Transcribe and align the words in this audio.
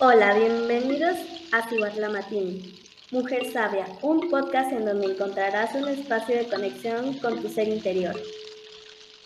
Hola, 0.00 0.32
bienvenidos 0.32 1.16
a 1.50 1.68
Cihuatlamatín, 1.68 2.62
Mujer 3.10 3.46
Sabia, 3.46 3.84
un 4.00 4.30
podcast 4.30 4.70
en 4.70 4.84
donde 4.84 5.12
encontrarás 5.12 5.74
un 5.74 5.88
espacio 5.88 6.36
de 6.36 6.46
conexión 6.46 7.14
con 7.14 7.42
tu 7.42 7.48
ser 7.48 7.66
interior. 7.66 8.14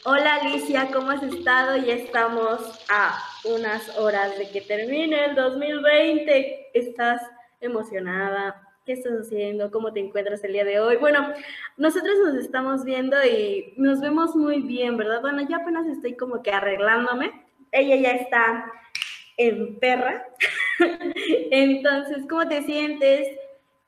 Hola 0.06 0.36
Alicia, 0.36 0.88
¿cómo 0.90 1.10
has 1.10 1.22
estado? 1.24 1.76
Ya 1.76 1.92
estamos 1.92 2.58
a 2.88 3.22
unas 3.44 3.98
horas 3.98 4.38
de 4.38 4.48
que 4.48 4.62
termine 4.62 5.26
el 5.26 5.34
2020. 5.34 6.70
¿Estás 6.72 7.20
emocionada? 7.60 8.66
¿Qué 8.86 8.94
estás 8.94 9.12
haciendo? 9.26 9.70
¿Cómo 9.70 9.92
te 9.92 10.00
encuentras 10.00 10.42
el 10.42 10.54
día 10.54 10.64
de 10.64 10.80
hoy? 10.80 10.96
Bueno, 10.96 11.34
nosotros 11.76 12.14
nos 12.24 12.36
estamos 12.36 12.82
viendo 12.82 13.22
y 13.22 13.74
nos 13.76 14.00
vemos 14.00 14.34
muy 14.34 14.62
bien, 14.62 14.96
¿verdad? 14.96 15.20
Bueno, 15.20 15.46
yo 15.46 15.54
apenas 15.54 15.86
estoy 15.86 16.16
como 16.16 16.42
que 16.42 16.50
arreglándome. 16.50 17.30
Ella 17.72 17.96
ya 17.96 18.12
está 18.12 18.72
en 19.36 19.78
perra. 19.78 20.26
Entonces, 21.50 22.24
¿cómo 22.28 22.48
te 22.48 22.62
sientes? 22.62 23.28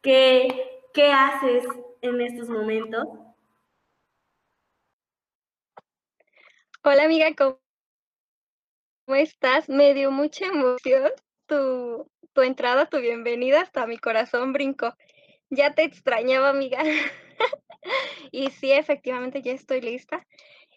¿Qué, 0.03 0.49
¿Qué 0.93 1.13
haces 1.13 1.65
en 2.03 2.21
estos 2.21 2.49
momentos? 2.49 3.07
Hola 6.83 7.05
amiga, 7.05 7.35
¿cómo 7.35 7.59
estás? 9.09 9.69
Me 9.69 9.95
dio 9.95 10.11
mucha 10.11 10.47
emoción 10.47 11.11
tu, 11.47 12.11
tu 12.33 12.43
entrada, 12.43 12.87
tu 12.87 12.99
bienvenida, 12.99 13.63
hasta 13.63 13.87
mi 13.87 13.97
corazón 13.97 14.53
brincó. 14.53 14.95
Ya 15.49 15.75
te 15.75 15.85
extrañaba 15.85 16.51
amiga. 16.51 16.83
y 18.31 18.51
sí, 18.51 18.73
efectivamente 18.73 19.41
ya 19.41 19.53
estoy 19.53 19.81
lista. 19.81 20.27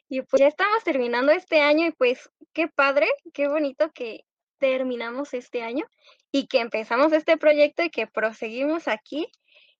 Y 0.09 0.21
pues 0.21 0.39
ya 0.39 0.47
estamos 0.47 0.83
terminando 0.85 1.33
este 1.33 1.59
año 1.59 1.87
y 1.87 1.91
pues 1.91 2.29
qué 2.53 2.69
padre, 2.69 3.07
qué 3.33 3.49
bonito 3.49 3.91
que 3.91 4.26
terminamos 4.57 5.33
este 5.33 5.61
año 5.61 5.85
y 6.31 6.47
que 6.47 6.59
empezamos 6.59 7.13
este 7.13 7.37
proyecto 7.37 7.83
y 7.83 7.89
que 7.89 8.07
proseguimos 8.07 8.87
aquí. 8.87 9.27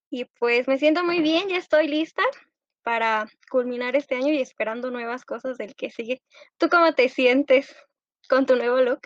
Y 0.10 0.26
pues 0.40 0.68
me 0.68 0.78
siento 0.78 1.04
muy 1.04 1.22
bien, 1.22 1.50
ya 1.50 1.58
estoy 1.58 1.88
lista 1.88 2.24
para 2.84 3.28
culminar 3.50 3.96
este 3.98 4.16
año 4.16 4.32
y 4.32 4.42
esperando 4.42 4.92
nuevas 4.92 5.26
cosas 5.26 5.58
del 5.58 5.76
que 5.76 5.90
sigue. 5.90 6.22
¿Tú 6.58 6.70
cómo 6.70 6.94
te 6.94 7.10
sientes 7.10 7.76
con 8.30 8.46
tu 8.46 8.56
nuevo 8.56 8.80
look? 8.80 9.02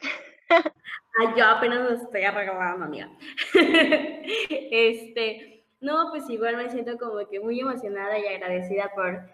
Ay, 1.20 1.28
yo 1.36 1.46
apenas 1.46 1.90
me 1.90 1.96
estoy 1.96 2.24
arreglando, 2.24 2.86
amiga. 2.86 3.09
este, 4.50 5.66
no, 5.80 6.09
pues 6.12 6.30
igual 6.30 6.58
me 6.58 6.70
siento 6.70 6.98
como 6.98 7.28
que 7.28 7.40
muy 7.40 7.59
emocionada 7.59 8.20
y 8.20 8.28
agradecida 8.28 8.92
por, 8.94 9.30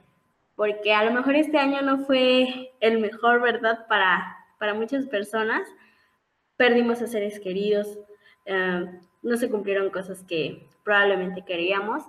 porque 0.55 0.93
a 0.93 1.03
lo 1.03 1.11
mejor 1.11 1.35
este 1.35 1.57
año 1.57 1.81
no 1.81 2.05
fue 2.05 2.71
el 2.79 2.99
mejor, 2.99 3.41
¿verdad? 3.41 3.85
Para, 3.89 4.37
para 4.59 4.73
muchas 4.73 5.07
personas, 5.07 5.67
perdimos 6.57 7.01
a 7.01 7.07
seres 7.07 7.39
queridos, 7.39 7.99
eh, 8.45 8.85
no 9.21 9.37
se 9.37 9.49
cumplieron 9.49 9.89
cosas 9.89 10.23
que 10.23 10.67
probablemente 10.83 11.45
queríamos, 11.45 12.03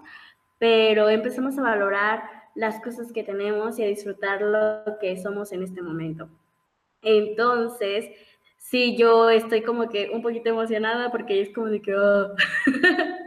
pero 0.58 1.08
empezamos 1.08 1.58
a 1.58 1.62
valorar 1.62 2.22
las 2.54 2.80
cosas 2.80 3.12
que 3.12 3.22
tenemos 3.22 3.78
y 3.78 3.84
a 3.84 3.86
disfrutar 3.86 4.42
lo 4.42 4.98
que 4.98 5.16
somos 5.16 5.52
en 5.52 5.62
este 5.62 5.82
momento. 5.82 6.28
Entonces, 7.02 8.10
sí, 8.56 8.96
yo 8.96 9.30
estoy 9.30 9.62
como 9.62 9.88
que 9.88 10.10
un 10.12 10.22
poquito 10.22 10.50
emocionada 10.50 11.10
porque 11.10 11.40
es 11.40 11.50
como 11.52 11.66
de 11.68 11.82
que... 11.82 11.94
Oh. 11.94 12.34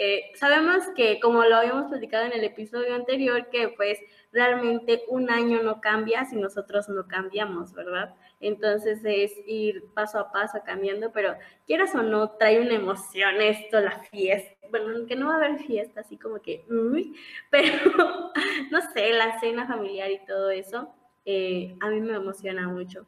Eh, 0.00 0.30
sabemos 0.36 0.84
que, 0.94 1.18
como 1.18 1.42
lo 1.42 1.56
habíamos 1.56 1.88
platicado 1.88 2.24
en 2.24 2.32
el 2.32 2.44
episodio 2.44 2.94
anterior, 2.94 3.48
que 3.50 3.70
pues 3.70 3.98
realmente 4.30 5.02
un 5.08 5.28
año 5.28 5.60
no 5.64 5.80
cambia 5.80 6.24
si 6.24 6.36
nosotros 6.36 6.88
no 6.88 7.08
cambiamos, 7.08 7.72
¿verdad? 7.74 8.14
Entonces 8.40 9.00
es 9.04 9.32
ir 9.46 9.84
paso 9.94 10.18
a 10.18 10.30
paso 10.30 10.60
cambiando, 10.64 11.10
pero 11.12 11.34
quieras 11.66 11.94
o 11.94 12.02
no, 12.02 12.30
trae 12.32 12.60
una 12.60 12.74
emoción 12.74 13.40
esto, 13.40 13.80
la 13.80 13.98
fiesta. 14.04 14.54
Bueno, 14.70 15.06
que 15.06 15.16
no 15.16 15.28
va 15.28 15.34
a 15.34 15.36
haber 15.36 15.58
fiesta, 15.58 16.00
así 16.00 16.16
como 16.16 16.40
que, 16.40 16.64
pero 17.50 17.72
no 18.70 18.80
sé, 18.92 19.12
la 19.12 19.40
cena 19.40 19.66
familiar 19.66 20.10
y 20.10 20.24
todo 20.24 20.50
eso, 20.50 20.94
eh, 21.24 21.76
a 21.80 21.90
mí 21.90 22.00
me 22.00 22.14
emociona 22.14 22.68
mucho. 22.68 23.06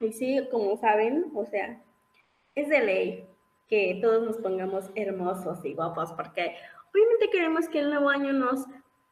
Y 0.00 0.12
sí, 0.12 0.48
como 0.50 0.76
saben, 0.76 1.30
o 1.34 1.44
sea, 1.44 1.80
es 2.54 2.68
de 2.68 2.80
ley 2.80 3.28
que 3.68 3.98
todos 4.02 4.22
nos 4.22 4.36
pongamos 4.38 4.90
hermosos 4.94 5.64
y 5.64 5.74
guapos, 5.74 6.12
porque 6.12 6.56
obviamente 6.92 7.30
queremos 7.30 7.68
que 7.68 7.80
el 7.80 7.90
nuevo 7.90 8.08
año 8.10 8.32
nos 8.32 8.66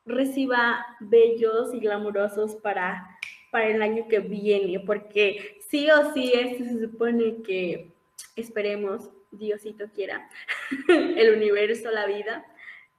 reciba 0.04 0.84
bellos 1.00 1.72
y 1.72 1.80
glamurosos 1.80 2.56
para, 2.56 3.18
para 3.50 3.66
el 3.66 3.82
año 3.82 4.06
que 4.08 4.20
viene, 4.20 4.80
porque 4.80 5.60
sí 5.68 5.90
o 5.90 6.12
sí 6.12 6.32
esto 6.34 6.64
se 6.64 6.80
supone 6.80 7.42
que 7.42 7.92
esperemos, 8.36 9.10
Diosito 9.30 9.86
quiera, 9.94 10.28
el 10.88 11.36
universo, 11.36 11.90
la 11.90 12.06
vida, 12.06 12.44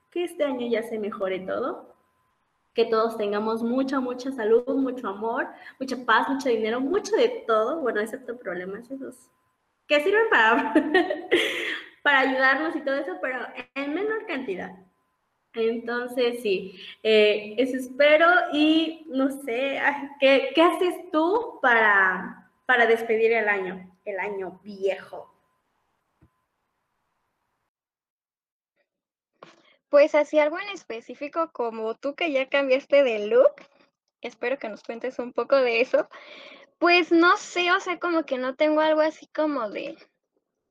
que 0.10 0.24
este 0.24 0.44
año 0.44 0.68
ya 0.68 0.84
se 0.84 1.00
mejore 1.00 1.40
todo, 1.40 1.96
que 2.74 2.86
todos 2.86 3.18
tengamos 3.18 3.64
mucha, 3.64 4.00
mucha 4.00 4.32
salud, 4.32 4.64
mucho 4.68 5.08
amor, 5.08 5.48
mucha 5.80 5.98
paz, 6.06 6.30
mucho 6.30 6.50
dinero, 6.50 6.80
mucho 6.80 7.16
de 7.16 7.44
todo, 7.48 7.82
bueno, 7.82 8.00
excepto 8.00 8.38
problemas 8.38 8.90
esos 8.90 9.30
que 9.88 10.00
sirven 10.02 10.30
para, 10.30 10.74
para 12.04 12.20
ayudarnos 12.20 12.76
y 12.76 12.82
todo 12.82 12.96
eso, 12.96 13.18
pero 13.22 13.40
en 13.76 13.94
menor 13.94 14.26
cantidad. 14.26 14.72
Entonces, 15.54 16.42
sí, 16.42 16.80
eh, 17.04 17.56
eso 17.58 17.76
espero 17.76 18.28
y 18.54 19.06
no 19.10 19.30
sé, 19.30 19.82
¿qué, 20.20 20.52
¿qué, 20.56 20.62
haces 20.62 20.96
tú 21.12 21.60
para, 21.62 22.50
para 22.66 22.86
despedir 22.86 23.34
el 23.34 23.50
año, 23.50 23.98
el 24.06 24.20
año 24.20 24.62
viejo? 24.64 25.30
Pues 29.90 30.16
así 30.16 30.40
algo 30.40 30.58
en 30.58 30.70
específico 30.70 31.52
como 31.52 31.96
tú 31.96 32.16
que 32.16 32.32
ya 32.32 32.48
cambiaste 32.48 33.04
de 33.04 33.28
look, 33.28 33.56
espero 34.22 34.58
que 34.58 34.70
nos 34.70 34.84
cuentes 34.84 35.20
un 35.20 35.34
poco 35.34 35.58
de 35.58 35.82
eso, 35.82 36.08
pues 36.80 37.12
no 37.12 37.36
sé, 37.36 37.74
o 37.74 37.80
sea, 37.82 38.00
como 38.00 38.26
que 38.26 38.38
no 38.38 38.56
tengo 38.56 38.80
algo 38.80 39.02
así 39.02 39.28
como 39.28 39.70
de, 39.70 39.98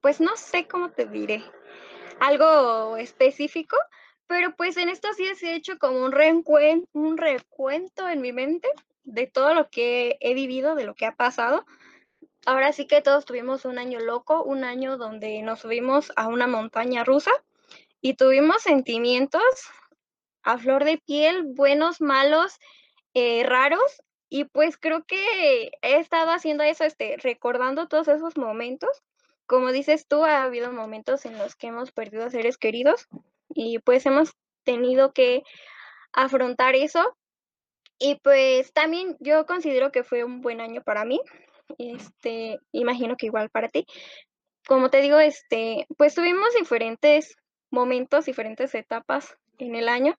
pues 0.00 0.22
no 0.22 0.36
sé 0.36 0.66
cómo 0.66 0.90
te 0.92 1.04
diré, 1.04 1.44
algo 2.18 2.96
específico, 2.96 3.76
pero 4.30 4.54
pues 4.54 4.76
en 4.76 4.88
estos 4.88 5.16
días 5.16 5.42
he 5.42 5.56
hecho 5.56 5.76
como 5.80 6.04
un, 6.04 6.14
un 6.92 7.18
recuento 7.18 8.08
en 8.08 8.20
mi 8.20 8.32
mente 8.32 8.68
de 9.02 9.26
todo 9.26 9.54
lo 9.54 9.70
que 9.70 10.18
he 10.20 10.34
vivido, 10.34 10.76
de 10.76 10.84
lo 10.84 10.94
que 10.94 11.04
ha 11.04 11.16
pasado. 11.16 11.66
Ahora 12.46 12.72
sí 12.72 12.86
que 12.86 13.02
todos 13.02 13.24
tuvimos 13.24 13.64
un 13.64 13.76
año 13.76 13.98
loco, 13.98 14.44
un 14.44 14.62
año 14.62 14.98
donde 14.98 15.42
nos 15.42 15.58
subimos 15.58 16.12
a 16.14 16.28
una 16.28 16.46
montaña 16.46 17.02
rusa 17.02 17.32
y 18.00 18.14
tuvimos 18.14 18.62
sentimientos 18.62 19.42
a 20.44 20.58
flor 20.58 20.84
de 20.84 20.98
piel, 20.98 21.42
buenos, 21.42 22.00
malos, 22.00 22.60
eh, 23.14 23.42
raros, 23.44 24.00
y 24.28 24.44
pues 24.44 24.76
creo 24.76 25.02
que 25.06 25.72
he 25.82 25.96
estado 25.96 26.30
haciendo 26.30 26.62
eso, 26.62 26.84
este, 26.84 27.16
recordando 27.16 27.88
todos 27.88 28.06
esos 28.06 28.36
momentos. 28.36 28.90
Como 29.46 29.72
dices 29.72 30.06
tú, 30.06 30.22
ha 30.22 30.44
habido 30.44 30.70
momentos 30.70 31.26
en 31.26 31.36
los 31.36 31.56
que 31.56 31.66
hemos 31.66 31.90
perdido 31.90 32.26
a 32.26 32.30
seres 32.30 32.58
queridos 32.58 33.08
y 33.54 33.78
pues 33.80 34.06
hemos 34.06 34.32
tenido 34.64 35.12
que 35.12 35.42
afrontar 36.12 36.74
eso. 36.74 37.16
Y 37.98 38.16
pues 38.16 38.72
también 38.72 39.16
yo 39.20 39.46
considero 39.46 39.92
que 39.92 40.04
fue 40.04 40.24
un 40.24 40.40
buen 40.40 40.60
año 40.60 40.82
para 40.82 41.04
mí. 41.04 41.20
Este, 41.78 42.58
imagino 42.72 43.16
que 43.16 43.26
igual 43.26 43.50
para 43.50 43.68
ti. 43.68 43.86
Como 44.66 44.90
te 44.90 45.00
digo, 45.00 45.18
este, 45.18 45.86
pues 45.98 46.14
tuvimos 46.14 46.54
diferentes 46.58 47.36
momentos, 47.70 48.24
diferentes 48.24 48.74
etapas 48.74 49.36
en 49.58 49.74
el 49.74 49.88
año 49.88 50.16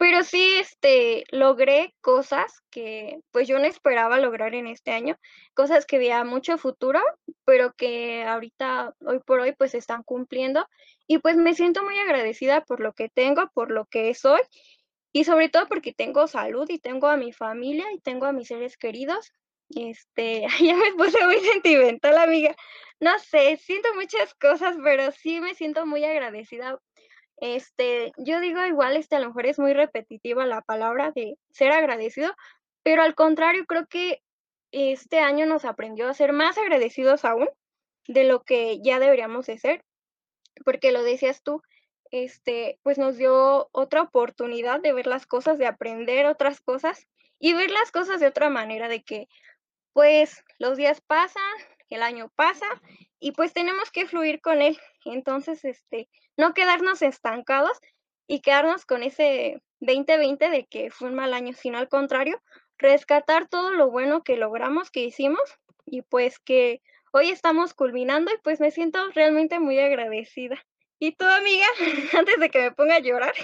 pero 0.00 0.24
sí, 0.24 0.54
este, 0.58 1.24
logré 1.30 1.94
cosas 2.00 2.62
que 2.70 3.20
pues 3.32 3.46
yo 3.46 3.58
no 3.58 3.66
esperaba 3.66 4.16
lograr 4.16 4.54
en 4.54 4.66
este 4.66 4.92
año, 4.92 5.18
cosas 5.52 5.84
que 5.84 5.98
veía 5.98 6.24
mucho 6.24 6.56
futuro, 6.56 7.00
pero 7.44 7.74
que 7.74 8.24
ahorita, 8.24 8.94
hoy 9.04 9.18
por 9.18 9.40
hoy, 9.40 9.52
pues 9.52 9.74
están 9.74 10.02
cumpliendo. 10.02 10.66
Y 11.10 11.18
pues 11.18 11.34
me 11.36 11.54
siento 11.54 11.82
muy 11.82 11.98
agradecida 11.98 12.60
por 12.60 12.78
lo 12.78 12.92
que 12.92 13.08
tengo, 13.08 13.50
por 13.52 13.72
lo 13.72 13.86
que 13.86 14.14
soy, 14.14 14.40
y 15.12 15.24
sobre 15.24 15.48
todo 15.48 15.66
porque 15.66 15.92
tengo 15.92 16.28
salud 16.28 16.70
y 16.70 16.78
tengo 16.78 17.08
a 17.08 17.16
mi 17.16 17.32
familia 17.32 17.84
y 17.92 17.98
tengo 17.98 18.26
a 18.26 18.32
mis 18.32 18.46
seres 18.46 18.76
queridos. 18.76 19.32
Este, 19.70 20.46
ya 20.62 20.76
me 20.76 20.92
puse 20.96 21.24
muy 21.26 21.40
sentimental, 21.40 22.16
amiga. 22.16 22.54
No 23.00 23.18
sé, 23.18 23.56
siento 23.56 23.88
muchas 23.96 24.34
cosas, 24.34 24.76
pero 24.84 25.10
sí 25.10 25.40
me 25.40 25.54
siento 25.56 25.84
muy 25.84 26.04
agradecida 26.04 26.78
este, 27.40 28.12
yo 28.18 28.38
digo 28.38 28.64
igual, 28.66 28.96
este, 28.96 29.16
a 29.16 29.20
lo 29.20 29.28
mejor 29.28 29.46
es 29.46 29.58
muy 29.58 29.72
repetitiva 29.72 30.46
la 30.46 30.60
palabra 30.60 31.10
de 31.10 31.38
ser 31.50 31.72
agradecido, 31.72 32.32
pero 32.82 33.02
al 33.02 33.14
contrario, 33.14 33.64
creo 33.66 33.86
que 33.86 34.22
este 34.72 35.18
año 35.18 35.46
nos 35.46 35.64
aprendió 35.64 36.08
a 36.08 36.14
ser 36.14 36.32
más 36.32 36.56
agradecidos 36.58 37.24
aún 37.24 37.48
de 38.06 38.24
lo 38.24 38.42
que 38.42 38.80
ya 38.82 39.00
deberíamos 39.00 39.46
de 39.46 39.58
ser, 39.58 39.84
porque 40.64 40.92
lo 40.92 41.02
decías 41.02 41.42
tú, 41.42 41.62
este, 42.10 42.78
pues 42.82 42.98
nos 42.98 43.16
dio 43.16 43.68
otra 43.72 44.02
oportunidad 44.02 44.80
de 44.80 44.92
ver 44.92 45.06
las 45.06 45.26
cosas, 45.26 45.58
de 45.58 45.66
aprender 45.66 46.26
otras 46.26 46.60
cosas 46.60 47.06
y 47.38 47.52
ver 47.54 47.70
las 47.70 47.90
cosas 47.90 48.20
de 48.20 48.26
otra 48.26 48.50
manera, 48.50 48.88
de 48.88 49.02
que 49.02 49.28
pues 49.92 50.44
los 50.58 50.76
días 50.76 51.00
pasan, 51.00 51.42
el 51.88 52.02
año 52.02 52.30
pasa 52.36 52.66
y 53.18 53.32
pues 53.32 53.52
tenemos 53.52 53.90
que 53.90 54.06
fluir 54.06 54.40
con 54.40 54.62
él. 54.62 54.78
Entonces, 55.04 55.64
este, 55.64 56.08
no 56.36 56.54
quedarnos 56.54 57.02
estancados 57.02 57.78
y 58.26 58.40
quedarnos 58.40 58.86
con 58.86 59.02
ese 59.02 59.60
2020 59.80 60.50
de 60.50 60.66
que 60.66 60.90
fue 60.90 61.08
un 61.08 61.16
mal 61.16 61.34
año, 61.34 61.52
sino 61.54 61.78
al 61.78 61.88
contrario, 61.88 62.40
rescatar 62.78 63.48
todo 63.48 63.70
lo 63.72 63.90
bueno 63.90 64.22
que 64.22 64.36
logramos, 64.36 64.90
que 64.90 65.00
hicimos 65.00 65.42
y 65.84 66.02
pues 66.02 66.38
que 66.38 66.80
hoy 67.12 67.30
estamos 67.30 67.74
culminando 67.74 68.30
y 68.32 68.38
pues 68.42 68.60
me 68.60 68.70
siento 68.70 68.98
realmente 69.14 69.58
muy 69.58 69.78
agradecida. 69.78 70.56
¿Y 70.98 71.12
tú, 71.12 71.24
amiga? 71.24 71.66
Antes 72.18 72.38
de 72.38 72.50
que 72.50 72.60
me 72.60 72.72
ponga 72.72 72.96
a 72.96 73.00
llorar. 73.00 73.34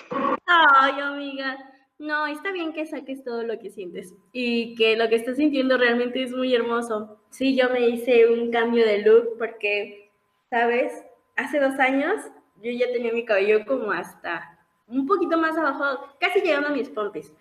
Ay, 0.47 1.01
amiga. 1.01 1.57
No, 1.99 2.27
está 2.27 2.53
bien 2.53 2.75
que 2.75 2.85
saques 2.85 3.25
todo 3.25 3.43
lo 3.43 3.59
que 3.59 3.71
sientes 3.71 4.15
y 4.33 4.75
que 4.75 4.97
lo 4.97 5.09
que 5.09 5.17
estás 5.17 5.39
sintiendo 5.39 5.79
realmente 5.79 6.23
es 6.23 6.33
muy 6.33 6.55
hermoso. 6.55 7.19
Sí, 7.31 7.57
yo 7.57 7.71
me 7.71 7.89
hice 7.89 8.29
un 8.29 8.51
cambio 8.51 8.85
de 8.85 8.99
look 8.99 9.39
porque, 9.39 10.11
¿sabes? 10.51 10.93
Hace 11.37 11.59
dos 11.59 11.79
años 11.79 12.21
yo 12.63 12.71
ya 12.71 12.93
tenía 12.93 13.13
mi 13.13 13.25
cabello 13.25 13.65
como 13.65 13.93
hasta 13.93 14.59
un 14.89 15.07
poquito 15.07 15.39
más 15.39 15.57
abajo, 15.57 16.07
casi 16.21 16.41
llegando 16.41 16.69
a 16.69 16.73
mis 16.73 16.91
pompis. 16.91 17.33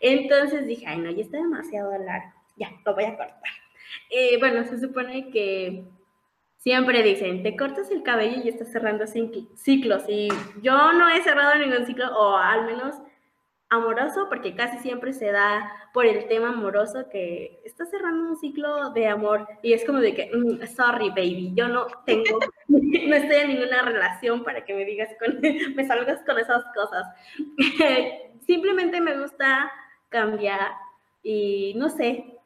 Entonces 0.00 0.66
dije, 0.66 0.86
ay, 0.86 0.98
no, 0.98 1.10
ya 1.10 1.22
está 1.22 1.36
demasiado 1.36 1.96
largo. 1.98 2.32
Ya, 2.56 2.70
lo 2.86 2.94
voy 2.94 3.04
a 3.04 3.16
cortar. 3.16 3.67
Eh, 4.10 4.38
bueno, 4.38 4.64
se 4.64 4.78
supone 4.78 5.30
que 5.30 5.84
siempre 6.58 7.02
dicen, 7.02 7.42
te 7.42 7.56
cortas 7.56 7.90
el 7.90 8.02
cabello 8.02 8.42
y 8.42 8.48
estás 8.48 8.70
cerrando 8.70 9.06
ciclos. 9.06 10.04
Y 10.08 10.28
yo 10.62 10.92
no 10.92 11.08
he 11.08 11.22
cerrado 11.22 11.54
ningún 11.56 11.86
ciclo, 11.86 12.06
o 12.16 12.36
al 12.36 12.66
menos 12.66 12.94
amoroso, 13.70 14.28
porque 14.28 14.54
casi 14.54 14.78
siempre 14.78 15.12
se 15.12 15.30
da 15.30 15.70
por 15.92 16.06
el 16.06 16.26
tema 16.26 16.50
amoroso 16.50 17.08
que 17.10 17.60
está 17.64 17.84
cerrando 17.84 18.30
un 18.30 18.36
ciclo 18.36 18.90
de 18.90 19.08
amor 19.08 19.46
y 19.62 19.74
es 19.74 19.84
como 19.84 19.98
de 19.98 20.14
que, 20.14 20.30
mm, 20.32 20.66
sorry 20.74 21.10
baby, 21.10 21.52
yo 21.54 21.68
no 21.68 21.86
tengo, 22.06 22.38
no 22.68 23.16
estoy 23.16 23.36
en 23.36 23.48
ninguna 23.48 23.82
relación 23.82 24.42
para 24.42 24.64
que 24.64 24.74
me 24.74 24.84
digas, 24.84 25.10
con, 25.18 25.40
me 25.76 25.86
salgas 25.86 26.22
con 26.24 26.38
esas 26.38 26.64
cosas. 26.74 27.06
Simplemente 28.46 29.00
me 29.00 29.20
gusta 29.20 29.70
cambiar 30.08 30.72
y 31.22 31.74
no 31.76 31.90
sé, 31.90 32.37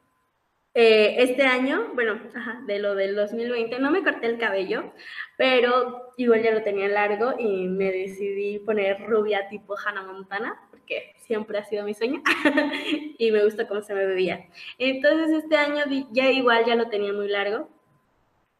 eh, 0.75 1.17
este 1.19 1.43
año, 1.43 1.91
bueno, 1.93 2.19
de 2.65 2.79
lo 2.79 2.95
del 2.95 3.15
2020, 3.15 3.77
no 3.79 3.91
me 3.91 4.03
corté 4.03 4.25
el 4.25 4.39
cabello, 4.39 4.91
pero 5.37 6.13
igual 6.17 6.41
ya 6.41 6.51
lo 6.51 6.63
tenía 6.63 6.87
largo 6.87 7.35
y 7.37 7.67
me 7.67 7.91
decidí 7.91 8.57
poner 8.57 9.05
rubia 9.05 9.47
tipo 9.49 9.75
Hannah 9.77 10.01
Montana, 10.01 10.59
porque 10.71 11.13
siempre 11.17 11.59
ha 11.59 11.63
sido 11.63 11.85
mi 11.85 11.93
sueño 11.93 12.23
y 13.19 13.31
me 13.31 13.43
gusta 13.43 13.67
cómo 13.67 13.81
se 13.81 13.93
me 13.93 14.07
veía. 14.07 14.47
Entonces 14.79 15.43
este 15.43 15.57
año 15.57 15.83
ya 16.11 16.31
igual 16.31 16.65
ya 16.65 16.75
lo 16.75 16.89
tenía 16.89 17.13
muy 17.13 17.27
largo 17.27 17.69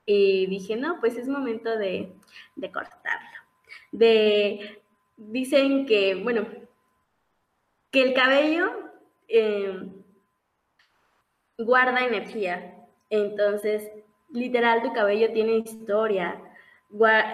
y 0.05 0.45
dije, 0.45 0.75
no, 0.75 0.99
pues 0.99 1.17
es 1.17 1.27
momento 1.27 1.77
de, 1.77 2.13
de 2.55 2.71
cortarlo. 2.71 3.39
De, 3.91 4.81
dicen 5.17 5.87
que, 5.87 6.13
bueno, 6.15 6.45
que 7.89 8.03
el 8.03 8.13
cabello... 8.13 8.71
Eh, 9.27 10.02
guarda 11.57 12.05
energía. 12.05 12.75
Entonces, 13.09 13.91
literal, 14.29 14.81
tu 14.81 14.93
cabello 14.93 15.31
tiene 15.33 15.57
historia. 15.57 16.41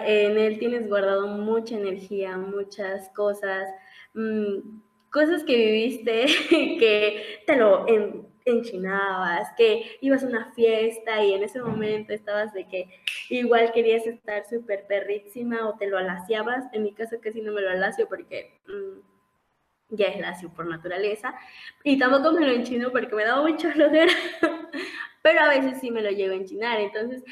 En 0.06 0.38
él 0.38 0.58
tienes 0.58 0.88
guardado 0.88 1.26
mucha 1.26 1.76
energía, 1.76 2.36
muchas 2.36 3.08
cosas, 3.10 3.68
mm, 4.14 4.80
cosas 5.10 5.44
que 5.44 5.56
viviste, 5.56 6.24
que 6.50 7.42
te 7.46 7.56
lo 7.56 7.86
enchinabas, 8.44 9.52
que 9.56 9.98
ibas 10.00 10.24
a 10.24 10.28
una 10.28 10.52
fiesta 10.52 11.22
y 11.22 11.34
en 11.34 11.42
ese 11.42 11.60
momento 11.60 12.12
estabas 12.12 12.54
de 12.54 12.66
que 12.66 12.88
igual 13.28 13.72
querías 13.72 14.06
estar 14.06 14.48
súper 14.48 14.86
perrísima 14.86 15.68
o 15.68 15.76
te 15.76 15.88
lo 15.88 15.98
alaciabas. 15.98 16.64
En 16.72 16.82
mi 16.82 16.92
caso 16.92 17.16
casi 17.20 17.42
no 17.42 17.52
me 17.52 17.60
lo 17.60 17.70
alacio 17.70 18.08
porque... 18.08 18.58
Mm, 18.66 19.09
ya 19.90 20.06
es 20.06 20.20
lacio 20.20 20.50
por 20.50 20.66
naturaleza. 20.66 21.34
Y 21.84 21.98
tampoco 21.98 22.32
me 22.32 22.46
lo 22.46 22.52
enchino 22.52 22.90
porque 22.90 23.14
me 23.14 23.24
da 23.24 23.40
mucho 23.40 23.70
flojera, 23.72 24.12
pero 25.22 25.40
a 25.40 25.48
veces 25.48 25.80
sí 25.80 25.90
me 25.90 26.02
lo 26.02 26.10
llevo 26.10 26.34
a 26.34 26.36
enchinar. 26.36 26.80
Entonces, 26.80 27.22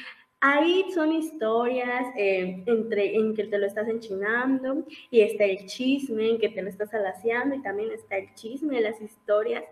ahí 0.41 0.85
son 0.93 1.11
historias 1.13 2.07
eh, 2.17 2.63
entre, 2.65 3.15
en 3.15 3.35
que 3.35 3.45
te 3.45 3.57
lo 3.57 3.65
estás 3.65 3.87
enchinando 3.87 4.85
y 5.11 5.21
está 5.21 5.45
el 5.45 5.65
chisme 5.65 6.29
en 6.29 6.39
que 6.39 6.49
te 6.49 6.61
lo 6.61 6.69
estás 6.69 6.93
alaciando 6.93 7.55
y 7.55 7.61
también 7.61 7.91
está 7.91 8.17
el 8.17 8.33
chisme, 8.35 8.81
las 8.81 9.01
historias. 9.01 9.63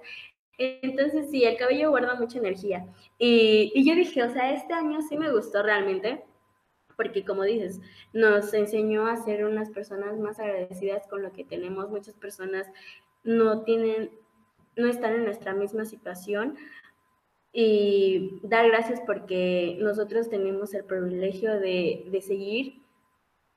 Entonces, 0.57 1.29
sí, 1.29 1.43
el 1.43 1.55
cabello 1.57 1.91
guarda 1.91 2.15
mucha 2.15 2.39
energía. 2.39 2.85
Y, 3.19 3.71
y 3.75 3.87
yo 3.87 3.95
dije, 3.95 4.23
o 4.23 4.29
sea, 4.33 4.53
este 4.53 4.73
año 4.73 5.01
sí 5.01 5.17
me 5.17 5.31
gustó 5.31 5.61
realmente 5.61 6.23
porque 6.97 7.23
como 7.23 7.43
dices, 7.43 7.79
nos 8.11 8.53
enseñó 8.53 9.07
a 9.07 9.15
ser 9.23 9.45
unas 9.45 9.69
personas 9.69 10.19
más 10.19 10.39
agradecidas 10.39 11.07
con 11.07 11.23
lo 11.23 11.31
que 11.31 11.45
tenemos. 11.45 11.89
Muchas 11.89 12.15
personas 12.15 12.67
no 13.23 13.63
tienen, 13.63 14.11
no 14.75 14.87
están 14.87 15.13
en 15.13 15.23
nuestra 15.23 15.53
misma 15.53 15.85
situación 15.85 16.57
y 17.53 18.39
dar 18.43 18.67
gracias 18.67 18.99
porque 19.05 19.77
nosotros 19.79 20.29
tenemos 20.29 20.73
el 20.73 20.83
privilegio 20.83 21.59
de, 21.59 22.07
de 22.11 22.21
seguir 22.21 22.81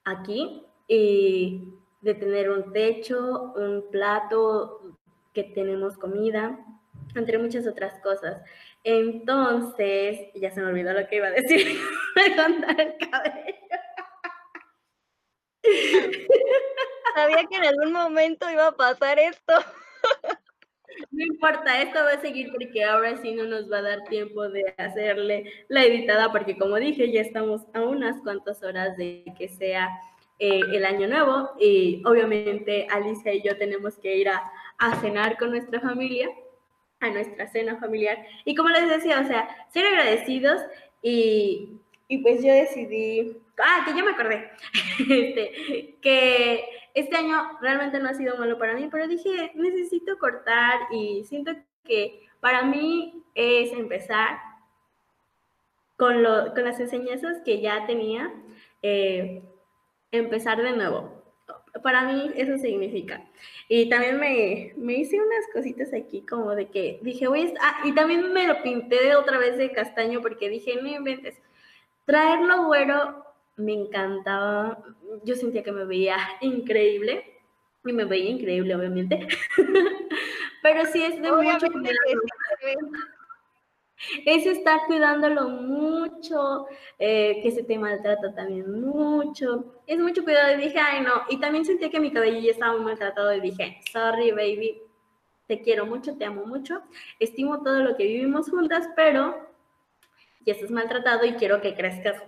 aquí 0.04 0.62
y 0.86 1.74
de 2.02 2.14
tener 2.14 2.50
un 2.50 2.72
techo, 2.72 3.52
un 3.56 3.90
plato, 3.90 4.96
que 5.32 5.44
tenemos 5.44 5.96
comida, 5.96 6.58
entre 7.14 7.38
muchas 7.38 7.66
otras 7.66 7.98
cosas. 8.00 8.42
Entonces, 8.84 10.28
ya 10.34 10.50
se 10.50 10.60
me 10.60 10.68
olvidó 10.68 10.92
lo 10.92 11.06
que 11.06 11.16
iba 11.16 11.26
a 11.26 11.32
decir, 11.32 11.78
contar 12.36 12.80
el 12.80 12.96
cabello. 13.10 13.54
Sabía 17.14 17.44
que 17.50 17.56
en 17.56 17.64
algún 17.64 17.92
momento 17.92 18.50
iba 18.50 18.68
a 18.68 18.72
pasar 18.72 19.18
esto. 19.18 19.52
No 21.10 21.24
importa, 21.24 21.82
esto 21.82 21.98
va 22.00 22.12
a 22.12 22.20
seguir 22.20 22.50
porque 22.52 22.84
ahora 22.84 23.16
sí 23.18 23.32
no 23.32 23.44
nos 23.44 23.70
va 23.70 23.78
a 23.78 23.82
dar 23.82 24.04
tiempo 24.04 24.48
de 24.48 24.74
hacerle 24.76 25.52
la 25.68 25.84
editada, 25.84 26.32
porque 26.32 26.56
como 26.56 26.76
dije, 26.76 27.10
ya 27.12 27.20
estamos 27.20 27.62
a 27.74 27.82
unas 27.82 28.20
cuantas 28.22 28.62
horas 28.62 28.96
de 28.96 29.24
que 29.38 29.48
sea 29.48 29.88
eh, 30.38 30.60
el 30.72 30.84
año 30.84 31.06
nuevo 31.08 31.50
y 31.58 32.02
obviamente 32.06 32.86
Alicia 32.90 33.34
y 33.34 33.42
yo 33.42 33.56
tenemos 33.56 33.98
que 33.98 34.16
ir 34.16 34.28
a, 34.28 34.42
a 34.78 35.00
cenar 35.00 35.36
con 35.38 35.50
nuestra 35.50 35.80
familia 35.80 36.28
a 37.00 37.10
nuestra 37.10 37.46
cena 37.48 37.76
familiar. 37.78 38.18
Y 38.44 38.54
como 38.54 38.68
les 38.68 38.88
decía, 38.88 39.20
o 39.20 39.26
sea, 39.26 39.48
ser 39.70 39.86
agradecidos 39.86 40.60
y, 41.02 41.80
y 42.08 42.18
pues 42.18 42.42
yo 42.42 42.52
decidí, 42.52 43.36
ah, 43.58 43.82
que 43.84 43.94
ya 43.94 44.04
me 44.04 44.12
acordé, 44.12 44.50
este, 44.98 45.96
que 46.00 46.64
este 46.94 47.16
año 47.16 47.58
realmente 47.60 47.98
no 47.98 48.08
ha 48.08 48.14
sido 48.14 48.36
malo 48.36 48.58
para 48.58 48.74
mí, 48.74 48.88
pero 48.90 49.08
dije, 49.08 49.52
necesito 49.54 50.18
cortar 50.18 50.80
y 50.92 51.24
siento 51.24 51.52
que 51.84 52.28
para 52.40 52.62
mí 52.62 53.22
es 53.34 53.72
empezar 53.72 54.38
con, 55.96 56.22
lo, 56.22 56.52
con 56.54 56.64
las 56.64 56.80
enseñanzas 56.80 57.38
que 57.44 57.60
ya 57.60 57.86
tenía, 57.86 58.32
eh, 58.82 59.42
empezar 60.10 60.62
de 60.62 60.72
nuevo 60.72 61.19
para 61.82 62.02
mí 62.02 62.30
eso 62.36 62.56
significa. 62.58 63.24
Y 63.68 63.88
también 63.88 64.18
me, 64.18 64.72
me, 64.76 64.94
hice 64.94 65.16
unas 65.16 65.46
cositas 65.52 65.92
aquí 65.92 66.24
como 66.26 66.54
de 66.54 66.68
que 66.68 66.98
dije, 67.02 67.28
voy 67.28 67.52
ah, 67.60 67.80
y 67.84 67.94
también 67.94 68.32
me 68.32 68.46
lo 68.46 68.62
pinté 68.62 69.02
de 69.02 69.16
otra 69.16 69.38
vez 69.38 69.56
de 69.56 69.72
castaño 69.72 70.20
porque 70.20 70.48
dije, 70.48 70.80
no 70.80 70.88
inventes, 70.88 71.40
traerlo 72.04 72.66
güero 72.66 73.24
me 73.56 73.74
encantaba, 73.74 74.82
yo 75.24 75.34
sentía 75.36 75.62
que 75.62 75.72
me 75.72 75.84
veía 75.84 76.16
increíble, 76.40 77.24
y 77.84 77.92
me 77.92 78.04
veía 78.04 78.30
increíble 78.30 78.74
obviamente, 78.74 79.26
pero 80.62 80.84
sí 80.86 81.02
es 81.02 81.20
de 81.20 81.32
mucho 81.32 81.66
es 84.24 84.46
estar 84.46 84.80
cuidándolo 84.86 85.48
mucho, 85.48 86.66
eh, 86.98 87.40
que 87.42 87.50
se 87.50 87.62
te 87.62 87.78
maltrata 87.78 88.34
también 88.34 88.80
mucho. 88.80 89.82
Es 89.86 89.98
mucho 89.98 90.24
cuidado. 90.24 90.54
Y 90.54 90.62
dije, 90.64 90.78
ay, 90.78 91.02
no. 91.02 91.22
Y 91.28 91.38
también 91.38 91.64
sentí 91.64 91.90
que 91.90 92.00
mi 92.00 92.12
cabello 92.12 92.40
ya 92.40 92.52
estaba 92.52 92.72
muy 92.72 92.84
maltratado. 92.84 93.34
Y 93.34 93.40
dije, 93.40 93.80
sorry, 93.92 94.30
baby. 94.32 94.82
Te 95.46 95.60
quiero 95.62 95.84
mucho, 95.84 96.16
te 96.16 96.24
amo 96.24 96.46
mucho. 96.46 96.82
Estimo 97.18 97.62
todo 97.62 97.80
lo 97.80 97.96
que 97.96 98.04
vivimos 98.04 98.48
juntas, 98.48 98.88
pero 98.94 99.34
ya 100.46 100.52
estás 100.52 100.70
maltratado 100.70 101.24
y 101.26 101.32
quiero 101.32 101.60
que 101.60 101.74
crezcas 101.74 102.22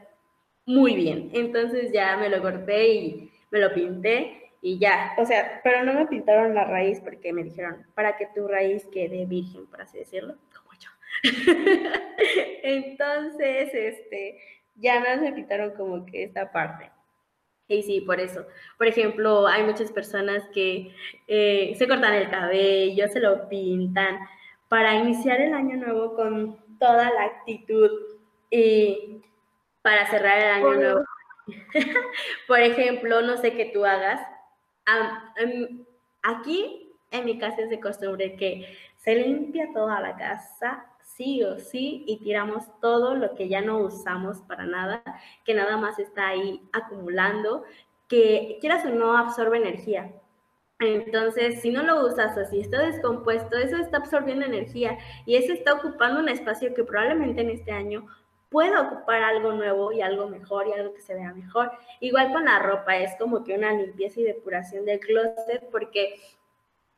muy 0.67 0.95
bien. 0.97 1.31
Entonces 1.33 1.93
ya 1.93 2.17
me 2.17 2.29
lo 2.29 2.43
corté 2.43 2.95
y 2.95 3.33
me 3.51 3.61
lo 3.61 3.73
pinté 3.73 4.51
y 4.61 4.79
ya. 4.79 5.13
O 5.19 5.25
sea, 5.25 5.61
pero 5.63 5.85
no 5.85 5.95
me 5.95 6.07
pintaron 6.07 6.55
la 6.55 6.65
raíz 6.65 7.01
porque 7.01 7.33
me 7.33 7.45
dijeron, 7.45 7.87
para 7.95 8.17
que 8.17 8.27
tu 8.35 8.49
raíz 8.49 8.87
quede 8.87 9.25
virgen, 9.25 9.67
por 9.67 9.83
así 9.83 9.99
decirlo 9.99 10.35
Entonces, 12.63 13.71
este, 13.73 14.39
ya 14.77 15.01
no 15.17 15.23
me 15.23 15.33
pintaron 15.33 15.73
como 15.75 16.05
que 16.07 16.25
esta 16.25 16.51
parte. 16.53 16.91
Y 17.69 17.83
sí, 17.83 18.01
por 18.03 18.21
eso. 18.21 18.47
Por 18.79 18.87
ejemplo, 18.87 19.47
hay 19.47 19.63
muchas 19.63 19.93
personas 19.93 20.43
que 20.53 20.95
eh, 21.27 21.75
se 21.77 21.89
cortan 21.89 22.15
el 22.15 22.29
cabello, 22.29 23.09
se 23.09 23.21
lo 23.21 23.49
pintan 23.49 24.19
para 24.69 24.95
iniciar 24.95 25.41
el 25.41 25.55
año 25.55 25.77
nuevo 25.77 26.15
con 26.15 26.59
toda 26.79 27.11
la 27.11 27.25
actitud. 27.25 27.91
Y 28.51 29.23
para 29.83 30.07
cerrar 30.09 30.39
el 30.39 30.51
año 30.51 30.75
nuevo. 30.75 31.05
Por 32.47 32.61
ejemplo, 32.61 33.23
no 33.23 33.37
sé 33.37 33.55
qué 33.55 33.67
tú 33.67 33.85
hagas. 33.85 34.21
aquí 36.23 36.93
en 37.11 37.25
mi 37.25 37.39
casa 37.39 37.63
es 37.63 37.71
de 37.71 37.81
costumbre 37.81 38.37
que 38.37 38.77
se 38.99 39.15
limpia 39.17 39.69
toda 39.75 40.01
la 40.01 40.17
casa, 40.17 40.87
sí 41.17 41.43
o 41.45 41.59
sí, 41.59 42.05
y 42.07 42.19
tiramos 42.19 42.65
todo 42.81 43.15
lo 43.15 43.35
que 43.35 43.49
ya 43.49 43.61
no 43.61 43.79
usamos 43.79 44.41
para 44.43 44.67
nada, 44.67 45.03
que 45.45 45.55
nada 45.55 45.77
más 45.77 45.99
está 45.99 46.29
ahí 46.29 46.63
acumulando, 46.73 47.65
que 48.09 48.59
quieras 48.61 48.85
o 48.87 48.91
no 48.91 49.17
absorbe 49.17 49.59
energía. 49.59 50.13
Entonces, 50.79 51.61
si 51.61 51.71
no 51.71 51.83
lo 51.83 52.05
usas 52.07 52.37
o 52.37 52.45
si 52.45 52.61
está 52.61 52.83
descompuesto, 52.83 53.57
eso 53.57 53.77
está 53.77 53.99
absorbiendo 53.99 54.45
energía 54.45 54.99
y 55.27 55.37
eso 55.37 55.53
está 55.53 55.75
ocupando 55.75 56.21
un 56.21 56.29
espacio 56.29 56.75
que 56.75 56.85
probablemente 56.85 57.41
en 57.43 57.51
este 57.51 57.71
año 57.71 58.07
pueda 58.51 58.83
ocupar 58.83 59.23
algo 59.23 59.53
nuevo 59.53 59.93
y 59.93 60.03
algo 60.03 60.29
mejor 60.29 60.69
y 60.69 60.73
algo 60.73 60.93
que 60.93 61.01
se 61.01 61.15
vea 61.15 61.33
mejor. 61.33 61.71
Igual 62.01 62.33
con 62.33 62.45
la 62.45 62.59
ropa, 62.59 62.97
es 62.97 63.17
como 63.19 63.45
que 63.45 63.55
una 63.55 63.73
limpieza 63.73 64.21
y 64.21 64.25
depuración 64.25 64.85
del 64.85 65.01
closet 65.01 65.71
porque 65.71 66.17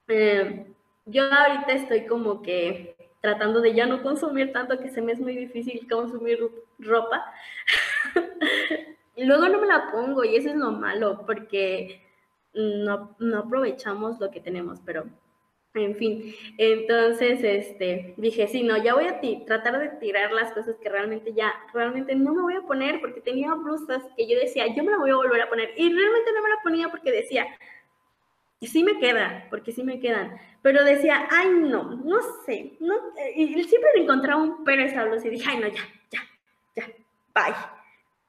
eh, 0.09 0.67
yo 1.07 1.23
ahorita 1.25 1.73
estoy 1.73 2.07
como 2.07 2.43
que 2.43 2.97
tratando 3.25 3.63
de 3.63 3.73
ya 3.73 3.87
no 3.87 4.03
consumir 4.03 4.53
tanto 4.53 4.79
que 4.79 4.91
se 4.91 5.01
me 5.01 5.13
es 5.13 5.19
muy 5.19 5.35
difícil 5.35 5.89
consumir 5.89 6.39
ropa. 6.79 7.25
luego 9.17 9.49
no 9.49 9.61
me 9.63 9.67
la 9.67 9.91
pongo 9.91 10.25
y 10.25 10.37
eso 10.37 10.51
es 10.51 10.57
lo 10.57 10.73
malo 10.73 11.25
porque 11.25 12.03
no, 12.53 13.17
no 13.19 13.39
aprovechamos 13.39 14.21
lo 14.21 14.31
que 14.31 14.41
tenemos, 14.41 14.79
pero 14.85 15.07
en 15.73 15.97
fin, 15.97 16.35
entonces 16.59 17.43
este, 17.43 18.13
dije, 18.19 18.47
sí, 18.47 18.63
no, 18.63 18.77
ya 18.77 18.93
voy 18.93 19.07
a 19.07 19.23
tratar 19.47 19.81
de 19.81 19.89
tirar 19.99 20.31
las 20.31 20.53
cosas 20.53 20.77
que 20.77 20.91
realmente 20.91 21.33
ya, 21.33 21.51
realmente 21.73 22.15
no 22.15 22.35
me 22.35 22.43
voy 22.43 22.57
a 22.57 22.67
poner 22.67 23.01
porque 23.01 23.23
tenía 23.23 23.55
blusas 23.55 24.03
que 24.19 24.29
yo 24.29 24.39
decía, 24.39 24.67
yo 24.67 24.85
me 24.85 24.91
la 24.91 24.99
voy 24.99 25.13
a 25.13 25.17
volver 25.17 25.41
a 25.41 25.49
poner 25.49 25.71
y 25.79 25.91
realmente 25.91 26.31
no 26.35 26.43
me 26.43 26.51
la 26.51 26.63
ponía 26.63 26.89
porque 26.91 27.11
decía, 27.11 27.47
y 28.65 28.67
sí 28.67 28.83
me 28.83 28.99
queda, 28.99 29.47
porque 29.51 29.73
sí 29.73 29.85
me 29.85 30.01
quedan, 30.01 30.39
pero 30.63 30.83
decía, 30.85 31.29
ay, 31.31 31.51
no, 31.51 31.97
no 31.97 32.17
sé, 32.47 32.79
no, 32.81 32.95
y 33.37 33.63
siempre 33.65 33.91
le 33.95 34.05
encontraba 34.05 34.43
un 34.43 34.65
pero 34.65 34.83
y 34.83 35.29
dije, 35.29 35.51
ay, 35.51 35.59
no, 35.59 35.69
ya, 35.69 35.83
ya, 36.11 36.21
ya, 36.75 36.87
bye. 37.35 37.55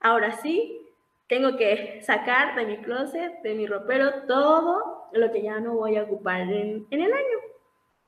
Ahora 0.02 0.34
sí, 0.34 0.82
tengo 1.30 1.56
que 1.56 2.02
sacar 2.02 2.54
de 2.56 2.66
mi 2.66 2.78
closet, 2.80 3.42
de 3.44 3.56
mi 3.56 3.66
ropero, 3.66 4.24
todo 4.28 5.08
lo 5.14 5.32
que 5.32 5.42
ya 5.42 5.62
no 5.62 5.76
voy 5.76 5.96
a 5.96 6.04
ocupar 6.04 6.42
en, 6.42 6.86
el 6.92 7.14
año. 7.14 7.38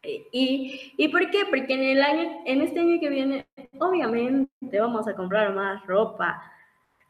¿Y, 0.03 0.93
¿Y 0.97 1.07
por 1.07 1.29
qué? 1.31 1.45
Porque 1.45 1.75
en, 1.75 1.83
el 1.83 2.03
año, 2.03 2.41
en 2.45 2.61
este 2.61 2.81
año 2.81 2.99
que 2.99 3.09
viene, 3.09 3.45
obviamente 3.79 4.81
vamos 4.81 5.07
a 5.07 5.15
comprar 5.15 5.55
más 5.55 5.87
ropa, 5.87 6.43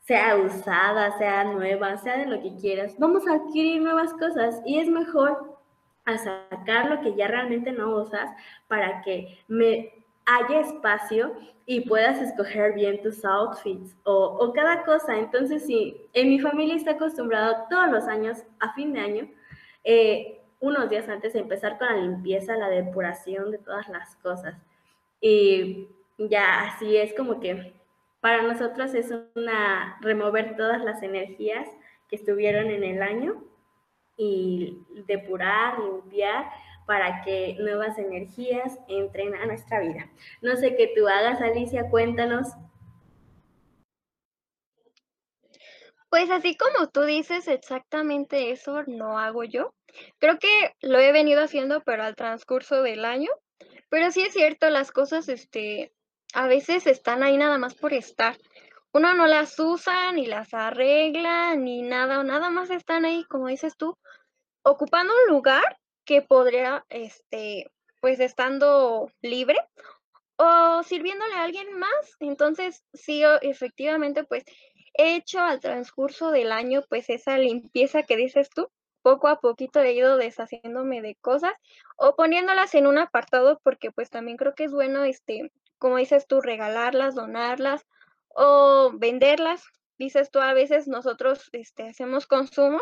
sea 0.07 0.37
usada, 0.37 1.17
sea 1.17 1.43
nueva, 1.43 1.97
sea 1.97 2.17
de 2.17 2.27
lo 2.27 2.41
que 2.41 2.55
quieras. 2.55 2.95
Vamos 2.97 3.27
a 3.27 3.35
adquirir 3.35 3.81
nuevas 3.81 4.13
cosas 4.13 4.61
y 4.65 4.79
es 4.79 4.87
mejor 4.87 5.57
a 6.05 6.17
sacar 6.17 6.89
lo 6.89 7.01
que 7.01 7.13
ya 7.15 7.27
realmente 7.27 7.73
no 7.73 7.93
usas 7.97 8.29
para 8.69 9.01
que 9.01 9.37
me 9.49 9.91
haya 10.25 10.61
espacio 10.61 11.33
y 11.65 11.81
puedas 11.81 12.21
escoger 12.21 12.73
bien 12.73 13.01
tus 13.01 13.25
outfits 13.25 13.97
o, 14.03 14.53
cada 14.55 14.85
cosa. 14.85 15.17
Entonces, 15.17 15.65
sí, 15.65 15.97
en 16.13 16.29
mi 16.29 16.39
familia 16.39 16.75
está 16.75 16.91
acostumbrado 16.91 17.65
todos 17.69 17.91
los 17.91 18.05
años, 18.05 18.37
a 18.61 18.73
fin 18.73 18.93
de 18.93 19.01
año, 19.01 19.29
eh, 19.83 20.39
unos 20.61 20.89
días 20.89 21.09
antes 21.09 21.33
de 21.33 21.39
empezar 21.39 21.77
con 21.77 21.87
la 21.87 21.97
limpieza, 21.97 22.55
la 22.55 22.69
depuración 22.69 23.51
de 23.51 23.57
todas 23.57 23.89
las 23.89 24.15
cosas. 24.17 24.55
Y 25.19 25.89
ya 26.17 26.61
así 26.61 26.95
es 26.95 27.13
como 27.13 27.41
que 27.41 27.76
para 28.19 28.41
nosotros 28.41 28.93
es 28.93 29.13
una 29.35 29.97
remover 30.01 30.55
todas 30.55 30.83
las 30.83 31.03
energías 31.03 31.67
que 32.09 32.15
estuvieron 32.15 32.69
en 32.69 32.83
el 32.83 33.01
año 33.01 33.43
y 34.17 34.77
depurar, 35.05 35.79
limpiar 35.79 36.49
para 36.87 37.21
que 37.21 37.55
nuevas 37.59 37.97
energías 37.99 38.79
entren 38.87 39.35
a 39.35 39.45
nuestra 39.45 39.79
vida. 39.81 40.09
No 40.41 40.55
sé 40.55 40.75
qué 40.75 40.93
tú 40.95 41.07
hagas, 41.07 41.41
Alicia, 41.41 41.89
cuéntanos. 41.89 42.47
Pues 46.09 46.31
así 46.31 46.55
como 46.55 46.89
tú 46.89 47.01
dices 47.03 47.47
exactamente 47.49 48.51
eso, 48.51 48.83
no 48.87 49.19
hago 49.19 49.43
yo. 49.43 49.75
Creo 50.19 50.39
que 50.39 50.73
lo 50.81 50.99
he 50.99 51.11
venido 51.11 51.41
haciendo, 51.41 51.81
pero 51.83 52.03
al 52.03 52.15
transcurso 52.15 52.81
del 52.81 53.03
año. 53.03 53.29
Pero 53.89 54.11
sí 54.11 54.21
es 54.21 54.33
cierto, 54.33 54.69
las 54.69 54.91
cosas, 54.91 55.27
este, 55.27 55.93
a 56.33 56.47
veces 56.47 56.87
están 56.87 57.23
ahí 57.23 57.37
nada 57.37 57.57
más 57.57 57.75
por 57.75 57.93
estar. 57.93 58.37
Uno 58.93 59.13
no 59.13 59.27
las 59.27 59.59
usa, 59.59 60.11
ni 60.11 60.25
las 60.25 60.53
arregla, 60.53 61.55
ni 61.55 61.81
nada, 61.81 62.23
nada 62.23 62.49
más 62.49 62.69
están 62.69 63.05
ahí, 63.05 63.23
como 63.25 63.47
dices 63.47 63.77
tú, 63.77 63.97
ocupando 64.63 65.13
un 65.13 65.35
lugar 65.35 65.77
que 66.05 66.21
podría, 66.21 66.85
este, 66.89 67.69
pues 68.01 68.19
estando 68.19 69.11
libre 69.21 69.57
o 70.37 70.83
sirviéndole 70.83 71.33
a 71.35 71.43
alguien 71.43 71.77
más. 71.77 72.15
Entonces, 72.19 72.83
sí, 72.93 73.23
efectivamente, 73.41 74.23
pues 74.23 74.43
he 74.93 75.15
hecho 75.15 75.39
al 75.39 75.59
transcurso 75.59 76.31
del 76.31 76.51
año, 76.51 76.83
pues 76.89 77.09
esa 77.09 77.37
limpieza 77.37 78.03
que 78.03 78.15
dices 78.15 78.49
tú, 78.49 78.69
poco 79.07 79.29
a 79.29 79.39
poquito 79.39 79.79
he 79.79 79.93
ido 79.93 80.17
deshaciéndome 80.17 81.01
de 81.01 81.15
cosas 81.15 81.53
o 81.95 82.17
poniéndolas 82.17 82.75
en 82.75 82.87
un 82.87 82.97
apartado 82.97 83.57
porque 83.63 83.89
pues 83.89 84.09
también 84.09 84.35
creo 84.35 84.53
que 84.53 84.65
es 84.65 84.73
bueno, 84.73 85.05
este, 85.05 85.49
como 85.77 85.95
dices 85.95 86.27
tú, 86.27 86.41
regalarlas, 86.41 87.15
donarlas 87.15 87.85
o 88.27 88.91
venderlas. 88.93 89.63
Dices 89.97 90.29
tú, 90.29 90.39
a 90.39 90.53
veces 90.53 90.89
nosotros 90.89 91.47
este, 91.53 91.87
hacemos 91.87 92.27
consumo 92.27 92.81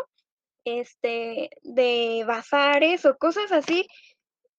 este, 0.63 1.51
de 1.61 2.23
bazares 2.25 3.05
o 3.05 3.15
cosas 3.19 3.51
así 3.51 3.87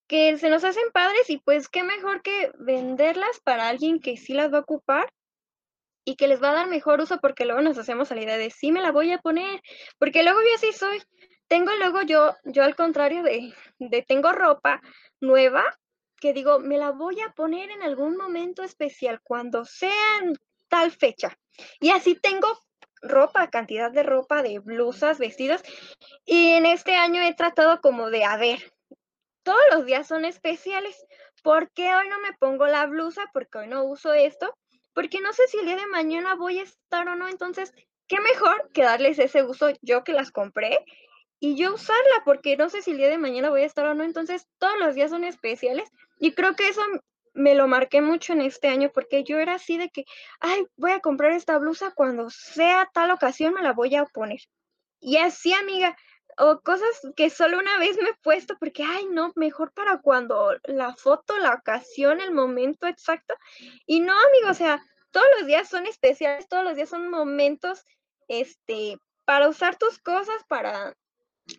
que 0.07 0.39
se 0.39 0.51
nos 0.51 0.63
hacen 0.63 0.93
padres 0.93 1.29
y 1.31 1.39
pues 1.39 1.69
qué 1.69 1.83
mejor 1.83 2.23
que 2.23 2.53
venderlas 2.61 3.41
para 3.43 3.69
alguien 3.69 3.99
que 3.99 4.17
sí 4.17 4.35
las 4.35 4.53
va 4.53 4.59
a 4.59 4.61
ocupar 4.61 5.13
y 6.05 6.15
que 6.15 6.29
les 6.29 6.41
va 6.41 6.51
a 6.51 6.55
dar 6.55 6.69
mejor 6.69 7.01
uso 7.01 7.19
porque 7.21 7.45
luego 7.45 7.61
nos 7.61 7.77
hacemos 7.77 8.13
a 8.13 8.15
la 8.15 8.23
idea 8.23 8.39
de 8.39 8.51
sí 8.51 8.71
me 8.71 8.81
la 8.81 8.93
voy 8.93 9.11
a 9.11 9.19
poner, 9.19 9.61
porque 9.99 10.23
luego 10.23 10.39
yo 10.41 10.55
así 10.55 10.73
soy, 10.73 11.03
tengo 11.49 11.73
luego 11.75 12.03
yo, 12.03 12.35
yo 12.45 12.65
al 12.65 12.77
contrario 12.77 13.23
de, 13.23 13.55
de 13.79 14.03
tengo 14.03 14.33
ropa 14.33 14.83
nueva 15.21 15.65
que 16.21 16.33
digo, 16.33 16.59
me 16.59 16.79
la 16.79 16.91
voy 16.91 17.21
a 17.21 17.33
poner 17.33 17.71
en 17.71 17.83
algún 17.83 18.17
momento 18.17 18.63
especial 18.63 19.21
cuando 19.23 19.65
sea 19.65 20.21
tal 20.69 20.91
fecha. 20.91 21.39
Y 21.81 21.91
así 21.91 22.15
tengo 22.15 22.49
ropa, 23.03 23.51
cantidad 23.51 23.91
de 23.91 24.03
ropa, 24.03 24.43
de 24.43 24.59
blusas, 24.59 25.19
vestidos. 25.19 25.63
Y 26.25 26.53
en 26.53 26.67
este 26.67 26.97
año 26.97 27.23
he 27.23 27.35
tratado 27.35 27.81
como 27.81 28.11
de, 28.11 28.25
a 28.25 28.37
ver, 28.37 28.73
todos 29.43 29.61
los 29.73 29.87
días 29.87 30.07
son 30.07 30.25
especiales. 30.25 31.07
¿Por 31.43 31.71
qué 31.71 31.95
hoy 31.95 32.09
no 32.09 32.19
me 32.21 32.33
pongo 32.39 32.67
la 32.67 32.87
blusa? 32.87 33.23
Porque 33.33 33.59
hoy 33.59 33.69
no 33.69 33.85
uso 33.85 34.13
esto. 34.15 34.57
Porque 34.95 35.21
no 35.21 35.33
sé 35.33 35.47
si 35.49 35.59
el 35.59 35.67
día 35.67 35.77
de 35.77 35.87
mañana 35.87 36.35
voy 36.35 36.59
a 36.59 36.63
estar 36.63 37.07
o 37.09 37.15
no. 37.15 37.29
Entonces, 37.29 37.73
¿qué 38.09 38.19
mejor 38.21 38.71
que 38.73 38.83
darles 38.83 39.19
ese 39.19 39.43
uso 39.45 39.69
yo 39.83 40.03
que 40.03 40.13
las 40.13 40.33
compré 40.33 40.79
y 41.41 41.57
yo 41.57 41.75
usarla? 41.75 42.23
Porque 42.25 42.57
no 42.57 42.69
sé 42.69 42.83
si 42.83 42.93
el 42.93 42.99
día 42.99 43.09
de 43.09 43.19
mañana 43.19 43.51
voy 43.51 43.63
a 43.63 43.67
estar 43.67 43.87
o 43.87 43.95
no. 43.95 44.05
Entonces, 44.05 44.47
todos 44.59 44.79
los 44.79 44.95
días 44.95 45.11
son 45.11 45.25
especiales. 45.25 45.91
Y 46.19 46.33
creo 46.33 46.57
que 46.57 46.69
eso 46.69 46.83
me 47.35 47.55
lo 47.55 47.69
marqué 47.69 48.01
mucho 48.01 48.33
en 48.33 48.41
este 48.41 48.69
año 48.69 48.91
porque 48.93 49.23
yo 49.23 49.39
era 49.39 49.55
así 49.55 49.77
de 49.77 49.91
que, 49.91 50.05
ay, 50.41 50.67
voy 50.77 50.93
a 50.93 51.01
comprar 51.01 51.33
esta 51.33 51.59
blusa 51.59 51.93
cuando 51.95 52.31
sea 52.31 52.89
tal 52.95 53.11
ocasión 53.11 53.53
me 53.53 53.63
la 53.63 53.75
voy 53.75 53.95
a 53.95 54.07
poner. 54.07 54.41
Y 55.01 55.19
así, 55.19 55.53
amiga, 55.53 55.95
o 56.39 56.61
cosas 56.61 56.89
que 57.15 57.31
solo 57.31 57.59
una 57.59 57.79
vez 57.79 57.97
me 57.99 58.11
he 58.11 58.15
puesto 58.23 58.57
porque, 58.59 58.83
ay, 58.83 59.07
no, 59.11 59.33
mejor 59.37 59.73
para 59.73 60.01
cuando 60.01 60.57
la 60.65 60.95
foto, 60.95 61.37
la 61.39 61.55
ocasión, 61.55 62.21
el 62.21 62.33
momento 62.33 62.87
exacto. 62.87 63.35
Y 63.87 64.01
no, 64.01 64.13
amigo, 64.13 64.51
o 64.51 64.55
sea, 64.55 64.83
todos 65.11 65.27
los 65.39 65.47
días 65.47 65.69
son 65.69 65.87
especiales, 65.87 66.49
todos 66.49 66.65
los 66.65 66.77
días 66.77 66.89
son 66.89 67.09
momentos, 67.09 67.85
este, 68.29 68.99
para 69.25 69.49
usar 69.49 69.77
tus 69.77 69.99
cosas, 69.99 70.43
para, 70.49 70.95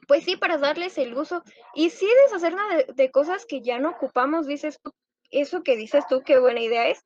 pues 0.07 0.23
sí, 0.23 0.35
para 0.35 0.57
darles 0.57 0.97
el 0.97 1.15
uso. 1.15 1.43
Y 1.73 1.89
sí 1.89 2.07
deshacernos 2.25 2.65
de, 2.95 3.11
cosas 3.11 3.45
que 3.45 3.61
ya 3.61 3.79
no 3.79 3.91
ocupamos, 3.91 4.47
dices 4.47 4.79
tú, 4.81 4.91
eso 5.29 5.63
que 5.63 5.75
dices 5.75 6.05
tú, 6.07 6.21
qué 6.25 6.39
buena 6.39 6.61
idea 6.61 6.87
es. 6.87 7.05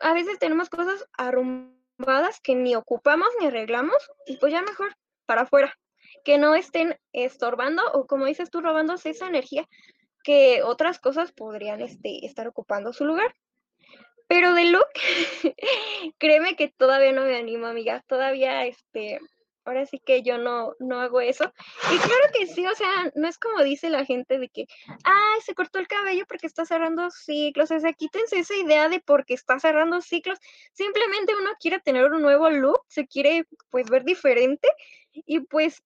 A 0.00 0.14
veces 0.14 0.38
tenemos 0.38 0.68
cosas 0.68 1.06
arrumbadas 1.16 2.40
que 2.42 2.54
ni 2.54 2.74
ocupamos 2.74 3.28
ni 3.40 3.46
arreglamos 3.46 4.10
y 4.26 4.36
pues 4.36 4.52
ya 4.52 4.62
mejor 4.62 4.94
para 5.26 5.42
afuera. 5.42 5.74
Que 6.24 6.38
no 6.38 6.54
estén 6.54 6.98
estorbando 7.12 7.82
o 7.92 8.06
como 8.06 8.26
dices 8.26 8.50
tú, 8.50 8.60
robándose 8.60 9.10
esa 9.10 9.26
energía 9.26 9.66
que 10.22 10.62
otras 10.62 10.98
cosas 10.98 11.32
podrían 11.32 11.80
este, 11.80 12.24
estar 12.24 12.46
ocupando 12.46 12.92
su 12.92 13.04
lugar. 13.04 13.34
Pero 14.28 14.54
de 14.54 14.66
look, 14.66 14.86
créeme 16.18 16.56
que 16.56 16.68
todavía 16.68 17.12
no 17.12 17.24
me 17.24 17.36
animo, 17.36 17.66
amiga. 17.66 18.02
Todavía 18.06 18.64
este, 18.66 19.20
ahora 19.64 19.86
sí 19.86 20.00
que 20.04 20.22
yo 20.22 20.38
no, 20.38 20.74
no 20.78 21.00
hago 21.00 21.20
eso. 21.20 21.52
Y 21.92 21.98
claro 21.98 22.24
que 22.32 22.46
sí, 22.46 22.66
o 22.66 22.74
sea, 22.74 23.10
no 23.14 23.28
es 23.28 23.38
como 23.38 23.62
dice 23.62 23.90
la 23.90 24.04
gente 24.04 24.38
de 24.38 24.48
que, 24.48 24.66
ay, 25.04 25.40
se 25.44 25.54
cortó 25.54 25.78
el 25.78 25.88
cabello 25.88 26.24
porque 26.26 26.46
está 26.46 26.64
cerrando 26.64 27.10
ciclos. 27.10 27.70
O 27.70 27.80
sea, 27.80 27.92
quítense 27.92 28.38
esa 28.38 28.54
idea 28.56 28.88
de 28.88 29.00
porque 29.00 29.34
está 29.34 29.58
cerrando 29.58 30.00
ciclos. 30.00 30.38
Simplemente 30.72 31.34
uno 31.34 31.50
quiere 31.60 31.80
tener 31.80 32.10
un 32.12 32.22
nuevo 32.22 32.50
look, 32.50 32.80
se 32.88 33.06
quiere 33.06 33.46
pues 33.70 33.88
ver 33.88 34.04
diferente 34.04 34.68
y 35.12 35.40
pues 35.40 35.82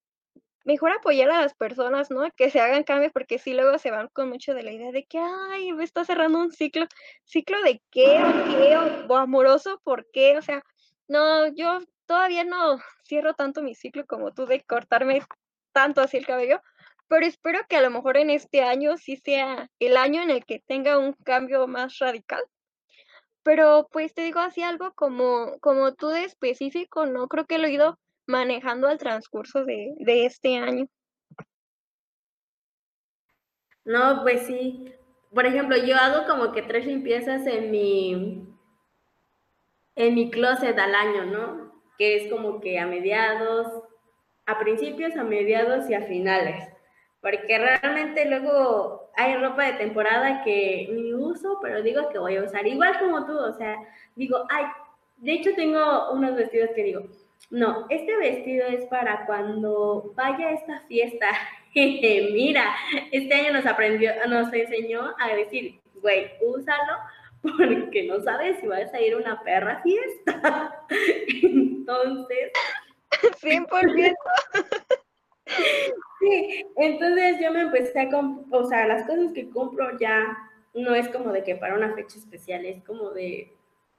mejor 0.66 0.90
apoyar 0.90 1.30
a 1.30 1.40
las 1.42 1.54
personas, 1.54 2.10
¿no? 2.10 2.28
Que 2.36 2.50
se 2.50 2.60
hagan 2.60 2.82
cambios, 2.82 3.12
porque 3.12 3.38
sí 3.38 3.54
luego 3.54 3.78
se 3.78 3.92
van 3.92 4.08
con 4.08 4.28
mucho 4.28 4.52
de 4.52 4.64
la 4.64 4.72
idea 4.72 4.90
de 4.90 5.04
que, 5.06 5.18
ay, 5.18 5.72
me 5.72 5.84
está 5.84 6.04
cerrando 6.04 6.40
un 6.40 6.50
ciclo, 6.50 6.86
ciclo 7.24 7.62
de 7.62 7.80
qué 7.90 8.20
o 8.22 8.44
qué 8.50 8.76
o, 9.08 9.16
amoroso, 9.16 9.80
¿por 9.84 10.10
qué? 10.10 10.36
O 10.36 10.42
sea, 10.42 10.64
no, 11.06 11.46
yo 11.54 11.78
todavía 12.06 12.44
no 12.44 12.78
cierro 13.06 13.34
tanto 13.34 13.62
mi 13.62 13.74
ciclo 13.74 14.06
como 14.06 14.32
tú 14.32 14.46
de 14.46 14.62
cortarme 14.62 15.22
tanto 15.72 16.00
así 16.00 16.16
el 16.16 16.26
cabello, 16.26 16.62
pero 17.08 17.26
espero 17.26 17.60
que 17.68 17.76
a 17.76 17.82
lo 17.82 17.90
mejor 17.90 18.16
en 18.16 18.30
este 18.30 18.62
año 18.62 18.96
sí 18.96 19.16
sea 19.16 19.70
el 19.78 19.96
año 19.96 20.22
en 20.22 20.30
el 20.30 20.44
que 20.44 20.60
tenga 20.66 20.98
un 20.98 21.12
cambio 21.24 21.66
más 21.66 21.98
radical. 21.98 22.42
Pero 23.42 23.88
pues 23.92 24.12
te 24.14 24.22
digo 24.22 24.40
así 24.40 24.62
algo 24.62 24.92
como, 24.94 25.58
como 25.60 25.94
tú 25.94 26.08
de 26.08 26.24
específico, 26.24 27.06
no 27.06 27.28
creo 27.28 27.46
que 27.46 27.58
lo 27.58 27.68
he 27.68 27.72
ido 27.72 27.98
manejando 28.26 28.88
al 28.88 28.98
transcurso 28.98 29.64
de, 29.64 29.94
este 29.98 30.56
año? 30.56 30.88
No, 33.84 34.22
pues 34.22 34.46
sí. 34.46 34.92
Por 35.32 35.46
ejemplo, 35.46 35.76
yo 35.76 35.96
hago 35.96 36.26
como 36.26 36.52
que 36.52 36.62
tres 36.62 36.86
limpiezas 36.86 37.46
en 37.46 37.70
mi 37.70 38.48
en 39.94 40.14
mi 40.14 40.30
closet 40.30 40.78
al 40.78 40.94
año, 40.94 41.24
¿no? 41.24 41.75
Que 41.98 42.16
es 42.16 42.30
como 42.30 42.60
que 42.60 42.78
a 42.78 42.86
mediados, 42.86 43.66
a 44.46 44.58
principios, 44.58 45.16
a 45.16 45.24
mediados 45.24 45.88
y 45.90 45.94
a 45.94 46.02
finales. 46.02 46.68
Porque 47.20 47.58
realmente 47.58 48.24
luego 48.26 49.10
hay 49.16 49.34
ropa 49.36 49.64
de 49.64 49.72
temporada 49.72 50.42
que 50.44 50.88
ni 50.92 51.12
uso, 51.12 51.58
pero 51.60 51.82
digo 51.82 52.08
que 52.10 52.18
voy 52.18 52.36
a 52.36 52.44
usar. 52.44 52.66
Igual 52.66 52.98
como 52.98 53.26
tú, 53.26 53.36
o 53.36 53.52
sea, 53.54 53.76
digo, 54.14 54.44
ay, 54.50 54.64
de 55.16 55.32
hecho 55.32 55.50
tengo 55.56 56.12
unos 56.12 56.36
vestidos 56.36 56.70
que 56.74 56.82
digo, 56.82 57.02
no, 57.50 57.86
este 57.90 58.16
vestido 58.16 58.66
es 58.66 58.84
para 58.86 59.24
cuando 59.26 60.12
vaya 60.14 60.48
a 60.48 60.52
esta 60.52 60.80
fiesta. 60.88 61.28
Mira, 61.74 62.74
este 63.12 63.34
año 63.34 63.52
nos 63.52 63.66
aprendió, 63.66 64.12
nos 64.28 64.52
enseñó 64.52 65.14
a 65.18 65.34
decir, 65.34 65.80
güey, 66.00 66.30
úsalo 66.42 66.94
porque 67.56 68.04
no 68.04 68.20
sabes 68.20 68.58
si 68.60 68.66
vas 68.66 68.92
a 68.92 69.00
ir 69.00 69.14
a 69.14 69.18
una 69.18 69.42
perra 69.42 69.82
fiesta. 69.82 70.86
Entonces, 71.42 72.52
100%. 73.40 74.14
Sí, 76.18 76.66
entonces 76.76 77.36
yo 77.40 77.52
me 77.52 77.62
empecé 77.62 78.00
a 78.00 78.08
o 78.50 78.64
sea, 78.66 78.86
las 78.86 79.06
cosas 79.06 79.32
que 79.32 79.48
compro 79.50 79.96
ya 79.98 80.36
no 80.74 80.94
es 80.94 81.08
como 81.08 81.30
de 81.30 81.44
que 81.44 81.54
para 81.54 81.74
una 81.74 81.94
fecha 81.94 82.18
especial, 82.18 82.64
es 82.66 82.82
como 82.82 83.10
de 83.10 83.52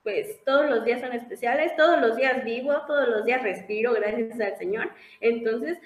pues 0.03 0.41
todos 0.45 0.69
los 0.69 0.85
días 0.85 1.01
son 1.01 1.11
especiales, 1.11 1.75
todos 1.75 1.99
los 1.99 2.15
días 2.15 2.43
vivo, 2.45 2.73
todos 2.87 3.09
los 3.09 3.25
días 3.25 3.43
respiro 3.43 3.93
gracias 3.93 4.39
al 4.39 4.57
Señor. 4.57 4.89
Entonces, 5.19 5.79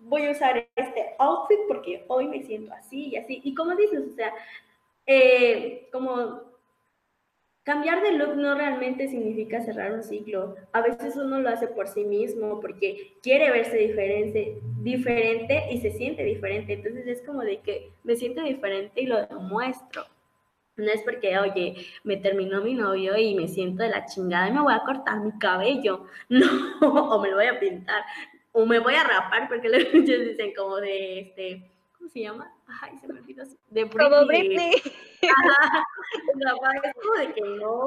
voy 0.00 0.26
a 0.26 0.32
usar 0.32 0.68
este 0.74 1.14
outfit 1.18 1.58
porque 1.68 2.04
hoy 2.08 2.26
me 2.26 2.42
siento 2.42 2.72
así 2.74 3.10
y 3.10 3.16
así. 3.16 3.40
Y 3.44 3.54
como 3.54 3.76
dices, 3.76 4.00
o 4.12 4.14
sea, 4.16 4.32
eh, 5.06 5.88
como 5.92 6.49
cambiar 7.70 8.02
de 8.02 8.14
look 8.14 8.34
no 8.34 8.56
realmente 8.56 9.06
significa 9.06 9.60
cerrar 9.60 9.92
un 9.92 10.02
ciclo. 10.02 10.56
A 10.72 10.80
veces 10.80 11.14
uno 11.14 11.38
lo 11.38 11.50
hace 11.50 11.68
por 11.68 11.86
sí 11.86 12.02
mismo 12.02 12.58
porque 12.58 13.14
quiere 13.22 13.48
verse 13.52 13.76
diferente, 13.76 14.58
diferente 14.80 15.68
y 15.70 15.78
se 15.78 15.92
siente 15.92 16.24
diferente. 16.24 16.72
Entonces 16.72 17.06
es 17.06 17.22
como 17.22 17.42
de 17.42 17.60
que 17.60 17.92
me 18.02 18.16
siento 18.16 18.42
diferente 18.42 19.00
y 19.00 19.06
lo 19.06 19.24
demuestro. 19.24 20.04
No 20.76 20.90
es 20.90 21.00
porque, 21.02 21.38
oye, 21.38 21.76
me 22.02 22.16
terminó 22.16 22.60
mi 22.60 22.74
novio 22.74 23.16
y 23.16 23.36
me 23.36 23.46
siento 23.46 23.84
de 23.84 23.90
la 23.90 24.04
chingada 24.04 24.48
y 24.48 24.52
me 24.52 24.62
voy 24.62 24.74
a 24.74 24.82
cortar 24.84 25.20
mi 25.20 25.38
cabello. 25.38 26.06
No, 26.28 26.80
o 26.80 27.20
me 27.20 27.30
lo 27.30 27.36
voy 27.36 27.46
a 27.46 27.60
pintar. 27.60 28.02
O 28.50 28.66
me 28.66 28.80
voy 28.80 28.94
a 28.94 29.04
rapar, 29.04 29.48
porque 29.48 29.68
muchos 29.94 30.18
dicen 30.26 30.52
como 30.56 30.78
de 30.78 31.20
este. 31.20 31.69
¿Cómo 32.00 32.08
se 32.08 32.20
llama? 32.20 32.50
Ay, 32.80 32.96
se 32.96 33.06
me 33.06 33.20
olvidó. 33.20 33.44
De 33.68 33.84
Britney. 33.84 34.10
Como 34.10 34.26
Britney. 34.26 34.72
Ajá. 35.22 35.84
es 36.82 36.94
como 36.94 37.14
de 37.14 37.32
que 37.34 37.40
no. 37.42 37.86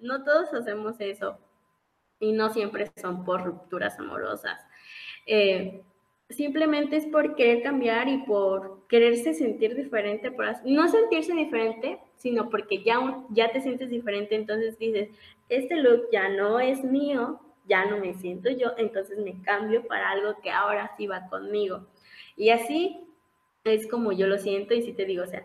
No 0.00 0.24
todos 0.24 0.52
hacemos 0.52 0.96
eso. 0.98 1.38
Y 2.18 2.32
no 2.32 2.50
siempre 2.50 2.90
son 2.96 3.24
por 3.24 3.44
rupturas 3.44 3.96
amorosas. 4.00 4.60
Eh, 5.24 5.84
simplemente 6.28 6.96
es 6.96 7.06
por 7.06 7.36
querer 7.36 7.62
cambiar 7.62 8.08
y 8.08 8.18
por 8.24 8.88
quererse 8.88 9.32
sentir 9.32 9.76
diferente, 9.76 10.32
por 10.32 10.46
no 10.64 10.88
sentirse 10.88 11.32
diferente, 11.32 12.00
sino 12.16 12.50
porque 12.50 12.82
ya, 12.82 13.24
ya 13.30 13.52
te 13.52 13.60
sientes 13.60 13.88
diferente, 13.88 14.34
entonces 14.34 14.78
dices, 14.78 15.10
este 15.48 15.76
look 15.76 16.08
ya 16.10 16.28
no 16.28 16.58
es 16.58 16.82
mío, 16.82 17.40
ya 17.66 17.84
no 17.86 17.98
me 17.98 18.14
siento 18.14 18.50
yo, 18.50 18.72
entonces 18.76 19.18
me 19.18 19.40
cambio 19.42 19.86
para 19.86 20.10
algo 20.10 20.40
que 20.40 20.50
ahora 20.50 20.92
sí 20.96 21.06
va 21.06 21.28
conmigo. 21.28 21.86
Y 22.36 22.50
así 22.50 23.00
es 23.64 23.88
como 23.88 24.12
yo 24.12 24.26
lo 24.26 24.38
siento 24.38 24.74
y 24.74 24.82
sí 24.82 24.92
te 24.92 25.04
digo, 25.04 25.24
o 25.24 25.26
sea, 25.26 25.44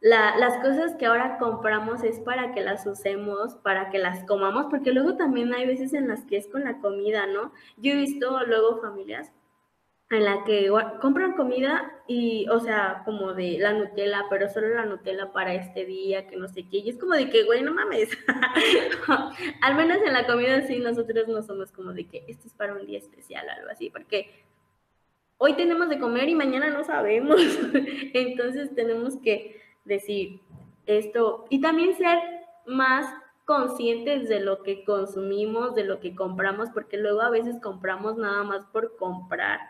las 0.00 0.58
cosas 0.58 0.96
que 0.96 1.06
ahora 1.06 1.38
compramos 1.38 2.04
es 2.04 2.20
para 2.20 2.52
que 2.52 2.60
las 2.60 2.86
usemos, 2.86 3.54
para 3.56 3.88
que 3.88 3.98
las 3.98 4.24
comamos, 4.24 4.66
porque 4.68 4.92
luego 4.92 5.16
también 5.16 5.54
hay 5.54 5.66
veces 5.66 5.94
en 5.94 6.08
las 6.08 6.24
que 6.26 6.36
es 6.36 6.46
con 6.48 6.64
la 6.64 6.78
comida, 6.78 7.26
¿no? 7.26 7.52
Yo 7.78 7.92
he 7.92 7.96
visto 7.96 8.44
luego 8.46 8.82
familias 8.82 9.32
en 10.10 10.24
la 10.24 10.44
que 10.44 10.70
compran 11.00 11.32
comida 11.32 11.90
y, 12.06 12.46
o 12.50 12.60
sea, 12.60 13.02
como 13.06 13.32
de 13.32 13.56
la 13.58 13.72
Nutella, 13.72 14.24
pero 14.28 14.48
solo 14.50 14.68
la 14.68 14.84
Nutella 14.84 15.32
para 15.32 15.54
este 15.54 15.86
día, 15.86 16.26
que 16.26 16.36
no 16.36 16.48
sé 16.48 16.68
qué. 16.68 16.78
Y 16.78 16.90
es 16.90 16.98
como 16.98 17.14
de 17.14 17.30
que, 17.30 17.44
güey, 17.44 17.62
no 17.62 17.72
mames. 17.72 18.10
Al 19.62 19.74
menos 19.74 19.98
en 20.04 20.12
la 20.12 20.26
comida 20.26 20.60
sí, 20.66 20.78
nosotros 20.78 21.28
no 21.28 21.42
somos 21.42 21.72
como 21.72 21.94
de 21.94 22.06
que 22.06 22.24
esto 22.28 22.46
es 22.46 22.52
para 22.52 22.74
un 22.74 22.86
día 22.86 22.98
especial, 22.98 23.48
algo 23.48 23.70
así, 23.70 23.88
porque 23.88 24.44
hoy 25.38 25.54
tenemos 25.54 25.88
de 25.88 25.98
comer 25.98 26.28
y 26.28 26.34
mañana 26.34 26.70
no 26.70 26.84
sabemos. 26.84 27.40
Entonces 28.14 28.74
tenemos 28.74 29.16
que 29.16 29.60
decir 29.84 30.40
esto 30.86 31.46
y 31.50 31.60
también 31.60 31.94
ser 31.96 32.18
más 32.66 33.06
conscientes 33.44 34.28
de 34.28 34.40
lo 34.40 34.62
que 34.62 34.84
consumimos, 34.84 35.74
de 35.74 35.84
lo 35.84 36.00
que 36.00 36.14
compramos, 36.14 36.70
porque 36.70 36.96
luego 36.96 37.20
a 37.20 37.30
veces 37.30 37.56
compramos 37.60 38.16
nada 38.16 38.42
más 38.42 38.64
por 38.66 38.96
comprar 38.96 39.60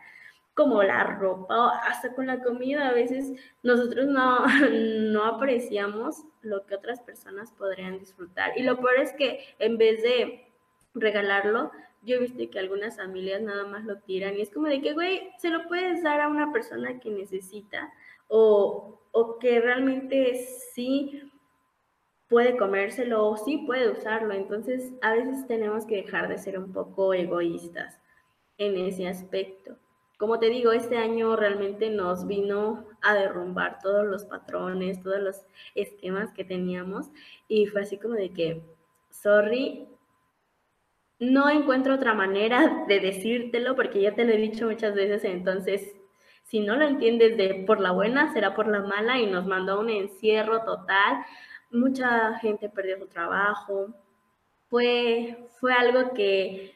como 0.55 0.85
la 0.85 1.03
ropa, 1.03 1.71
hasta 1.81 2.15
con 2.15 2.29
la 2.29 2.41
comida, 2.41 2.89
a 2.89 2.93
veces 2.93 3.33
nosotros 3.65 4.07
no, 4.07 4.45
no 4.71 5.25
apreciamos 5.25 6.23
lo 6.43 6.65
que 6.65 6.77
otras 6.77 7.01
personas 7.01 7.51
podrían 7.53 7.99
disfrutar. 7.99 8.53
Y 8.57 8.63
lo 8.63 8.77
peor 8.77 8.99
es 9.01 9.13
que 9.15 9.41
en 9.59 9.79
vez 9.79 10.01
de 10.03 10.47
regalarlo, 10.95 11.73
yo 12.05 12.17
he 12.17 12.21
visto 12.21 12.43
que 12.51 12.59
algunas 12.59 12.97
familias 12.97 13.43
nada 13.43 13.67
más 13.67 13.85
lo 13.85 13.99
tiran 14.01 14.37
y 14.37 14.43
es 14.43 14.51
como 14.51 14.67
de 14.67 14.81
que, 14.81 14.93
güey, 14.93 15.31
se 15.39 15.51
lo 15.51 15.67
puedes 15.67 16.03
dar 16.03 16.21
a 16.21 16.29
una 16.29 16.53
persona 16.53 17.01
que 17.01 17.11
necesita 17.11 17.93
o, 18.29 19.01
o 19.13 19.39
que 19.39 19.61
realmente 19.61 20.35
sí 20.75 21.31
puede 22.29 22.57
comérselo 22.57 23.27
o 23.27 23.37
sí 23.37 23.59
puede 23.67 23.91
usarlo. 23.91 24.35
Entonces, 24.35 24.93
a 25.03 25.15
veces 25.15 25.47
tenemos 25.47 25.87
que 25.87 25.97
dejar 25.97 26.29
de 26.29 26.39
ser 26.39 26.59
un 26.59 26.73
poco 26.73 27.15
egoístas 27.15 28.01
en 28.59 28.77
ese 28.77 29.09
aspecto 29.09 29.79
como 30.19 30.39
te 30.39 30.49
digo, 30.49 30.73
este 30.73 30.97
año 30.97 31.37
realmente 31.37 31.91
nos 31.91 32.27
vino 32.27 32.87
a 33.03 33.15
derrumbar 33.15 33.79
todos 33.83 34.07
los 34.07 34.25
patrones, 34.25 35.03
todos 35.03 35.21
los 35.21 35.43
esquemas 35.75 36.33
que 36.33 36.45
teníamos 36.45 37.11
y 37.49 37.67
fue 37.67 37.83
así 37.83 37.99
como 37.99 38.15
de 38.15 38.33
que, 38.33 38.63
sorry, 39.11 39.89
no 41.33 41.49
encuentro 41.51 41.95
otra 41.95 42.15
manera 42.15 42.85
de 42.89 43.01
decírtelo 43.01 43.77
porque 43.77 44.01
ya 44.03 44.15
te 44.15 44.25
lo 44.25 44.33
he 44.33 44.39
dicho 44.39 44.67
muchas 44.67 44.95
veces, 44.95 45.25
entonces 45.25 45.95
si 46.45 46.61
no 46.61 46.77
lo 46.77 46.87
entiendes 46.87 47.37
de 47.37 47.65
por 47.67 47.81
la 47.81 47.91
buena, 47.91 48.33
será 48.33 48.55
por 48.55 48.69
la 48.69 48.81
mala 48.81 49.19
y 49.19 49.27
nos 49.27 49.47
mandó 49.47 49.81
un 49.81 49.91
encierro 49.91 50.63
total. 50.63 51.25
Mucha 51.71 52.39
gente 52.39 52.69
perdió 52.69 52.99
su 52.99 53.07
trabajo. 53.07 53.89
Fue, 54.69 55.49
fue 55.59 55.73
algo 55.73 56.13
que 56.13 56.75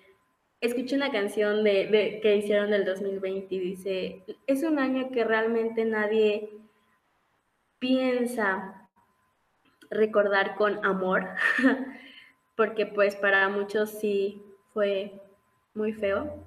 escuché 0.60 0.96
una 0.96 1.12
canción 1.12 1.62
de, 1.62 2.18
que 2.22 2.36
hicieron 2.36 2.70
del 2.70 2.84
2020 2.84 3.54
y 3.54 3.58
dice, 3.58 4.24
es 4.46 4.62
un 4.62 4.78
año 4.78 5.10
que 5.10 5.24
realmente 5.24 5.84
nadie 5.84 6.50
piensa 7.78 8.88
recordar 9.90 10.56
con 10.56 10.84
amor, 10.84 11.28
porque 12.58 12.86
pues 12.86 13.14
para 13.14 13.48
muchos 13.48 13.88
sí 13.88 14.42
fue 14.74 15.12
muy 15.74 15.92
feo, 15.92 16.44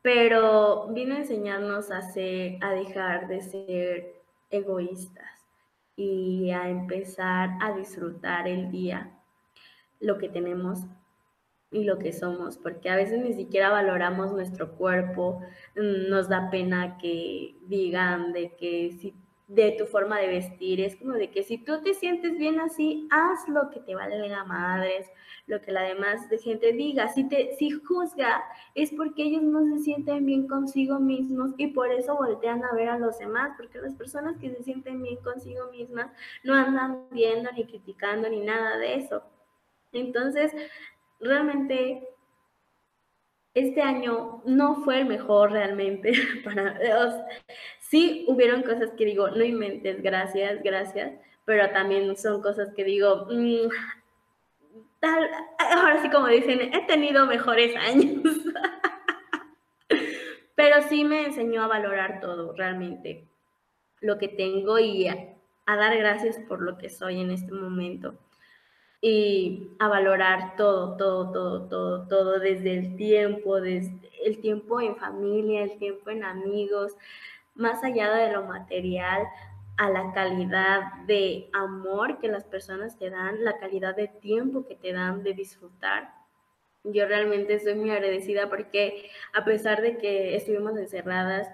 pero 0.00 0.88
vino 0.88 1.14
a 1.14 1.18
enseñarnos 1.18 1.90
a, 1.90 1.98
a 1.98 2.72
dejar 2.72 3.28
de 3.28 3.42
ser 3.42 4.14
egoístas 4.48 5.28
y 5.96 6.50
a 6.52 6.70
empezar 6.70 7.50
a 7.60 7.74
disfrutar 7.74 8.48
el 8.48 8.70
día, 8.70 9.10
lo 10.00 10.16
que 10.16 10.30
tenemos 10.30 10.86
y 11.70 11.84
lo 11.84 11.98
que 11.98 12.14
somos, 12.14 12.56
porque 12.56 12.88
a 12.88 12.96
veces 12.96 13.22
ni 13.22 13.34
siquiera 13.34 13.68
valoramos 13.68 14.32
nuestro 14.32 14.76
cuerpo, 14.76 15.42
nos 15.74 16.30
da 16.30 16.48
pena 16.48 16.96
que 16.96 17.54
digan 17.66 18.32
de 18.32 18.56
que 18.56 18.96
si 18.98 19.14
de 19.50 19.72
tu 19.72 19.84
forma 19.86 20.20
de 20.20 20.28
vestir, 20.28 20.80
es 20.80 20.94
como 20.94 21.14
de 21.14 21.28
que 21.32 21.42
si 21.42 21.58
tú 21.58 21.82
te 21.82 21.92
sientes 21.92 22.38
bien 22.38 22.60
así, 22.60 23.08
haz 23.10 23.48
lo 23.48 23.68
que 23.70 23.80
te 23.80 23.96
valga 23.96 24.44
madres, 24.44 25.10
lo 25.48 25.60
que 25.60 25.72
la 25.72 25.82
demás 25.82 26.30
de 26.30 26.38
gente 26.38 26.72
diga, 26.72 27.08
si 27.08 27.28
te 27.28 27.56
si 27.56 27.70
juzga 27.70 28.44
es 28.76 28.92
porque 28.92 29.24
ellos 29.24 29.42
no 29.42 29.64
se 29.64 29.82
sienten 29.82 30.24
bien 30.24 30.46
consigo 30.46 31.00
mismos 31.00 31.50
y 31.56 31.66
por 31.68 31.90
eso 31.90 32.16
voltean 32.16 32.62
a 32.62 32.72
ver 32.74 32.90
a 32.90 32.98
los 32.98 33.18
demás, 33.18 33.50
porque 33.56 33.80
las 33.80 33.94
personas 33.94 34.36
que 34.38 34.54
se 34.54 34.62
sienten 34.62 35.02
bien 35.02 35.16
consigo 35.16 35.68
mismas 35.72 36.12
no 36.44 36.54
andan 36.54 37.08
viendo 37.10 37.50
ni 37.50 37.64
criticando 37.64 38.28
ni 38.28 38.42
nada 38.42 38.78
de 38.78 38.94
eso. 38.94 39.20
Entonces, 39.92 40.52
realmente 41.18 42.08
este 43.54 43.82
año 43.82 44.42
no 44.44 44.76
fue 44.84 45.00
el 45.00 45.06
mejor 45.06 45.50
realmente 45.50 46.12
para 46.44 46.78
sí 47.90 48.24
hubieron 48.28 48.62
cosas 48.62 48.92
que 48.96 49.04
digo, 49.04 49.30
no 49.30 49.42
inventes, 49.42 50.00
gracias, 50.00 50.62
gracias, 50.62 51.12
pero 51.44 51.70
también 51.70 52.16
son 52.16 52.40
cosas 52.40 52.72
que 52.74 52.84
digo, 52.84 53.26
mm, 53.28 53.68
tal, 55.00 55.28
ahora 55.58 56.00
sí 56.00 56.08
como 56.08 56.28
dicen, 56.28 56.72
he 56.72 56.86
tenido 56.86 57.26
mejores 57.26 57.74
años. 57.74 58.22
pero 60.54 60.82
sí 60.88 61.04
me 61.04 61.26
enseñó 61.26 61.64
a 61.64 61.66
valorar 61.66 62.20
todo, 62.20 62.54
realmente, 62.54 63.26
lo 64.00 64.18
que 64.18 64.28
tengo 64.28 64.78
y 64.78 65.08
a 65.08 65.36
dar 65.66 65.96
gracias 65.98 66.38
por 66.48 66.62
lo 66.62 66.78
que 66.78 66.90
soy 66.90 67.20
en 67.20 67.32
este 67.32 67.52
momento 67.52 68.14
y 69.00 69.70
a 69.80 69.88
valorar 69.88 70.54
todo, 70.56 70.96
todo, 70.96 71.32
todo, 71.32 71.68
todo, 71.68 72.06
todo, 72.06 72.38
desde 72.38 72.78
el 72.78 72.96
tiempo, 72.96 73.60
desde 73.60 73.98
el 74.24 74.40
tiempo 74.40 74.80
en 74.80 74.96
familia, 74.96 75.64
el 75.64 75.76
tiempo 75.78 76.10
en 76.10 76.22
amigos, 76.22 76.94
más 77.54 77.82
allá 77.84 78.12
de 78.14 78.32
lo 78.32 78.44
material, 78.44 79.26
a 79.80 79.88
la 79.88 80.12
calidad 80.12 80.92
de 81.06 81.48
amor 81.54 82.18
que 82.18 82.28
las 82.28 82.44
personas 82.44 82.98
te 82.98 83.08
dan, 83.08 83.42
la 83.42 83.58
calidad 83.58 83.96
de 83.96 84.08
tiempo 84.08 84.66
que 84.66 84.76
te 84.76 84.92
dan 84.92 85.22
de 85.22 85.32
disfrutar. 85.32 86.12
Yo 86.84 87.06
realmente 87.06 87.54
estoy 87.54 87.74
muy 87.76 87.90
agradecida 87.90 88.50
porque 88.50 89.10
a 89.32 89.44
pesar 89.44 89.80
de 89.80 89.96
que 89.96 90.36
estuvimos 90.36 90.76
encerradas, 90.76 91.48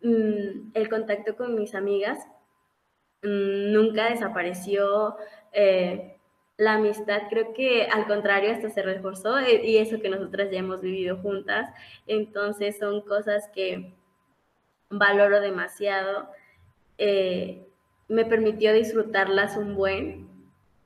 mm, 0.00 0.70
el 0.72 0.88
contacto 0.88 1.36
con 1.36 1.54
mis 1.54 1.74
amigas 1.74 2.26
mm, 3.22 3.72
nunca 3.72 4.08
desapareció. 4.10 5.16
Eh, 5.52 6.18
la 6.56 6.74
amistad 6.74 7.22
creo 7.28 7.52
que 7.52 7.84
al 7.84 8.06
contrario 8.06 8.52
hasta 8.52 8.70
se 8.70 8.82
reforzó 8.82 9.38
eh, 9.38 9.62
y 9.66 9.78
eso 9.78 10.00
que 10.00 10.08
nosotras 10.08 10.50
ya 10.50 10.60
hemos 10.60 10.80
vivido 10.80 11.18
juntas. 11.18 11.68
Entonces 12.06 12.78
son 12.78 13.02
cosas 13.02 13.50
que 13.54 13.95
valoro 14.90 15.40
demasiado. 15.40 16.28
Eh, 16.98 17.66
me 18.08 18.24
permitió 18.24 18.72
disfrutarlas 18.72 19.56
un 19.56 19.74
buen 19.74 20.28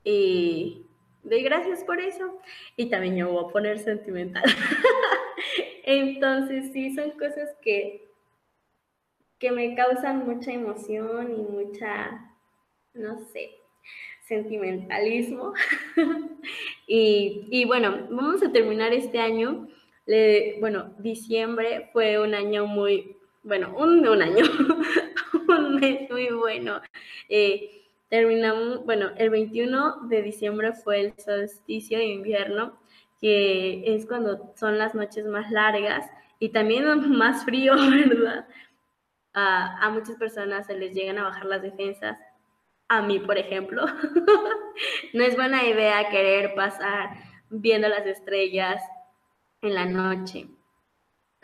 y 0.03 0.85
doy 1.23 1.43
gracias 1.43 1.83
por 1.83 1.99
eso. 1.99 2.39
Y 2.75 2.89
también 2.89 3.15
yo 3.15 3.31
voy 3.31 3.45
a 3.45 3.53
poner 3.53 3.79
sentimental. 3.79 4.43
Entonces 5.83 6.71
sí, 6.71 6.93
son 6.95 7.11
cosas 7.11 7.49
que, 7.61 8.09
que 9.39 9.51
me 9.51 9.75
causan 9.75 10.25
mucha 10.25 10.51
emoción 10.51 11.31
y 11.31 11.41
mucha, 11.41 12.35
no 12.93 13.19
sé, 13.19 13.51
sentimentalismo. 14.23 15.53
y, 16.87 17.65
bueno, 17.65 18.07
vamos 18.09 18.41
a 18.43 18.51
terminar 18.51 18.93
este 18.93 19.19
año. 19.19 19.67
bueno, 20.59 20.93
diciembre 20.99 21.89
fue 21.93 22.19
un 22.21 22.33
año 22.33 22.65
muy, 22.65 23.17
bueno, 23.43 23.73
un, 23.75 24.07
un 24.07 24.21
año, 24.21 24.43
un 25.47 25.75
mes 25.75 26.09
muy 26.09 26.29
bueno. 26.29 26.81
Eh, 27.29 27.83
terminamos, 28.09 28.85
bueno, 28.85 29.11
el 29.17 29.29
21 29.29 30.07
de 30.07 30.21
diciembre 30.21 30.73
fue 30.73 31.01
el 31.01 31.13
solsticio 31.17 31.97
de 31.97 32.05
invierno, 32.05 32.79
que 33.19 33.95
es 33.95 34.05
cuando 34.05 34.53
son 34.55 34.77
las 34.77 34.95
noches 34.95 35.25
más 35.25 35.51
largas 35.51 36.09
y 36.39 36.49
también 36.49 36.85
más 37.17 37.45
frío, 37.45 37.75
¿verdad? 37.75 38.47
a 39.33 39.89
muchas 39.93 40.17
personas 40.17 40.67
se 40.67 40.77
les 40.77 40.93
llegan 40.93 41.17
a 41.17 41.23
bajar 41.23 41.45
las 41.45 41.61
defensas 41.61 42.17
a 42.91 43.01
mí, 43.01 43.19
por 43.19 43.37
ejemplo, 43.37 43.85
no 45.13 45.23
es 45.23 45.37
buena 45.37 45.63
idea 45.63 46.09
querer 46.09 46.53
pasar 46.55 47.11
viendo 47.49 47.87
las 47.87 48.05
estrellas 48.05 48.83
en 49.61 49.75
la 49.75 49.85
noche. 49.85 50.47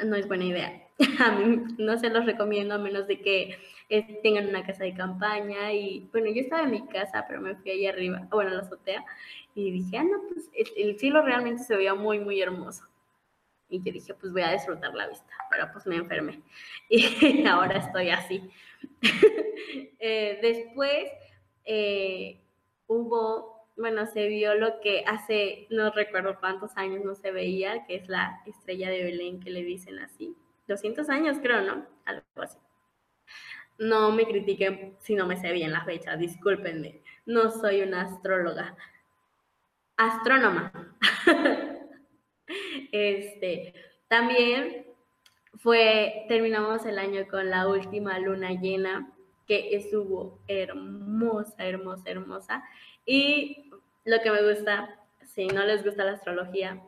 No 0.04 0.18
es 0.18 0.28
buena 0.28 0.44
idea. 0.44 0.87
A 1.20 1.32
mí 1.32 1.64
no 1.78 1.98
se 1.98 2.10
los 2.10 2.26
recomiendo 2.26 2.74
a 2.74 2.80
menos 2.80 3.08
de 3.08 3.22
que 3.22 3.58
tengan 4.24 4.48
una 4.48 4.66
casa 4.66 4.84
de 4.84 4.94
campaña 4.94 5.72
y 5.72 6.10
bueno, 6.12 6.28
yo 6.32 6.42
estaba 6.42 6.64
en 6.64 6.72
mi 6.72 6.88
casa, 6.88 7.26
pero 7.28 7.40
me 7.40 7.56
fui 7.56 7.72
ahí 7.72 7.88
arriba, 7.88 8.28
bueno, 8.32 8.52
a 8.52 8.56
la 8.56 8.62
azotea 8.62 9.06
y 9.56 9.72
dije, 9.72 9.98
ah, 9.98 10.04
no, 10.04 10.22
pues 10.28 10.50
el 10.76 11.00
cielo 11.00 11.22
realmente 11.22 11.64
se 11.64 11.76
veía 11.76 11.94
muy, 11.94 12.20
muy 12.20 12.42
hermoso. 12.42 12.86
Y 13.70 13.80
yo 13.80 13.92
dije, 13.92 14.14
pues 14.14 14.32
voy 14.32 14.42
a 14.42 14.52
disfrutar 14.52 14.94
la 14.94 15.08
vista, 15.08 15.34
pero 15.52 15.70
pues 15.72 15.86
me 15.86 15.98
enfermé 15.98 16.42
y 16.90 17.46
ahora 17.46 17.80
estoy 17.80 18.10
así. 18.10 18.50
Eh, 20.00 20.38
después 20.44 21.10
eh, 21.66 22.40
hubo, 22.86 23.68
bueno, 23.76 24.06
se 24.06 24.28
vio 24.28 24.54
lo 24.54 24.80
que 24.80 25.04
hace, 25.08 25.66
no 25.72 25.90
recuerdo 25.92 26.40
cuántos 26.40 26.78
años 26.78 27.04
no 27.04 27.16
se 27.16 27.32
veía, 27.32 27.86
que 27.88 27.96
es 27.96 28.08
la 28.08 28.42
estrella 28.46 28.92
de 28.92 29.04
Belén 29.04 29.40
que 29.40 29.50
le 29.50 29.64
dicen 29.64 29.98
así. 29.98 30.36
200 30.68 31.10
años 31.10 31.38
creo, 31.42 31.62
¿no? 31.62 31.86
Algo 32.06 32.24
así. 32.38 32.58
No 33.80 34.12
me 34.12 34.26
critiquen 34.26 34.96
si 35.00 35.16
no 35.16 35.28
me 35.28 35.38
sé 35.38 35.52
bien 35.52 35.72
la 35.72 35.86
fecha, 35.86 36.16
discúlpenme. 36.18 37.02
No 37.26 37.52
soy 37.52 37.82
una 37.82 38.02
astróloga. 38.02 38.76
Astrónoma. 39.98 40.72
este, 42.92 43.74
también 44.08 44.88
fue, 45.56 46.26
terminamos 46.28 46.86
el 46.86 47.00
año 47.00 47.28
con 47.30 47.50
la 47.50 47.68
última 47.68 48.18
luna 48.20 48.52
llena 48.52 49.12
que 49.48 49.76
estuvo 49.76 50.40
hermosa, 50.48 51.56
hermosa, 51.66 52.10
hermosa. 52.10 52.64
Y 53.06 53.72
lo 54.06 54.22
que 54.22 54.32
me 54.32 54.42
gusta, 54.48 55.00
si 55.24 55.48
no 55.48 55.64
les 55.66 55.84
gusta 55.84 56.04
la 56.04 56.14
astrología, 56.14 56.82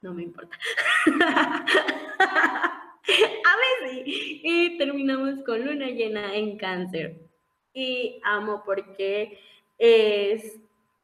no 0.00 0.14
me 0.14 0.22
importa. 0.22 0.58
A 3.44 3.90
sí. 3.90 4.40
Y 4.44 4.78
terminamos 4.78 5.42
con 5.44 5.64
luna 5.64 5.86
llena 5.86 6.34
en 6.34 6.56
cáncer. 6.56 7.16
Y 7.74 8.20
amo 8.24 8.62
porque 8.64 9.38
es 9.78 10.58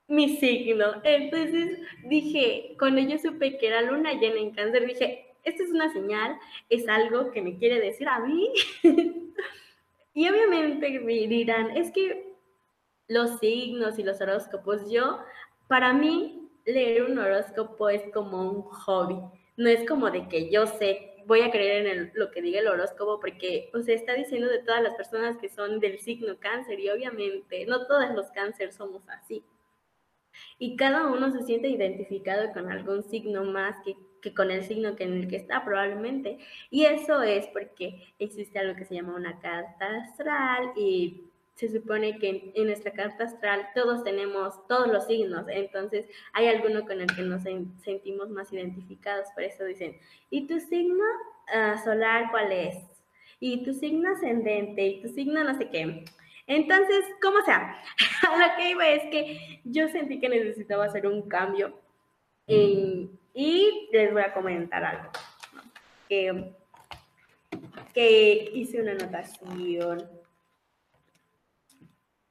mi 0.06 0.36
signo. 0.36 1.00
Entonces 1.04 1.78
dije, 2.04 2.76
cuando 2.78 3.00
yo 3.00 3.18
supe 3.18 3.58
que 3.58 3.66
era 3.66 3.82
luna 3.82 4.12
llena 4.14 4.40
en 4.40 4.50
cáncer, 4.52 4.86
dije, 4.86 5.26
esta 5.44 5.62
es 5.62 5.70
una 5.70 5.92
señal, 5.92 6.36
es 6.68 6.88
algo 6.88 7.30
que 7.30 7.42
me 7.42 7.56
quiere 7.56 7.80
decir 7.80 8.08
a 8.08 8.20
mí. 8.20 8.50
Y 10.14 10.28
obviamente 10.28 10.98
dirán, 11.28 11.76
es 11.76 11.92
que 11.92 12.34
los 13.06 13.38
signos 13.38 14.00
y 14.00 14.02
los 14.02 14.20
horóscopos, 14.20 14.90
yo, 14.90 15.20
para 15.68 15.92
mí, 15.92 16.50
leer 16.64 17.04
un 17.04 17.20
horóscopo 17.20 17.88
es 17.88 18.02
como 18.12 18.50
un 18.50 18.62
hobby. 18.62 19.20
No 19.56 19.68
es 19.68 19.88
como 19.88 20.10
de 20.10 20.26
que 20.26 20.50
yo 20.50 20.66
sé, 20.66 21.07
voy 21.28 21.42
a 21.42 21.50
creer 21.50 21.86
en 21.86 22.10
lo 22.14 22.30
que 22.30 22.42
diga 22.42 22.58
el 22.60 22.66
horóscopo 22.66 23.20
porque, 23.20 23.70
o 23.74 23.82
sea, 23.82 23.94
está 23.94 24.14
diciendo 24.14 24.48
de 24.48 24.60
todas 24.60 24.82
las 24.82 24.94
personas 24.94 25.36
que 25.36 25.48
son 25.48 25.78
del 25.78 25.98
signo 26.00 26.38
cáncer 26.40 26.80
y 26.80 26.88
obviamente 26.88 27.66
no 27.66 27.86
todos 27.86 28.10
los 28.14 28.30
cáncer 28.32 28.72
somos 28.72 29.08
así. 29.08 29.44
Y 30.58 30.76
cada 30.76 31.06
uno 31.06 31.30
se 31.30 31.42
siente 31.42 31.68
identificado 31.68 32.52
con 32.52 32.70
algún 32.70 33.02
signo 33.02 33.44
más 33.44 33.76
que 33.84 33.94
que 34.20 34.34
con 34.34 34.50
el 34.50 34.64
signo 34.64 34.96
que 34.96 35.04
en 35.04 35.14
el 35.14 35.28
que 35.28 35.36
está 35.36 35.64
probablemente. 35.64 36.38
Y 36.70 36.84
eso 36.84 37.22
es 37.22 37.46
porque 37.48 38.14
existe 38.18 38.58
algo 38.58 38.76
que 38.76 38.84
se 38.84 38.94
llama 38.94 39.14
una 39.14 39.38
carta 39.40 40.02
astral 40.02 40.72
y 40.76 41.27
se 41.58 41.68
supone 41.68 42.20
que 42.20 42.52
en, 42.54 42.66
nuestra 42.66 42.92
carta 42.92 43.24
astral 43.24 43.68
todos 43.74 44.04
tenemos 44.04 44.64
todos 44.68 44.86
los 44.86 45.08
signos, 45.08 45.44
entonces 45.48 46.06
hay 46.32 46.46
alguno 46.46 46.86
con 46.86 47.00
el 47.00 47.08
que 47.12 47.22
nos 47.22 47.42
sentimos 47.82 48.30
más 48.30 48.52
identificados, 48.52 49.26
por 49.34 49.42
eso 49.42 49.64
dicen, 49.64 49.98
¿y 50.30 50.46
tu 50.46 50.60
signo 50.60 51.02
ah, 51.52 51.76
solar 51.82 52.30
cuál 52.30 52.52
es? 52.52 52.76
¿Y 53.40 53.64
tu 53.64 53.74
signo 53.74 54.12
ascendente? 54.12 54.86
¿Y 54.86 55.02
tu 55.02 55.08
signo 55.08 55.42
no 55.42 55.58
sé 55.58 55.68
qué? 55.68 56.04
Entonces, 56.46 57.04
como 57.20 57.40
sea, 57.40 57.82
lo 58.22 58.56
que 58.56 58.70
iba 58.70 58.88
es 58.88 59.02
que 59.10 59.60
yo 59.64 59.88
sentí 59.88 60.20
que 60.20 60.28
necesitaba 60.28 60.84
hacer 60.84 61.08
un 61.08 61.28
cambio 61.28 61.76
y 62.46 63.88
les 63.92 64.12
voy 64.12 64.22
a 64.22 64.32
comentar 64.32 64.84
algo. 64.84 65.10
Que 66.08 66.54
hice 68.54 68.80
una 68.80 68.92
anotación. 68.92 70.17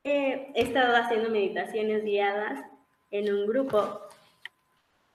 He 0.08 0.52
estado 0.56 0.96
haciendo 0.96 1.30
meditaciones 1.30 2.04
guiadas 2.04 2.66
en 3.12 3.34
un 3.34 3.48
grupo 3.48 4.02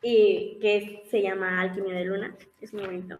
y 0.02 0.59
que 0.61 1.05
se 1.11 1.22
llama 1.22 1.61
Alquimia 1.61 1.94
de 1.94 2.05
Luna, 2.05 2.37
es 2.61 2.74
muy 2.74 2.85
bonito. 2.85 3.18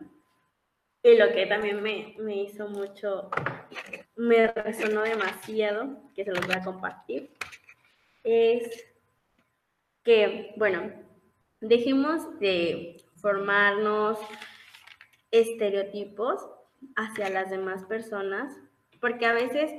Y 1.03 1.17
lo 1.17 1.33
que 1.33 1.47
también 1.47 1.83
me, 1.83 2.15
me 2.19 2.37
hizo 2.37 2.69
mucho, 2.69 3.31
me 4.17 4.49
resonó 4.49 5.03
demasiado, 5.03 5.99
que 6.15 6.25
se 6.25 6.33
los 6.33 6.47
voy 6.47 6.55
a 6.55 6.65
compartir, 6.65 7.31
es 8.25 8.87
que, 10.05 10.53
bueno, 10.57 10.93
dejemos 11.61 12.39
de 12.39 13.03
formarnos 13.17 14.19
estereotipos 15.31 16.45
hacia 16.97 17.31
las 17.31 17.51
demás 17.51 17.85
personas, 17.85 18.57
porque 19.01 19.27
a 19.27 19.33
veces 19.33 19.73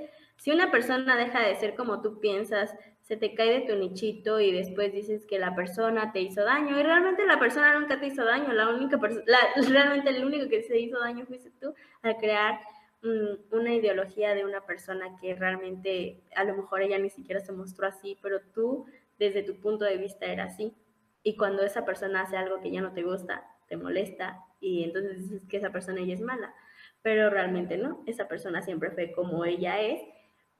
si 0.43 0.51
una 0.51 0.71
persona 0.71 1.15
deja 1.15 1.39
de 1.39 1.55
ser 1.55 1.73
como 1.73 2.01
tú 2.01 2.19
piensas, 2.19 2.75
se 2.99 3.15
te 3.15 3.33
cae 3.33 3.61
de 3.61 3.65
tu 3.65 3.77
nichito 3.77 4.41
y 4.41 4.51
después 4.51 4.91
dices 4.91 5.25
que 5.25 5.39
la 5.39 5.55
persona 5.55 6.11
te 6.11 6.19
hizo 6.19 6.43
daño 6.43 6.77
y 6.77 6.83
realmente 6.83 7.25
la 7.25 7.39
persona 7.39 7.79
nunca 7.79 7.97
te 7.97 8.07
hizo 8.07 8.25
daño, 8.25 8.51
la 8.51 8.67
única 8.67 8.99
realmente 9.69 10.09
el 10.09 10.25
único 10.25 10.49
que 10.49 10.63
se 10.63 10.77
hizo 10.77 10.99
daño 10.99 11.25
fuiste 11.27 11.49
tú 11.61 11.73
al 12.01 12.17
crear 12.17 12.59
mm, 13.03 13.55
una 13.55 13.73
ideología 13.73 14.35
de 14.35 14.43
una 14.43 14.65
persona 14.65 15.15
que 15.21 15.33
realmente 15.33 16.21
a 16.35 16.43
lo 16.43 16.57
mejor 16.57 16.81
ella 16.81 16.99
ni 16.99 17.09
siquiera 17.09 17.39
se 17.39 17.53
mostró 17.53 17.87
así, 17.87 18.19
pero 18.21 18.41
tú 18.53 18.85
desde 19.17 19.43
tu 19.43 19.61
punto 19.61 19.85
de 19.85 19.95
vista 19.95 20.25
era 20.25 20.43
así. 20.43 20.75
Y 21.23 21.37
cuando 21.37 21.63
esa 21.63 21.85
persona 21.85 22.23
hace 22.23 22.35
algo 22.35 22.59
que 22.59 22.69
ya 22.69 22.81
no 22.81 22.91
te 22.91 23.03
gusta, 23.03 23.45
te 23.69 23.77
molesta 23.77 24.41
y 24.59 24.83
entonces 24.83 25.19
dices 25.19 25.41
que 25.47 25.55
esa 25.55 25.69
persona 25.69 26.01
ella 26.01 26.15
es 26.15 26.21
mala, 26.21 26.53
pero 27.01 27.29
realmente 27.29 27.77
no, 27.77 28.03
esa 28.07 28.27
persona 28.27 28.61
siempre 28.61 28.91
fue 28.91 29.13
como 29.13 29.45
ella 29.45 29.79
es, 29.79 30.01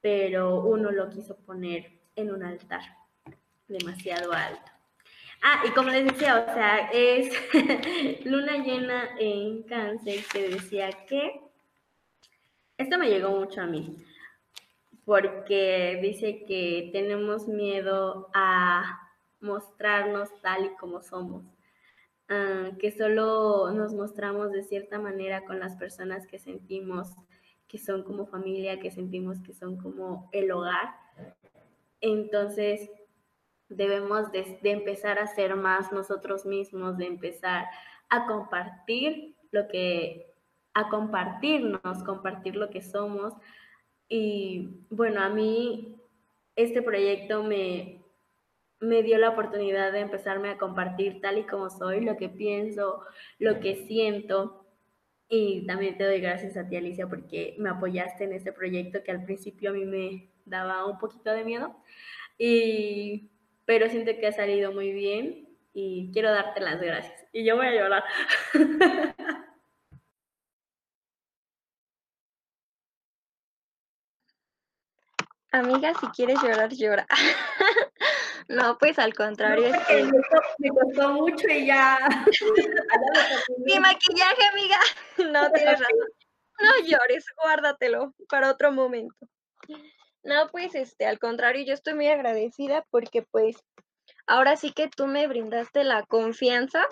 pero 0.04 0.60
uno 0.60 0.90
lo 0.90 1.08
quiso 1.08 1.34
poner 1.34 1.90
en 2.14 2.30
un 2.30 2.42
altar 2.42 2.82
demasiado 3.66 4.34
alto. 4.34 4.70
Ah, 5.42 5.62
y 5.66 5.70
como 5.70 5.88
les 5.88 6.04
decía, 6.04 6.44
o 6.46 6.52
sea, 6.52 6.90
es 6.92 7.32
luna 8.26 8.58
llena 8.58 9.16
en 9.18 9.62
cáncer 9.62 10.22
que 10.30 10.50
decía 10.50 10.90
que 11.08 11.40
esto 12.76 12.98
me 12.98 13.08
llegó 13.08 13.30
mucho 13.30 13.62
a 13.62 13.66
mí, 13.66 13.96
porque 15.06 15.98
dice 16.02 16.44
que 16.46 16.90
tenemos 16.92 17.48
miedo 17.48 18.28
a 18.34 19.10
mostrarnos 19.40 20.28
tal 20.42 20.66
y 20.66 20.76
como 20.76 21.00
somos, 21.00 21.46
ah, 22.28 22.72
que 22.78 22.90
solo 22.90 23.70
nos 23.70 23.94
mostramos 23.94 24.52
de 24.52 24.64
cierta 24.64 24.98
manera 24.98 25.46
con 25.46 25.60
las 25.60 25.76
personas 25.76 26.26
que 26.26 26.38
sentimos 26.38 27.16
que 27.74 27.80
son 27.80 28.04
como 28.04 28.24
familia, 28.24 28.78
que 28.78 28.92
sentimos 28.92 29.40
que 29.40 29.52
son 29.52 29.76
como 29.76 30.28
el 30.30 30.52
hogar, 30.52 30.94
entonces, 32.04 32.90
debemos 33.70 34.30
de, 34.30 34.58
empezar 34.62 35.18
a 35.18 35.26
ser 35.26 35.56
más 35.56 35.90
nosotros 35.90 36.44
mismos, 36.44 36.98
de 36.98 37.06
empezar 37.06 37.64
a 38.10 38.26
compartir 38.26 39.34
lo 39.52 39.66
que, 39.68 40.34
a 40.74 40.90
compartirnos, 40.90 42.04
compartir 42.04 42.56
lo 42.56 42.68
que 42.68 42.82
somos. 42.82 43.32
Y 44.06 44.84
bueno, 44.90 45.22
a 45.22 45.30
mí 45.30 45.96
este 46.56 46.82
proyecto 46.82 47.42
me, 47.42 48.02
me 48.80 49.02
dio 49.02 49.16
la 49.16 49.30
oportunidad 49.30 49.90
de 49.90 50.00
empezarme 50.00 50.50
a 50.50 50.58
compartir 50.58 51.22
tal 51.22 51.38
y 51.38 51.46
como 51.46 51.70
soy, 51.70 52.04
lo 52.04 52.18
que 52.18 52.28
pienso, 52.28 53.00
lo 53.38 53.60
que 53.60 53.86
siento. 53.86 54.63
Y 55.36 55.66
también 55.66 55.98
te 55.98 56.04
doy 56.04 56.20
gracias 56.20 56.56
a 56.56 56.68
ti, 56.68 56.76
Alicia, 56.76 57.08
porque 57.08 57.56
me 57.58 57.68
apoyaste 57.68 58.22
en 58.22 58.34
este 58.34 58.52
proyecto 58.52 59.02
que 59.02 59.10
al 59.10 59.24
principio 59.24 59.70
a 59.70 59.72
mí 59.72 59.84
me, 59.84 60.30
daba 60.44 60.86
un 60.86 60.96
poquito 60.98 61.32
de 61.32 61.42
miedo, 61.42 61.74
y, 62.38 63.32
pero 63.64 63.88
siento 63.90 64.12
que 64.20 64.28
ha 64.28 64.32
salido 64.32 64.72
muy 64.72 64.92
bien 64.92 65.48
y 65.72 66.12
quiero 66.12 66.30
darte 66.30 66.60
las 66.60 66.80
gracias. 66.80 67.26
Y 67.32 67.44
yo 67.44 67.56
voy 67.56 67.66
a 67.66 67.74
llorar. 67.74 68.04
Amiga, 75.50 75.94
si 76.00 76.06
quieres 76.08 76.40
llorar, 76.42 76.72
llora. 76.72 77.06
no, 78.48 78.78
pues 78.78 78.98
al 78.98 79.14
contrario. 79.14 79.70
me, 80.58 80.68
costó, 80.68 81.12
mucho 81.12 81.48
y 81.48 81.66
ya. 81.66 81.98
Mi 83.64 83.78
maquillaje, 83.78 84.44
amiga. 84.52 84.78
No 85.32 85.50
tienes 85.52 85.80
razón. 85.80 86.08
No 86.60 86.86
llores, 86.86 87.24
guárdatelo 87.42 88.14
para 88.28 88.50
otro 88.50 88.72
momento. 88.72 89.16
No, 90.22 90.48
pues 90.50 90.74
este, 90.74 91.06
al 91.06 91.18
contrario, 91.18 91.64
yo 91.64 91.74
estoy 91.74 91.94
muy 91.94 92.08
agradecida 92.08 92.84
porque 92.90 93.22
pues 93.22 93.56
ahora 94.26 94.56
sí 94.56 94.72
que 94.72 94.88
tú 94.88 95.06
me 95.06 95.26
brindaste 95.26 95.84
la 95.84 96.04
confianza 96.04 96.86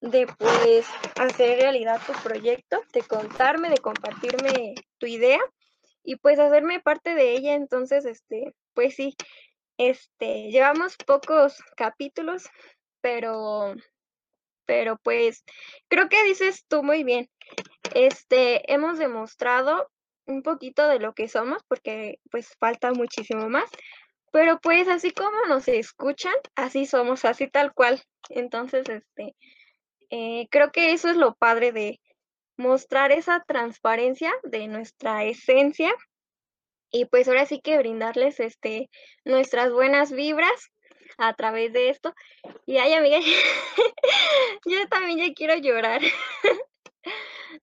de 0.00 0.26
pues 0.38 0.86
hacer 1.18 1.60
realidad 1.60 2.00
tu 2.06 2.12
proyecto, 2.22 2.82
de 2.92 3.02
contarme, 3.02 3.68
de 3.68 3.78
compartirme 3.78 4.74
tu 4.98 5.06
idea 5.06 5.40
y 6.02 6.16
pues 6.16 6.38
hacerme 6.38 6.80
parte 6.80 7.14
de 7.14 7.32
ella. 7.32 7.54
Entonces, 7.54 8.04
este, 8.04 8.54
pues 8.74 8.94
sí, 8.94 9.14
este, 9.80 10.50
llevamos 10.50 10.96
pocos 11.06 11.62
capítulos, 11.74 12.44
pero, 13.00 13.74
pero 14.66 14.98
pues 15.02 15.42
creo 15.88 16.10
que 16.10 16.22
dices 16.24 16.66
tú 16.68 16.82
muy 16.82 17.02
bien. 17.02 17.30
Este, 17.94 18.70
hemos 18.70 18.98
demostrado 18.98 19.90
un 20.26 20.42
poquito 20.42 20.86
de 20.86 20.98
lo 20.98 21.14
que 21.14 21.28
somos, 21.28 21.62
porque 21.66 22.18
pues 22.30 22.54
falta 22.58 22.92
muchísimo 22.92 23.48
más. 23.48 23.70
Pero 24.32 24.60
pues 24.60 24.86
así 24.86 25.12
como 25.12 25.46
nos 25.48 25.66
escuchan, 25.66 26.34
así 26.56 26.84
somos, 26.84 27.24
así 27.24 27.48
tal 27.48 27.72
cual. 27.72 28.02
Entonces, 28.28 28.86
este, 28.86 29.34
eh, 30.10 30.46
creo 30.50 30.72
que 30.72 30.92
eso 30.92 31.08
es 31.08 31.16
lo 31.16 31.34
padre 31.34 31.72
de 31.72 32.00
mostrar 32.58 33.12
esa 33.12 33.42
transparencia 33.46 34.30
de 34.42 34.68
nuestra 34.68 35.24
esencia 35.24 35.90
y 36.90 37.04
pues 37.06 37.28
ahora 37.28 37.46
sí 37.46 37.60
que 37.60 37.78
brindarles 37.78 38.40
este 38.40 38.90
nuestras 39.24 39.72
buenas 39.72 40.12
vibras 40.12 40.70
a 41.18 41.34
través 41.34 41.72
de 41.72 41.90
esto. 41.90 42.14
Y 42.66 42.78
ay, 42.78 42.94
amiga, 42.94 43.18
yo 44.66 44.88
también 44.88 45.18
ya 45.18 45.34
quiero 45.34 45.54
llorar. 45.56 46.00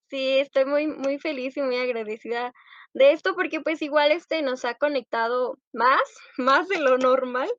Sí, 0.09 0.39
estoy 0.39 0.65
muy, 0.65 0.87
muy 0.87 1.19
feliz 1.19 1.55
y 1.57 1.61
muy 1.61 1.77
agradecida 1.77 2.53
de 2.93 3.11
esto 3.11 3.35
porque 3.35 3.61
pues 3.61 3.81
igual 3.81 4.11
este 4.11 4.41
nos 4.41 4.65
ha 4.65 4.75
conectado 4.75 5.57
más, 5.73 6.01
más 6.37 6.67
de 6.67 6.79
lo 6.79 6.97
normal, 6.97 7.49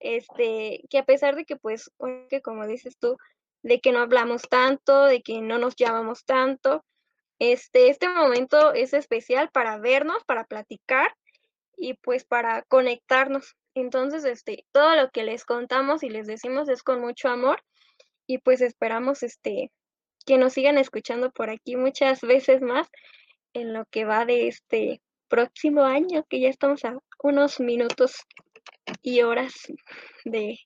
este, 0.00 0.82
que 0.90 0.98
a 0.98 1.04
pesar 1.04 1.36
de 1.36 1.44
que 1.44 1.56
pues, 1.56 1.90
que 2.28 2.42
como 2.42 2.66
dices 2.66 2.98
tú, 2.98 3.16
de 3.62 3.80
que 3.80 3.92
no 3.92 4.00
hablamos 4.00 4.42
tanto, 4.42 5.04
de 5.04 5.22
que 5.22 5.40
no 5.40 5.58
nos 5.58 5.76
llamamos 5.76 6.24
tanto, 6.24 6.84
este, 7.38 7.88
este 7.88 8.08
momento 8.08 8.72
es 8.72 8.94
especial 8.94 9.50
para 9.50 9.78
vernos, 9.78 10.24
para 10.24 10.44
platicar 10.44 11.14
y 11.76 11.94
pues 11.94 12.24
para 12.24 12.62
conectarnos. 12.62 13.56
Entonces, 13.74 14.24
este, 14.24 14.64
todo 14.72 14.94
lo 14.96 15.10
que 15.10 15.24
les 15.24 15.44
contamos 15.44 16.02
y 16.02 16.10
les 16.10 16.26
decimos 16.26 16.68
es 16.68 16.82
con 16.82 17.00
mucho 17.00 17.28
amor 17.28 17.62
y 18.26 18.38
pues 18.38 18.60
esperamos 18.60 19.22
este 19.22 19.70
que 20.24 20.38
nos 20.38 20.54
sigan 20.54 20.78
escuchando 20.78 21.30
por 21.30 21.50
aquí 21.50 21.76
muchas 21.76 22.22
veces 22.22 22.62
más 22.62 22.88
en 23.52 23.74
lo 23.74 23.84
que 23.86 24.04
va 24.04 24.24
de 24.24 24.48
este 24.48 25.02
próximo 25.28 25.84
año, 25.84 26.24
que 26.28 26.40
ya 26.40 26.48
estamos 26.48 26.84
a 26.84 26.96
unos 27.22 27.60
minutos 27.60 28.16
y 29.02 29.22
horas 29.22 29.52
de 30.24 30.58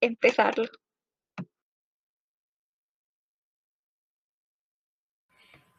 empezarlo. 0.00 0.68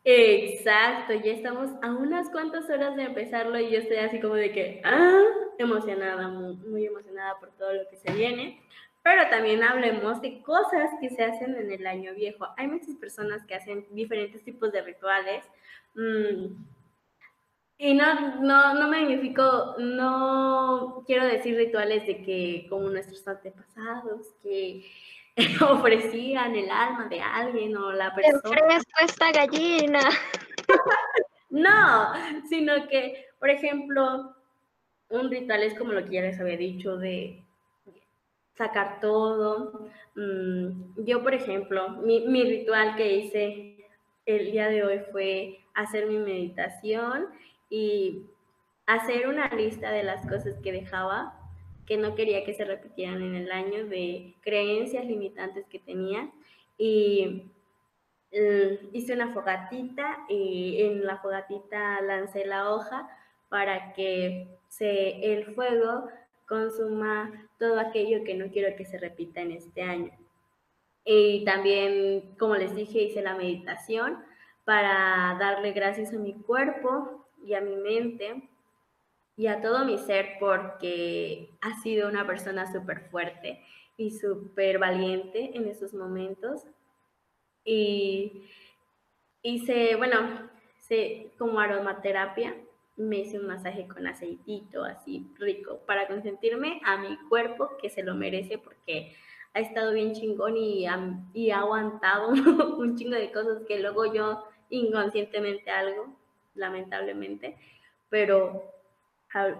Exacto, 0.10 1.14
ya 1.16 1.34
estamos 1.34 1.70
a 1.82 1.92
unas 1.92 2.30
cuantas 2.30 2.70
horas 2.70 2.96
de 2.96 3.04
empezarlo 3.04 3.60
y 3.60 3.70
yo 3.70 3.80
estoy 3.80 3.98
así 3.98 4.22
como 4.22 4.36
de 4.36 4.54
que, 4.54 4.82
ah, 4.86 5.22
emocionada, 5.58 6.30
muy, 6.30 6.86
emocionada 6.86 7.38
por 7.42 7.52
todo 7.58 7.74
lo 7.74 7.90
que 7.90 7.98
se 7.98 8.14
viene 8.14 8.62
pero 9.08 9.30
también 9.30 9.64
hablemos 9.64 10.22
de 10.22 10.42
cosas 10.42 10.92
que 11.00 11.10
se 11.10 11.24
hacen 11.24 11.56
en 11.56 11.72
el 11.72 11.88
año 11.88 12.14
viejo. 12.14 12.46
Hay 12.58 12.68
muchas 12.68 12.94
personas 12.96 13.42
que 13.46 13.56
hacen 13.56 13.88
diferentes 13.92 14.44
tipos 14.44 14.70
de 14.74 14.82
rituales. 14.82 15.46
Mm, 15.96 16.62
y 17.78 17.94
no, 17.94 18.42
no, 18.42 18.74
no 18.74 18.90
magnifico, 18.90 19.76
no 19.80 21.04
quiero 21.06 21.26
decir 21.26 21.56
rituales 21.56 22.06
de 22.06 22.22
que 22.22 22.68
como 22.70 22.90
nuestros 22.90 23.26
antepasados 23.26 24.34
que 24.44 24.84
ofrecían 25.70 26.56
el 26.56 26.70
alma 26.70 27.08
de 27.10 27.22
alguien 27.22 27.78
o 27.78 27.92
la 27.92 28.14
persona. 28.14 28.82
esta 29.02 29.32
gallina. 29.32 30.00
no, 31.50 32.14
sino 32.50 32.88
que, 32.88 33.26
por 33.40 33.50
ejemplo, 33.50 34.36
un 35.10 35.30
ritual 35.30 35.64
es 35.64 35.78
como 35.78 35.94
lo 35.94 36.04
que 36.04 36.12
ya 36.12 36.22
les 36.22 36.40
había 36.40 36.58
dicho 36.58 36.98
de 36.98 37.44
sacar 38.56 39.00
todo. 39.00 39.88
Mm, 40.16 41.04
yo, 41.06 41.22
por 41.22 41.34
ejemplo, 41.34 41.90
mi, 41.90 42.44
ritual 42.44 42.96
que 42.96 43.14
hice 43.18 43.78
el 44.26 44.52
día 44.52 44.68
de 44.68 44.84
hoy 44.84 45.00
fue 45.12 45.60
hacer 45.76 46.08
mi 46.08 46.18
meditación 46.18 47.28
y 47.70 48.26
hacer 48.88 49.28
una 49.28 49.48
lista 49.50 49.92
de 49.92 50.04
las 50.04 50.26
cosas 50.28 50.56
que 50.64 50.72
dejaba 50.72 51.37
que 51.88 51.98
no 51.98 52.14
quería 52.16 52.44
que 52.44 52.54
se 52.54 52.66
repitieran 52.66 53.22
en 53.24 53.34
el 53.34 53.52
año, 53.52 53.88
de 53.88 54.36
creencias 54.42 55.06
limitantes 55.06 55.66
que 55.68 55.80
tenía. 55.80 56.30
Y 56.78 57.50
mm, 58.32 58.90
hice 58.94 59.14
una 59.14 59.34
fogatita 59.34 60.26
y 60.28 60.82
en 60.82 61.06
la 61.06 61.18
fogatita 61.18 62.02
lancé 62.02 62.46
la 62.46 62.72
hoja 62.72 63.10
para 63.50 63.94
que 63.94 64.60
se, 64.68 65.34
el 65.34 65.56
fuego 65.56 66.10
consuma 66.46 67.50
todo 67.58 67.80
aquello 67.80 68.24
que 68.26 68.36
no 68.36 68.52
quiero 68.52 68.76
que 68.76 68.86
se 68.86 69.00
repita 69.00 69.42
en 69.42 69.52
este 69.54 69.82
año. 69.82 70.12
Y 71.06 71.46
también, 71.46 72.36
como 72.38 72.56
les 72.56 72.76
dije, 72.76 73.04
hice 73.04 73.22
la 73.22 73.36
meditación 73.36 74.18
para 74.66 75.38
darle 75.40 75.72
gracias 75.72 76.14
a 76.14 76.18
mi 76.18 76.34
cuerpo 76.34 77.26
y 77.42 77.54
a 77.54 77.62
mi 77.62 77.78
mente 77.78 78.50
y 79.38 79.46
a 79.48 79.62
todo 79.62 79.86
mi 79.86 80.00
ser 80.00 80.38
porque 80.40 81.52
ha 81.62 81.80
sido 81.82 82.10
una 82.10 82.26
persona 82.26 82.70
súper 82.72 83.08
fuerte 83.12 83.64
y 83.96 84.12
súper 84.12 84.80
valiente 84.80 85.56
en 85.56 85.68
esos 85.68 85.94
momentos. 85.94 86.64
Y 87.64 88.50
hice, 89.44 89.96
bueno, 89.96 90.50
hice 90.80 91.32
como 91.38 91.60
aromaterapia, 91.60 92.56
me 92.96 93.20
hice 93.20 93.40
un 93.40 93.46
masaje 93.46 93.88
con 93.88 94.08
aceitito 94.08 94.84
así 94.84 95.28
rico 95.38 95.82
para 95.86 96.08
consentirme 96.08 96.82
a 96.84 96.98
mi 96.98 97.16
cuerpo 97.30 97.78
que 97.80 97.92
se 97.92 98.02
lo 98.02 98.16
merece 98.16 98.58
porque 98.58 99.16
ha 99.54 99.60
estado 99.60 99.94
bien 99.94 100.14
chingón 100.14 100.58
y 100.58 100.88
y 101.34 101.52
ha 101.52 101.60
aguantado 101.60 102.30
un 102.78 102.98
chingo 102.98 103.16
de 103.16 103.32
cosas 103.32 103.62
que 103.68 103.80
luego 103.80 104.12
yo 104.12 104.44
inconscientemente 104.72 105.70
algo, 105.70 106.18
lamentablemente, 106.56 107.56
pero 108.10 108.77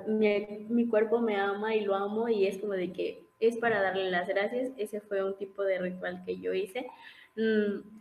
mi, 0.08 0.88
cuerpo 0.88 1.20
me 1.20 1.36
ama 1.36 1.76
y 1.76 1.82
lo 1.82 1.96
amo 1.96 2.30
y 2.30 2.46
es 2.48 2.58
como 2.60 2.74
de 2.74 2.92
que 2.94 3.24
es 3.40 3.58
para 3.58 3.82
darle 3.82 4.10
las 4.10 4.28
gracias. 4.28 4.72
Ese 4.78 5.02
fue 5.02 5.24
un 5.24 5.38
tipo 5.38 5.64
de 5.64 5.80
ritual 5.80 6.24
que 6.26 6.40
yo 6.40 6.54
hice. 6.54 6.88
Mm, 7.36 8.00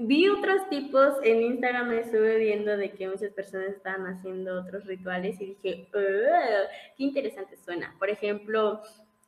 vi 0.00 0.28
otros 0.28 0.68
tipos, 0.68 1.14
en 1.22 1.42
Instagram 1.42 1.88
me 1.88 2.00
estuve 2.00 2.38
viendo 2.38 2.76
de 2.76 2.92
que 2.92 3.08
muchas 3.08 3.32
personas 3.32 3.68
estaban 3.68 4.06
haciendo 4.06 4.60
otros 4.60 4.84
rituales 4.84 5.40
y 5.40 5.46
dije, 5.46 5.88
qué 5.92 7.02
interesante 7.04 7.56
suena. 7.56 7.94
Por 7.98 8.10
ejemplo, 8.10 8.82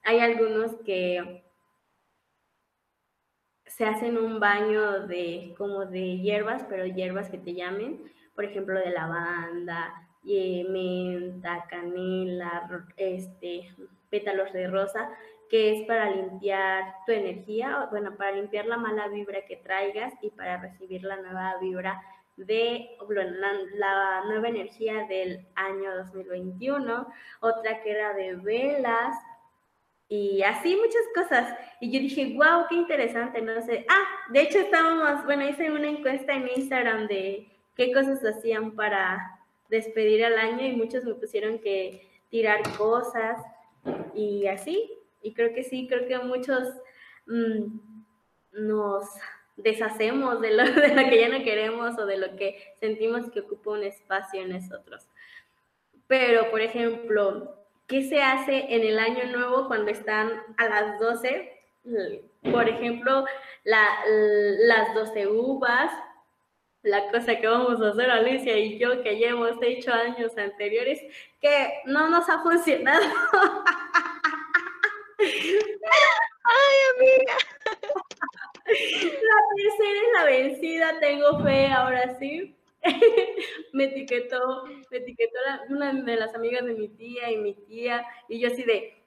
hay 0.05 0.21
algunos 0.21 0.75
que 0.85 1.45
se 3.67 3.85
hacen 3.85 4.19
un 4.19 4.41
baño 4.41 5.07
de 5.07 5.55
como 5.57 5.87
de 5.87 6.19
hierbas, 6.19 6.65
pero 6.69 6.85
hierbas 6.85 7.31
que 7.31 7.39
te 7.39 7.55
llamen, 7.55 8.03
por 8.35 8.45
ejemplo, 8.45 8.79
de 8.79 8.91
lavanda, 8.91 10.08
menta, 10.69 11.65
canela, 11.69 12.69
este, 12.97 13.75
pétalos 14.11 14.53
de 14.53 14.69
rosa, 14.69 15.11
que 15.49 15.79
es 15.79 15.87
para 15.87 16.11
limpiar 16.11 16.95
tu 17.07 17.13
energía, 17.13 17.89
bueno, 17.91 18.17
para 18.17 18.33
limpiar 18.33 18.67
la 18.67 18.77
mala 18.77 19.09
vibra 19.09 19.47
que 19.47 19.57
traigas 19.57 20.13
y 20.21 20.31
para 20.31 20.59
recibir 20.59 21.03
la 21.03 21.17
nueva 21.17 21.57
vibra 21.61 22.03
de 22.37 22.91
la, 23.09 23.53
la, 23.75 24.25
nueva 24.27 24.49
energía 24.49 25.07
del 25.09 25.47
año 25.55 25.97
2021, 25.97 27.09
otra 27.41 27.83
que 27.83 27.91
era 27.91 28.13
de 28.13 28.37
velas, 28.37 29.17
y 30.09 30.43
así 30.43 30.77
muchas 30.77 31.03
cosas. 31.15 31.59
Y 31.81 31.91
yo 31.91 32.01
dije, 32.01 32.35
wow, 32.35 32.67
qué 32.69 32.77
interesante, 32.77 33.43
no 33.43 33.61
sé. 33.63 33.85
Ah, 33.89 34.05
de 34.33 34.43
hecho 34.43 34.59
estábamos, 34.59 35.25
bueno, 35.25 35.47
hice 35.47 35.71
una 35.71 35.89
encuesta 35.89 36.33
en 36.33 36.49
Instagram 36.49 37.09
de 37.09 37.51
qué 37.75 37.93
cosas 37.93 38.25
hacían 38.25 38.75
para 38.75 39.38
despedir 39.69 40.25
al 40.25 40.39
año 40.39 40.67
y 40.67 40.73
muchos 40.73 41.05
me 41.05 41.15
pusieron 41.15 41.59
que 41.59 42.09
tirar 42.31 42.61
cosas 42.77 43.41
y 44.15 44.47
así. 44.47 44.93
Y 45.23 45.35
creo 45.35 45.53
que 45.53 45.65
sí, 45.65 45.87
creo 45.89 46.07
que 46.07 46.19
muchos 46.19 46.63
mm, 47.27 47.79
nos 48.53 49.05
deshacemos 49.57 50.41
de 50.41 50.53
lo, 50.53 50.65
de 50.81 50.95
lo 50.95 51.11
que 51.11 51.21
ya 51.21 51.29
no 51.29 51.45
queremos 51.45 51.99
o 51.99 52.07
de 52.07 52.19
lo 52.19 52.37
que 52.37 52.75
sentimos 52.81 53.31
que 53.31 53.41
ocupa 53.41 53.73
un 53.73 53.85
espacio 53.85 54.43
en 54.43 54.51
nosotros. 54.51 55.07
Pero, 56.07 56.51
por 56.51 56.61
ejemplo, 56.63 57.59
¿Qué 57.89 58.03
se 58.03 58.21
hace 58.23 58.67
en 58.69 58.83
el 58.83 58.99
año 58.99 59.25
nuevo 59.33 59.67
cuando 59.67 59.91
están 59.91 60.31
a 60.59 60.69
las 60.69 61.01
12? 61.01 61.51
Por 62.53 62.69
ejemplo, 62.69 63.25
las 63.65 64.95
12 64.95 65.27
uvas, 65.27 65.91
la 66.83 67.11
cosa 67.11 67.37
que 67.37 67.47
vamos 67.47 67.81
a 67.83 67.89
hacer 67.89 68.11
Alicia 68.11 68.57
y 68.59 68.79
yo, 68.79 69.03
que 69.03 69.19
ya 69.19 69.31
hemos 69.31 69.57
hecho 69.63 69.93
años 69.93 70.37
anteriores, 70.37 71.01
que 71.41 71.81
no 71.87 72.09
nos 72.09 72.29
ha 72.29 72.43
funcionado. 72.43 73.05
Ay, 75.19 76.77
amiga. 76.97 77.35
La 78.67 79.39
tercera 79.57 79.99
es 79.99 80.13
la 80.15 80.25
vencida, 80.25 81.01
tengo 81.01 81.43
fe, 81.43 81.67
ahora 81.69 82.19
sí. 82.19 82.55
me 83.73 83.85
etiquetó, 83.85 84.65
me 84.91 84.99
etiquetó 84.99 85.39
una 85.69 85.93
de 85.93 86.17
las 86.17 86.35
amigas 86.35 86.65
de 86.65 86.75
mi 86.75 86.89
tía 86.89 87.31
y 87.31 87.37
mi 87.37 87.55
tía, 87.55 88.07
y 88.29 88.39
yo 88.39 88.49
así 88.49 88.63
de, 88.63 89.03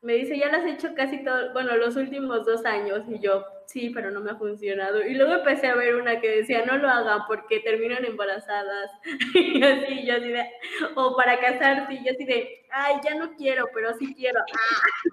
me 0.00 0.14
dice, 0.14 0.38
ya 0.38 0.48
las 0.50 0.64
he 0.64 0.70
hecho 0.70 0.94
casi 0.94 1.22
todo, 1.22 1.52
bueno, 1.52 1.76
los 1.76 1.96
últimos 1.96 2.46
dos 2.46 2.64
años, 2.64 3.02
y 3.08 3.18
yo, 3.18 3.44
sí, 3.68 3.90
pero 3.90 4.10
no 4.10 4.20
me 4.20 4.30
ha 4.30 4.36
funcionado. 4.36 5.02
Y 5.02 5.14
luego 5.14 5.34
empecé 5.34 5.66
a 5.66 5.74
ver 5.74 5.96
una 5.96 6.20
que 6.20 6.38
decía, 6.38 6.64
no 6.64 6.78
lo 6.78 6.88
hagan 6.88 7.20
porque 7.28 7.60
terminan 7.60 8.04
embarazadas, 8.04 8.90
y 9.34 9.62
así, 9.62 10.06
yo 10.06 10.14
así 10.14 10.28
de, 10.28 10.50
o 10.94 11.14
para 11.14 11.38
casarse, 11.38 11.94
y 11.94 12.04
yo 12.04 12.12
así 12.12 12.24
de, 12.24 12.66
ay, 12.70 12.96
ya 13.04 13.14
no 13.14 13.34
quiero, 13.36 13.68
pero 13.74 13.94
sí 13.98 14.14
quiero. 14.14 14.40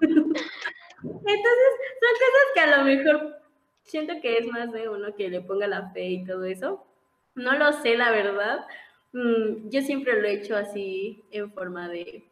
Entonces, 0.00 1.70
son 2.00 2.12
cosas 2.24 2.46
que 2.54 2.60
a 2.60 2.78
lo 2.78 2.84
mejor 2.84 3.36
siento 3.82 4.14
que 4.22 4.38
es 4.38 4.46
más 4.46 4.72
de 4.72 4.88
uno 4.88 5.14
que 5.14 5.28
le 5.28 5.42
ponga 5.42 5.66
la 5.66 5.90
fe 5.90 6.06
y 6.06 6.24
todo 6.24 6.44
eso, 6.44 6.86
no 7.34 7.52
lo 7.58 7.72
sé, 7.74 7.96
la 7.96 8.10
verdad. 8.10 8.66
Mm, 9.12 9.68
yo 9.68 9.82
siempre 9.82 10.20
lo 10.20 10.26
he 10.26 10.32
hecho 10.32 10.56
así 10.56 11.24
en 11.30 11.52
forma 11.52 11.88
de, 11.88 12.24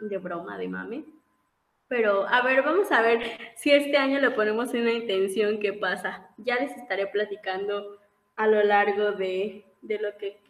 de 0.00 0.18
broma, 0.18 0.58
de 0.58 0.68
mame. 0.68 1.04
Pero 1.92 2.26
a 2.26 2.40
ver, 2.40 2.62
vamos 2.62 2.90
a 2.90 3.02
ver 3.02 3.20
si 3.54 3.70
este 3.70 3.98
año 3.98 4.18
le 4.18 4.30
ponemos 4.30 4.72
una 4.72 4.92
intención, 4.92 5.60
¿qué 5.60 5.74
pasa? 5.74 6.26
Ya 6.38 6.56
les 6.56 6.74
estaré 6.74 7.06
platicando 7.08 7.98
a 8.34 8.46
lo 8.46 8.62
largo 8.62 9.12
de, 9.12 9.66
de 9.82 9.98
lo 9.98 10.16
que 10.16 10.40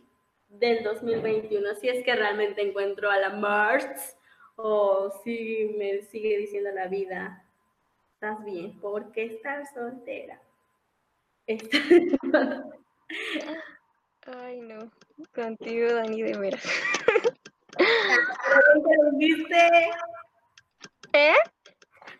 del 0.48 0.84
2021, 0.84 1.74
si 1.74 1.88
es 1.88 2.04
que 2.04 2.14
realmente 2.14 2.62
encuentro 2.62 3.10
a 3.10 3.18
la 3.18 3.30
Mars 3.30 4.16
o 4.54 5.10
si 5.24 5.74
me 5.76 6.02
sigue 6.02 6.38
diciendo 6.38 6.70
la 6.70 6.86
vida, 6.86 7.44
estás 8.14 8.44
bien, 8.44 8.78
porque 8.78 9.24
estás 9.24 9.74
soltera. 9.74 10.40
Ay, 14.26 14.60
no. 14.60 14.78
Contigo, 15.34 15.92
Dani, 15.92 16.22
de 16.22 16.32
que 16.34 16.38
lo 19.02 19.18
hiciste. 19.18 19.90
¿Eh? 21.12 21.34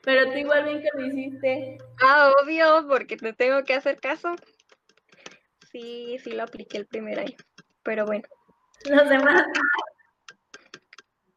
Pero 0.03 0.31
tú 0.31 0.39
igual 0.39 0.65
bien 0.65 0.83
que 0.83 0.89
lo 0.95 1.07
hiciste. 1.07 1.79
Ah, 2.03 2.33
obvio, 2.43 2.87
porque 2.89 3.17
te 3.17 3.33
tengo 3.33 3.63
que 3.65 3.75
hacer 3.75 4.01
caso. 4.01 4.35
Sí, 5.71 6.19
sí 6.23 6.33
lo 6.33 6.43
apliqué 6.43 6.79
el 6.79 6.87
primer 6.87 7.21
año. 7.21 7.37
Pero 7.83 8.05
bueno. 8.05 8.25
Los 8.89 9.09
demás. 9.09 9.45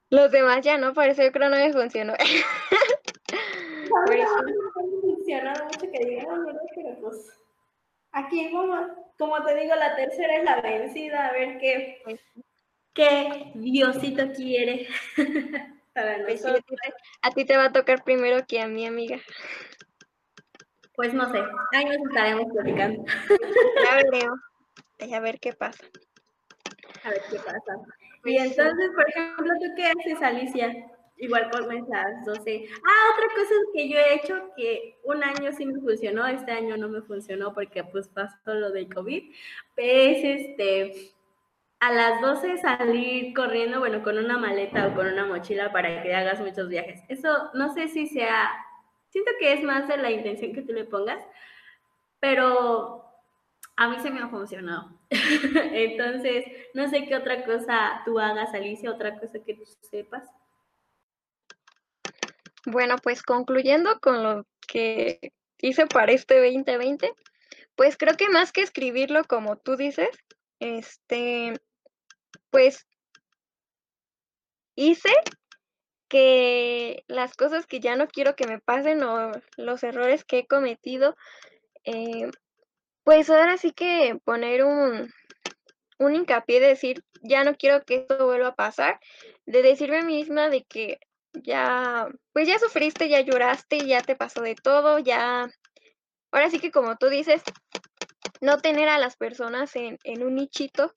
Los 0.09 0.31
demás 0.31 0.61
ya 0.61 0.77
no, 0.77 0.93
parece 0.93 1.23
que 1.23 1.31
creo 1.31 1.49
no 1.49 1.57
me 1.57 1.71
funcionó. 1.71 2.13
Por 3.89 4.15
eso. 4.15 4.43
Mucho 5.03 5.91
que 5.91 6.05
digamos, 6.05 6.55
pero 6.75 6.99
pues. 7.01 7.39
Aquí, 8.11 8.49
como, 8.49 8.87
como 9.17 9.43
te 9.43 9.55
digo, 9.55 9.75
la 9.75 9.95
tercera 9.95 10.37
es 10.37 10.43
la 10.45 10.61
vencida, 10.61 11.27
a 11.27 11.31
ver 11.33 11.57
qué, 11.59 12.01
qué 12.93 13.51
Diosito 13.55 14.31
quiere. 14.31 14.87
Pues 15.95 16.45
a 17.21 17.31
ti 17.31 17.45
te 17.45 17.55
va 17.55 17.65
a 17.65 17.71
tocar 17.71 18.03
primero 18.03 18.45
que 18.45 18.59
a 18.59 18.67
mi 18.67 18.85
amiga. 18.85 19.17
Pues 20.95 21.13
no 21.13 21.31
sé, 21.31 21.41
ahí 21.73 21.85
nos 21.85 21.97
estaremos 21.97 22.45
platicando. 22.53 23.03
Ya 23.83 23.95
veremos. 24.11 24.39
A 25.13 25.19
ver 25.19 25.39
qué 25.39 25.53
pasa. 25.53 25.83
A 27.03 27.09
ver 27.09 27.21
qué 27.29 27.37
pasa. 27.37 27.79
Y 28.25 28.37
pues 28.37 28.41
entonces, 28.41 28.91
por 28.95 29.09
ejemplo, 29.09 29.53
¿tú 29.59 29.65
qué 29.75 29.85
haces, 29.85 30.21
Alicia? 30.21 30.73
igual 31.17 31.49
por 31.49 31.73
las 31.73 32.25
12. 32.25 32.67
Ah, 32.85 33.13
otra 33.13 33.27
cosa 33.35 33.53
que 33.73 33.89
yo 33.89 33.97
he 33.97 34.15
hecho 34.15 34.51
que 34.55 34.99
un 35.03 35.23
año 35.23 35.51
sí 35.53 35.65
me 35.65 35.79
funcionó, 35.79 36.27
este 36.27 36.51
año 36.51 36.77
no 36.77 36.89
me 36.89 37.01
funcionó 37.01 37.53
porque 37.53 37.83
pues 37.83 38.07
pasó 38.09 38.53
lo 38.53 38.71
del 38.71 38.93
COVID, 38.93 39.31
es 39.77 40.23
este, 40.23 41.14
a 41.79 41.91
las 41.91 42.21
12 42.21 42.57
salir 42.57 43.33
corriendo, 43.33 43.79
bueno, 43.79 44.03
con 44.03 44.17
una 44.17 44.37
maleta 44.37 44.87
o 44.87 44.95
con 44.95 45.07
una 45.07 45.25
mochila 45.25 45.71
para 45.71 46.01
que 46.01 46.13
hagas 46.15 46.39
muchos 46.39 46.69
viajes. 46.69 47.01
Eso 47.09 47.51
no 47.53 47.73
sé 47.73 47.87
si 47.87 48.07
sea, 48.07 48.49
siento 49.09 49.31
que 49.39 49.53
es 49.53 49.63
más 49.63 49.87
de 49.87 49.97
la 49.97 50.11
intención 50.11 50.53
que 50.53 50.61
tú 50.61 50.73
le 50.73 50.85
pongas, 50.85 51.21
pero 52.19 53.05
a 53.75 53.89
mí 53.89 53.99
se 53.99 54.09
me 54.09 54.21
ha 54.21 54.29
funcionado. 54.29 54.89
Entonces, 55.09 56.45
no 56.73 56.89
sé 56.89 57.05
qué 57.05 57.15
otra 57.15 57.45
cosa 57.45 58.01
tú 58.05 58.19
hagas, 58.19 58.53
Alicia, 58.53 58.91
otra 58.91 59.19
cosa 59.19 59.39
que 59.45 59.53
tú 59.53 59.63
sepas. 59.81 60.23
Bueno, 62.65 62.95
pues 63.03 63.21
concluyendo 63.21 63.99
con 63.99 64.23
lo 64.23 64.45
que 64.67 65.33
hice 65.59 65.85
para 65.85 66.11
este 66.11 66.35
2020, 66.35 67.13
pues 67.75 67.97
creo 67.97 68.15
que 68.15 68.29
más 68.29 68.51
que 68.51 68.61
escribirlo 68.61 69.23
como 69.25 69.57
tú 69.57 69.75
dices, 69.75 70.09
este, 70.59 71.53
pues 72.49 72.87
hice 74.75 75.09
que 76.07 77.03
las 77.07 77.35
cosas 77.35 77.65
que 77.65 77.79
ya 77.79 77.95
no 77.95 78.07
quiero 78.07 78.35
que 78.35 78.47
me 78.47 78.59
pasen 78.59 79.03
o 79.03 79.31
los 79.57 79.83
errores 79.83 80.23
que 80.23 80.39
he 80.39 80.47
cometido, 80.47 81.15
eh, 81.83 82.29
pues 83.03 83.29
ahora 83.29 83.57
sí 83.57 83.71
que 83.71 84.19
poner 84.23 84.63
un, 84.63 85.11
un 85.99 86.15
hincapié 86.15 86.59
de 86.59 86.67
decir, 86.67 87.03
ya 87.21 87.43
no 87.43 87.55
quiero 87.55 87.83
que 87.83 87.97
esto 87.97 88.25
vuelva 88.25 88.49
a 88.49 88.55
pasar, 88.55 88.99
de 89.45 89.61
decirme 89.61 89.99
a 89.99 90.03
mí 90.03 90.17
misma 90.17 90.49
de 90.49 90.63
que 90.63 90.99
ya, 91.33 92.07
pues 92.33 92.47
ya 92.47 92.59
sufriste, 92.59 93.09
ya 93.09 93.21
lloraste, 93.21 93.85
ya 93.85 94.01
te 94.01 94.15
pasó 94.15 94.41
de 94.41 94.55
todo, 94.55 94.99
ya, 94.99 95.49
ahora 96.31 96.49
sí 96.49 96.59
que 96.59 96.71
como 96.71 96.95
tú 96.95 97.09
dices, 97.09 97.41
no 98.41 98.59
tener 98.59 98.89
a 98.89 98.99
las 98.99 99.15
personas 99.17 99.75
en, 99.75 99.97
en 100.03 100.23
un 100.23 100.35
nichito, 100.35 100.93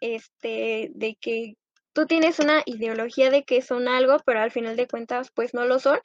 este, 0.00 0.90
de 0.94 1.16
que 1.20 1.56
tú 1.92 2.06
tienes 2.06 2.38
una 2.40 2.62
ideología 2.66 3.30
de 3.30 3.44
que 3.44 3.62
son 3.62 3.88
algo, 3.88 4.18
pero 4.26 4.40
al 4.40 4.50
final 4.50 4.76
de 4.76 4.88
cuentas, 4.88 5.30
pues 5.34 5.54
no 5.54 5.64
lo 5.64 5.78
son. 5.78 6.00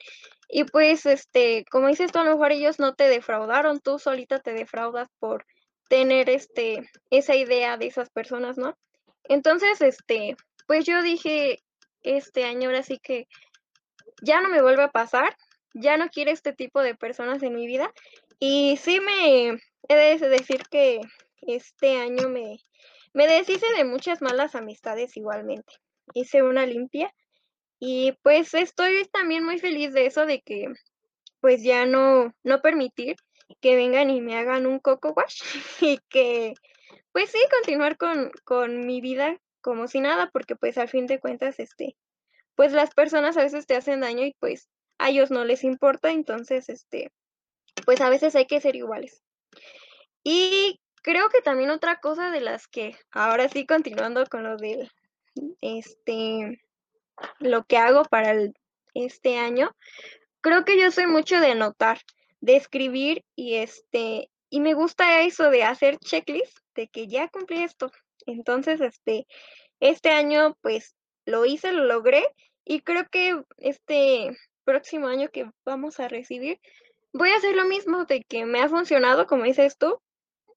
Y 0.48 0.64
pues, 0.64 1.04
este, 1.06 1.64
como 1.70 1.88
dices 1.88 2.12
tú, 2.12 2.18
a 2.18 2.24
lo 2.24 2.32
mejor 2.32 2.52
ellos 2.52 2.78
no 2.78 2.94
te 2.94 3.08
defraudaron, 3.08 3.80
tú 3.80 3.98
solita 3.98 4.40
te 4.40 4.52
defraudas 4.52 5.08
por 5.18 5.44
tener 5.88 6.30
este, 6.30 6.88
esa 7.10 7.34
idea 7.34 7.76
de 7.76 7.86
esas 7.86 8.10
personas, 8.10 8.56
¿no? 8.56 8.76
Entonces, 9.24 9.80
este, 9.80 10.36
pues 10.66 10.86
yo 10.86 11.02
dije 11.02 11.62
este 12.02 12.44
año 12.44 12.68
ahora 12.68 12.82
sí 12.82 12.98
que 12.98 13.26
ya 14.22 14.40
no 14.40 14.48
me 14.48 14.62
vuelve 14.62 14.84
a 14.84 14.90
pasar, 14.90 15.36
ya 15.74 15.96
no 15.96 16.08
quiero 16.08 16.30
este 16.30 16.52
tipo 16.52 16.80
de 16.80 16.94
personas 16.94 17.42
en 17.42 17.54
mi 17.54 17.66
vida. 17.66 17.92
Y 18.38 18.76
sí 18.78 19.00
me 19.00 19.60
he 19.90 20.18
de 20.18 20.28
decir 20.28 20.62
que 20.70 21.00
este 21.42 21.98
año 21.98 22.28
me, 22.28 22.58
me 23.12 23.26
deshice 23.26 23.66
de 23.76 23.84
muchas 23.84 24.22
malas 24.22 24.54
amistades 24.54 25.16
igualmente. 25.16 25.74
Hice 26.14 26.42
una 26.42 26.66
limpia 26.66 27.12
y 27.78 28.12
pues 28.22 28.54
estoy 28.54 29.04
también 29.12 29.44
muy 29.44 29.58
feliz 29.58 29.92
de 29.92 30.06
eso, 30.06 30.26
de 30.26 30.42
que 30.42 30.66
pues 31.40 31.62
ya 31.62 31.86
no, 31.86 32.34
no 32.42 32.60
permitir 32.60 33.16
que 33.60 33.74
vengan 33.74 34.10
y 34.10 34.20
me 34.20 34.36
hagan 34.36 34.66
un 34.66 34.78
coco 34.78 35.12
wash 35.16 35.42
y 35.80 35.98
que 36.08 36.54
pues 37.12 37.30
sí, 37.30 37.38
continuar 37.50 37.96
con, 37.96 38.30
con 38.44 38.86
mi 38.86 39.00
vida 39.00 39.40
como 39.60 39.88
si 39.88 40.00
nada, 40.00 40.30
porque 40.32 40.56
pues 40.56 40.78
al 40.78 40.88
fin 40.88 41.06
de 41.06 41.18
cuentas, 41.18 41.58
este, 41.58 41.96
pues 42.54 42.72
las 42.72 42.94
personas 42.94 43.36
a 43.36 43.42
veces 43.42 43.66
te 43.66 43.74
hacen 43.74 44.00
daño 44.00 44.24
y 44.24 44.36
pues 44.38 44.68
a 44.98 45.10
ellos 45.10 45.30
no 45.30 45.44
les 45.44 45.64
importa, 45.64 46.10
entonces, 46.12 46.68
este, 46.68 47.10
pues 47.84 48.00
a 48.00 48.10
veces 48.10 48.36
hay 48.36 48.46
que 48.46 48.60
ser 48.60 48.76
iguales. 48.76 49.22
Y 50.22 50.80
creo 51.02 51.28
que 51.28 51.40
también 51.40 51.70
otra 51.70 52.00
cosa 52.00 52.30
de 52.30 52.40
las 52.40 52.68
que, 52.68 52.96
ahora 53.10 53.48
sí, 53.48 53.66
continuando 53.66 54.24
con 54.26 54.44
lo 54.44 54.56
de, 54.56 54.88
este, 55.60 56.62
lo 57.38 57.64
que 57.64 57.78
hago 57.78 58.04
para 58.04 58.34
este 58.94 59.38
año, 59.38 59.74
creo 60.40 60.64
que 60.64 60.80
yo 60.80 60.90
soy 60.90 61.06
mucho 61.06 61.40
de 61.40 61.52
anotar, 61.52 62.00
de 62.40 62.56
escribir 62.56 63.24
y 63.36 63.56
este, 63.56 64.30
y 64.48 64.60
me 64.60 64.74
gusta 64.74 65.22
eso 65.22 65.50
de 65.50 65.64
hacer 65.64 65.98
checklist 65.98 66.58
de 66.74 66.88
que 66.88 67.06
ya 67.06 67.28
cumplí 67.28 67.62
esto. 67.62 67.90
Entonces, 68.26 68.80
este, 68.80 69.26
este 69.80 70.10
año 70.10 70.56
pues 70.60 70.96
lo 71.24 71.44
hice, 71.44 71.72
lo 71.72 71.84
logré 71.84 72.24
y 72.64 72.80
creo 72.80 73.08
que 73.08 73.42
este 73.58 74.36
próximo 74.64 75.08
año 75.08 75.28
que 75.30 75.50
vamos 75.64 76.00
a 76.00 76.08
recibir 76.08 76.60
voy 77.12 77.30
a 77.30 77.36
hacer 77.36 77.56
lo 77.56 77.64
mismo 77.64 78.04
de 78.04 78.22
que 78.22 78.44
me 78.44 78.60
ha 78.60 78.68
funcionado, 78.68 79.26
como 79.26 79.44
dices 79.44 79.76
tú, 79.76 80.00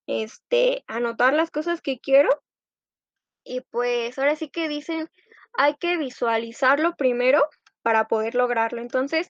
este, 0.07 0.83
anotar 0.87 1.33
las 1.33 1.51
cosas 1.51 1.81
que 1.81 1.99
quiero 1.99 2.29
y 3.43 3.61
pues 3.61 4.17
ahora 4.17 4.35
sí 4.35 4.49
que 4.49 4.67
dicen, 4.67 5.09
hay 5.53 5.75
que 5.75 5.97
visualizarlo 5.97 6.95
primero 6.95 7.47
para 7.81 8.07
poder 8.07 8.35
lograrlo. 8.35 8.81
Entonces, 8.81 9.29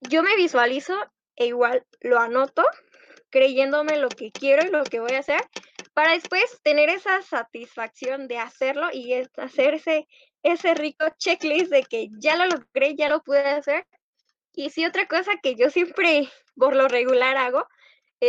yo 0.00 0.22
me 0.22 0.36
visualizo 0.36 0.94
e 1.36 1.46
igual 1.46 1.84
lo 2.00 2.18
anoto 2.18 2.62
creyéndome 3.30 3.96
lo 3.96 4.08
que 4.08 4.30
quiero 4.30 4.64
y 4.64 4.70
lo 4.70 4.84
que 4.84 5.00
voy 5.00 5.14
a 5.14 5.20
hacer 5.20 5.40
para 5.94 6.12
después 6.12 6.60
tener 6.62 6.88
esa 6.88 7.22
satisfacción 7.22 8.28
de 8.28 8.38
hacerlo 8.38 8.88
y 8.92 9.14
hacerse 9.36 10.06
ese 10.42 10.74
rico 10.74 11.06
checklist 11.18 11.70
de 11.70 11.84
que 11.84 12.08
ya 12.18 12.36
lo 12.36 12.46
logré, 12.46 12.94
ya 12.96 13.08
lo 13.08 13.22
pude 13.22 13.40
hacer. 13.40 13.86
Y 14.52 14.70
sí, 14.70 14.84
otra 14.84 15.06
cosa 15.06 15.32
que 15.42 15.54
yo 15.54 15.70
siempre 15.70 16.28
por 16.56 16.76
lo 16.76 16.88
regular 16.88 17.36
hago, 17.36 17.66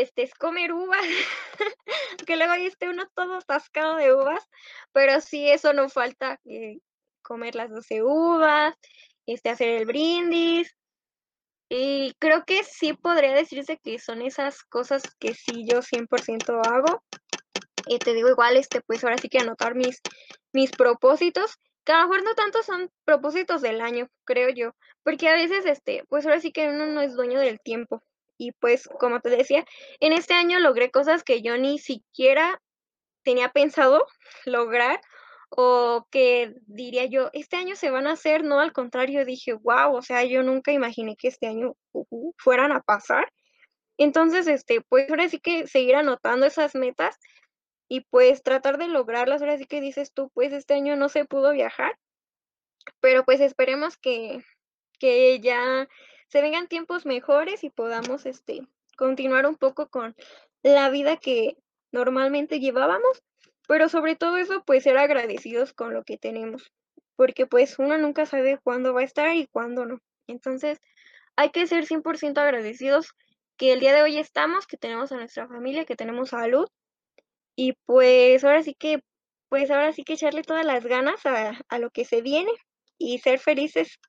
este, 0.01 0.23
es 0.23 0.33
comer 0.33 0.73
uvas, 0.73 1.01
que 2.27 2.37
luego 2.37 2.53
ahí 2.53 2.65
esté 2.65 2.89
uno 2.89 3.07
todo 3.15 3.35
atascado 3.35 3.97
de 3.97 4.13
uvas, 4.13 4.43
pero 4.91 5.21
sí, 5.21 5.49
eso 5.49 5.73
no 5.73 5.89
falta, 5.89 6.39
eh, 6.45 6.79
comer 7.21 7.55
las 7.55 7.69
12 7.69 8.03
uvas, 8.03 8.75
este, 9.25 9.49
hacer 9.49 9.69
el 9.69 9.85
brindis, 9.85 10.75
y 11.69 12.13
creo 12.19 12.45
que 12.45 12.63
sí 12.63 12.93
podría 12.93 13.33
decirse 13.33 13.79
que 13.83 13.97
son 13.99 14.21
esas 14.21 14.63
cosas 14.63 15.03
que 15.19 15.33
sí 15.33 15.65
yo 15.67 15.81
100% 15.81 16.61
hago. 16.65 17.03
Y 17.87 17.99
te 17.99 18.13
digo 18.13 18.29
igual, 18.29 18.57
este, 18.57 18.81
pues 18.81 19.03
ahora 19.03 19.17
sí 19.17 19.29
que 19.29 19.39
anotar 19.39 19.75
mis, 19.75 20.01
mis 20.53 20.71
propósitos, 20.71 21.57
que 21.83 21.91
a 21.91 22.01
lo 22.01 22.07
mejor 22.07 22.23
no 22.23 22.33
tanto 22.33 22.63
son 22.63 22.89
propósitos 23.03 23.61
del 23.61 23.81
año, 23.81 24.07
creo 24.25 24.49
yo, 24.49 24.71
porque 25.03 25.29
a 25.29 25.33
veces, 25.33 25.65
este, 25.65 26.03
pues 26.09 26.25
ahora 26.25 26.39
sí 26.39 26.51
que 26.51 26.69
uno 26.69 26.87
no 26.87 27.01
es 27.01 27.13
dueño 27.13 27.39
del 27.39 27.59
tiempo. 27.59 28.03
Y 28.37 28.51
pues, 28.53 28.87
como 28.99 29.21
te 29.21 29.29
decía, 29.29 29.65
en 29.99 30.13
este 30.13 30.33
año 30.33 30.59
logré 30.59 30.91
cosas 30.91 31.23
que 31.23 31.41
yo 31.41 31.57
ni 31.57 31.79
siquiera 31.79 32.61
tenía 33.23 33.49
pensado 33.49 34.05
lograr 34.45 35.01
o 35.49 36.07
que 36.11 36.53
diría 36.67 37.05
yo, 37.05 37.29
este 37.33 37.55
año 37.55 37.75
se 37.75 37.91
van 37.91 38.07
a 38.07 38.13
hacer, 38.13 38.43
no, 38.43 38.59
al 38.59 38.73
contrario, 38.73 39.25
dije, 39.25 39.53
wow, 39.53 39.95
o 39.95 40.01
sea, 40.01 40.23
yo 40.25 40.43
nunca 40.43 40.71
imaginé 40.71 41.15
que 41.15 41.29
este 41.29 41.47
año 41.47 41.75
fueran 42.37 42.71
a 42.71 42.81
pasar. 42.81 43.31
Entonces, 43.97 44.47
este, 44.47 44.81
pues 44.81 45.09
ahora 45.09 45.29
sí 45.29 45.39
que 45.39 45.67
seguir 45.67 45.95
anotando 45.95 46.45
esas 46.45 46.75
metas 46.75 47.17
y 47.87 48.01
pues 48.01 48.43
tratar 48.43 48.77
de 48.77 48.87
lograrlas. 48.87 49.41
Ahora 49.41 49.57
sí 49.57 49.65
que 49.65 49.81
dices 49.81 50.11
tú, 50.13 50.29
pues 50.33 50.51
este 50.53 50.73
año 50.73 50.95
no 50.95 51.09
se 51.09 51.25
pudo 51.25 51.51
viajar, 51.51 51.97
pero 52.99 53.23
pues 53.23 53.39
esperemos 53.39 53.97
que, 53.97 54.43
que 54.99 55.39
ya 55.39 55.87
se 56.27 56.41
vengan 56.41 56.67
tiempos 56.67 57.05
mejores 57.05 57.63
y 57.63 57.69
podamos, 57.69 58.25
este, 58.25 58.61
continuar 58.97 59.45
un 59.45 59.55
poco 59.55 59.87
con 59.89 60.15
la 60.63 60.89
vida 60.89 61.17
que 61.17 61.57
normalmente 61.91 62.59
llevábamos 62.59 63.23
pero 63.67 63.89
sobre 63.89 64.15
todo 64.15 64.37
eso, 64.37 64.63
pues 64.65 64.83
ser 64.83 64.97
agradecidos 64.97 65.73
con 65.73 65.93
lo 65.93 66.03
que 66.03 66.17
tenemos, 66.17 66.71
porque 67.15 67.47
pues 67.47 67.79
uno 67.79 67.97
nunca 67.97 68.25
sabe 68.25 68.59
cuándo 68.63 68.93
va 68.93 69.01
a 69.01 69.05
estar 69.05 69.35
y 69.35 69.47
cuándo 69.47 69.85
no. 69.85 69.99
Entonces, 70.27 70.79
hay 71.35 71.49
que 71.51 71.67
ser 71.67 71.85
100% 71.85 72.37
agradecidos 72.37 73.13
que 73.57 73.73
el 73.73 73.79
día 73.79 73.93
de 73.93 74.03
hoy 74.03 74.17
estamos, 74.17 74.67
que 74.67 74.77
tenemos 74.77 75.11
a 75.11 75.17
nuestra 75.17 75.47
familia, 75.47 75.85
que 75.85 75.95
tenemos 75.95 76.29
salud 76.29 76.67
y 77.55 77.73
pues 77.85 78.43
ahora 78.43 78.63
sí 78.63 78.75
que, 78.75 79.01
pues 79.49 79.71
ahora 79.71 79.93
sí 79.93 80.03
que 80.03 80.13
echarle 80.13 80.43
todas 80.43 80.65
las 80.65 80.85
ganas 80.85 81.25
a, 81.25 81.59
a 81.69 81.79
lo 81.79 81.89
que 81.89 82.05
se 82.05 82.21
viene 82.21 82.51
y 82.97 83.19
ser 83.19 83.39
felices 83.39 83.99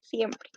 siempre. 0.00 0.50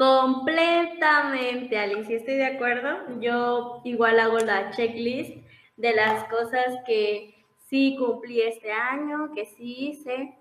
Completamente, 0.00 1.76
Alicia, 1.76 2.16
estoy 2.16 2.36
de 2.36 2.46
acuerdo. 2.46 3.20
Yo 3.20 3.82
igual 3.84 4.18
hago 4.18 4.38
la 4.38 4.70
checklist 4.70 5.36
de 5.76 5.94
las 5.94 6.24
cosas 6.24 6.78
que 6.86 7.44
sí 7.68 7.96
cumplí 7.98 8.40
este 8.40 8.72
año, 8.72 9.30
que 9.34 9.44
sí 9.44 9.90
hice. 9.90 10.38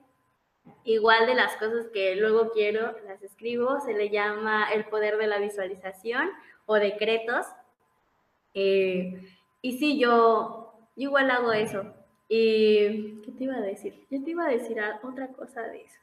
Igual 0.86 1.26
de 1.28 1.36
las 1.36 1.58
cosas 1.58 1.88
que 1.92 2.16
luego 2.16 2.52
quiero, 2.54 2.96
las 3.06 3.22
escribo. 3.22 3.82
Se 3.82 3.94
le 3.94 4.10
llama 4.10 4.72
el 4.72 4.86
poder 4.86 5.18
de 5.18 5.28
la 5.28 5.40
visualización 5.40 6.30
o 6.66 6.76
decretos. 6.76 7.46
Eh, 8.54 9.22
y 9.62 9.78
sí, 9.78 10.00
yo, 10.00 10.72
igual 10.96 11.30
hago 11.32 11.52
eso. 11.52 11.84
¿Y 12.30 13.20
qué 13.24 13.32
te 13.38 13.44
iba 13.44 13.56
a 13.58 13.62
decir? 13.62 14.06
Yo 14.10 14.24
te 14.24 14.30
iba 14.30 14.46
a 14.46 14.52
decir 14.52 14.78
otra 15.04 15.28
cosa 15.34 15.64
de 15.64 15.82
eso. 15.82 16.00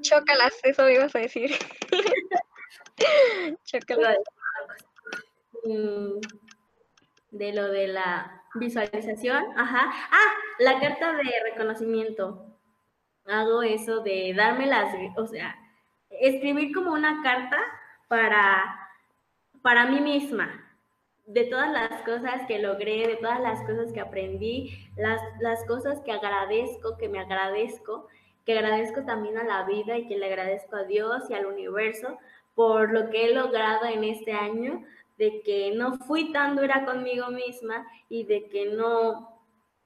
Chócalas, 0.00 0.60
eso 0.62 0.84
me 0.84 0.94
ibas 0.94 1.14
a 1.14 1.20
decir. 1.20 1.50
Chócalas. 3.64 4.18
Mm, 5.64 6.20
de 7.30 7.52
lo 7.52 7.68
de 7.68 7.88
la 7.88 8.42
visualización, 8.54 9.44
ajá. 9.56 9.90
Ah, 10.10 10.32
la 10.58 10.80
carta 10.80 11.14
de 11.14 11.30
reconocimiento. 11.50 12.46
Hago 13.26 13.62
eso 13.62 14.00
de 14.00 14.34
darme 14.36 14.66
las, 14.66 14.94
o 15.16 15.26
sea, 15.26 15.56
escribir 16.10 16.74
como 16.74 16.92
una 16.92 17.22
carta 17.22 17.58
para, 18.08 18.90
para 19.62 19.86
mí 19.86 20.00
misma, 20.00 20.60
de 21.26 21.44
todas 21.44 21.70
las 21.72 22.02
cosas 22.02 22.46
que 22.46 22.58
logré, 22.58 23.08
de 23.08 23.16
todas 23.16 23.40
las 23.40 23.60
cosas 23.62 23.92
que 23.92 24.00
aprendí, 24.00 24.90
las, 24.96 25.20
las 25.40 25.64
cosas 25.64 26.00
que 26.02 26.12
agradezco, 26.12 26.98
que 26.98 27.08
me 27.08 27.18
agradezco 27.18 28.08
que 28.44 28.52
agradezco 28.52 29.02
también 29.04 29.38
a 29.38 29.44
la 29.44 29.64
vida 29.64 29.96
y 29.96 30.06
que 30.06 30.18
le 30.18 30.26
agradezco 30.26 30.76
a 30.76 30.84
Dios 30.84 31.30
y 31.30 31.34
al 31.34 31.46
universo 31.46 32.18
por 32.54 32.92
lo 32.92 33.10
que 33.10 33.26
he 33.26 33.34
logrado 33.34 33.86
en 33.86 34.04
este 34.04 34.32
año, 34.32 34.84
de 35.18 35.42
que 35.42 35.72
no 35.74 35.96
fui 35.98 36.32
tan 36.32 36.56
dura 36.56 36.84
conmigo 36.84 37.28
misma 37.28 37.86
y 38.08 38.24
de 38.24 38.48
que 38.48 38.66
no, 38.66 39.40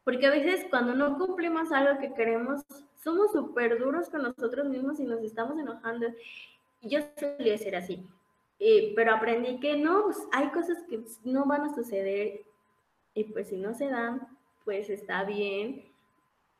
porque 0.04 0.26
a 0.26 0.30
veces 0.30 0.66
cuando 0.70 0.94
no 0.94 1.18
cumplimos 1.18 1.72
algo 1.72 1.98
que 2.00 2.14
queremos, 2.14 2.62
somos 3.02 3.32
súper 3.32 3.78
duros 3.78 4.09
con 4.09 4.22
nosotros 4.22 4.66
mismos 4.66 5.00
y 5.00 5.04
nos 5.04 5.22
estamos 5.22 5.59
enojando. 5.59 6.09
Yo 6.82 7.00
solía 7.16 7.59
ser 7.59 7.76
así. 7.76 8.06
Eh, 8.61 8.92
pero 8.96 9.14
aprendí 9.14 9.61
que 9.61 9.76
no, 9.76 10.04
pues, 10.04 10.18
hay 10.32 10.48
cosas 10.48 10.82
que 10.88 11.00
no 11.24 11.44
van 11.44 11.62
a 11.62 11.74
suceder 11.74 12.42
y 13.14 13.24
pues 13.24 13.48
si 13.48 13.56
no 13.56 13.72
se 13.74 13.88
dan, 13.88 14.26
pues 14.64 14.90
está 14.90 15.24
bien. 15.24 15.88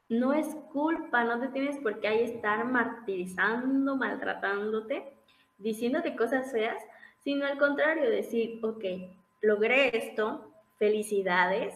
No 0.09 0.33
es 0.33 0.47
culpa, 0.73 1.25
no 1.25 1.41
te 1.41 1.49
tienes 1.49 1.79
por 1.79 2.01
qué 2.01 2.09
ahí 2.09 2.23
estar 2.23 2.65
martirizando, 2.65 3.97
maltratándote, 3.97 5.13
diciéndote 5.59 6.17
cosas 6.17 6.51
feas, 6.51 6.83
sino 7.25 7.47
al 7.47 7.59
contrario, 7.59 8.09
decir, 8.09 8.59
ok, 8.65 8.85
logré 9.43 9.97
esto, 9.97 10.51
felicidades, 10.79 11.75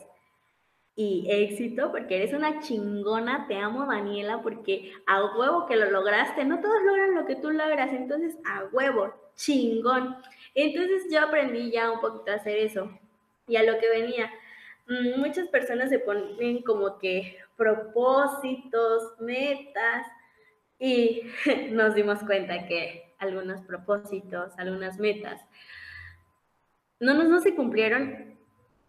y 0.94 1.26
éxito, 1.30 1.90
porque 1.90 2.16
eres 2.16 2.34
una 2.34 2.60
chingona, 2.60 3.46
te 3.48 3.56
amo 3.56 3.86
Daniela, 3.86 4.42
porque 4.42 4.92
a 5.06 5.24
huevo 5.24 5.66
que 5.66 5.76
lo 5.76 5.90
lograste, 5.90 6.44
no 6.44 6.60
todos 6.60 6.82
logran 6.84 7.14
lo 7.14 7.24
que 7.24 7.36
tú 7.36 7.50
logras, 7.50 7.92
entonces 7.92 8.36
a 8.44 8.64
huevo, 8.72 9.12
chingón. 9.34 10.16
Entonces 10.54 11.04
yo 11.10 11.20
aprendí 11.20 11.70
ya 11.70 11.90
un 11.90 12.00
poquito 12.00 12.30
a 12.32 12.36
hacer 12.36 12.58
eso. 12.58 12.90
Y 13.48 13.56
a 13.56 13.62
lo 13.62 13.78
que 13.78 13.88
venía, 13.88 14.30
mm, 14.86 15.18
muchas 15.18 15.48
personas 15.48 15.88
se 15.88 15.98
ponen 15.98 16.62
como 16.62 16.98
que 16.98 17.38
propósitos, 17.56 19.20
metas, 19.20 20.06
y 20.78 21.22
nos 21.70 21.94
dimos 21.94 22.20
cuenta 22.20 22.66
que 22.66 23.14
algunos 23.18 23.60
propósitos, 23.62 24.52
algunas 24.58 24.98
metas, 24.98 25.40
no, 26.98 27.14
no, 27.14 27.24
no 27.24 27.40
se 27.40 27.54
cumplieron 27.54 28.36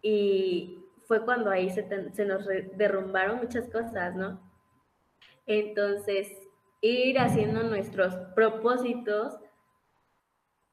y 0.02 0.78
fue 1.06 1.24
cuando 1.24 1.50
ahí 1.50 1.70
se, 1.70 1.86
se 2.12 2.24
nos 2.24 2.46
derrumbaron 2.74 3.38
muchas 3.38 3.68
cosas, 3.68 4.14
¿no? 4.14 4.40
Entonces, 5.46 6.30
ir 6.80 7.18
haciendo 7.18 7.62
nuestros 7.62 8.14
propósitos 8.34 9.38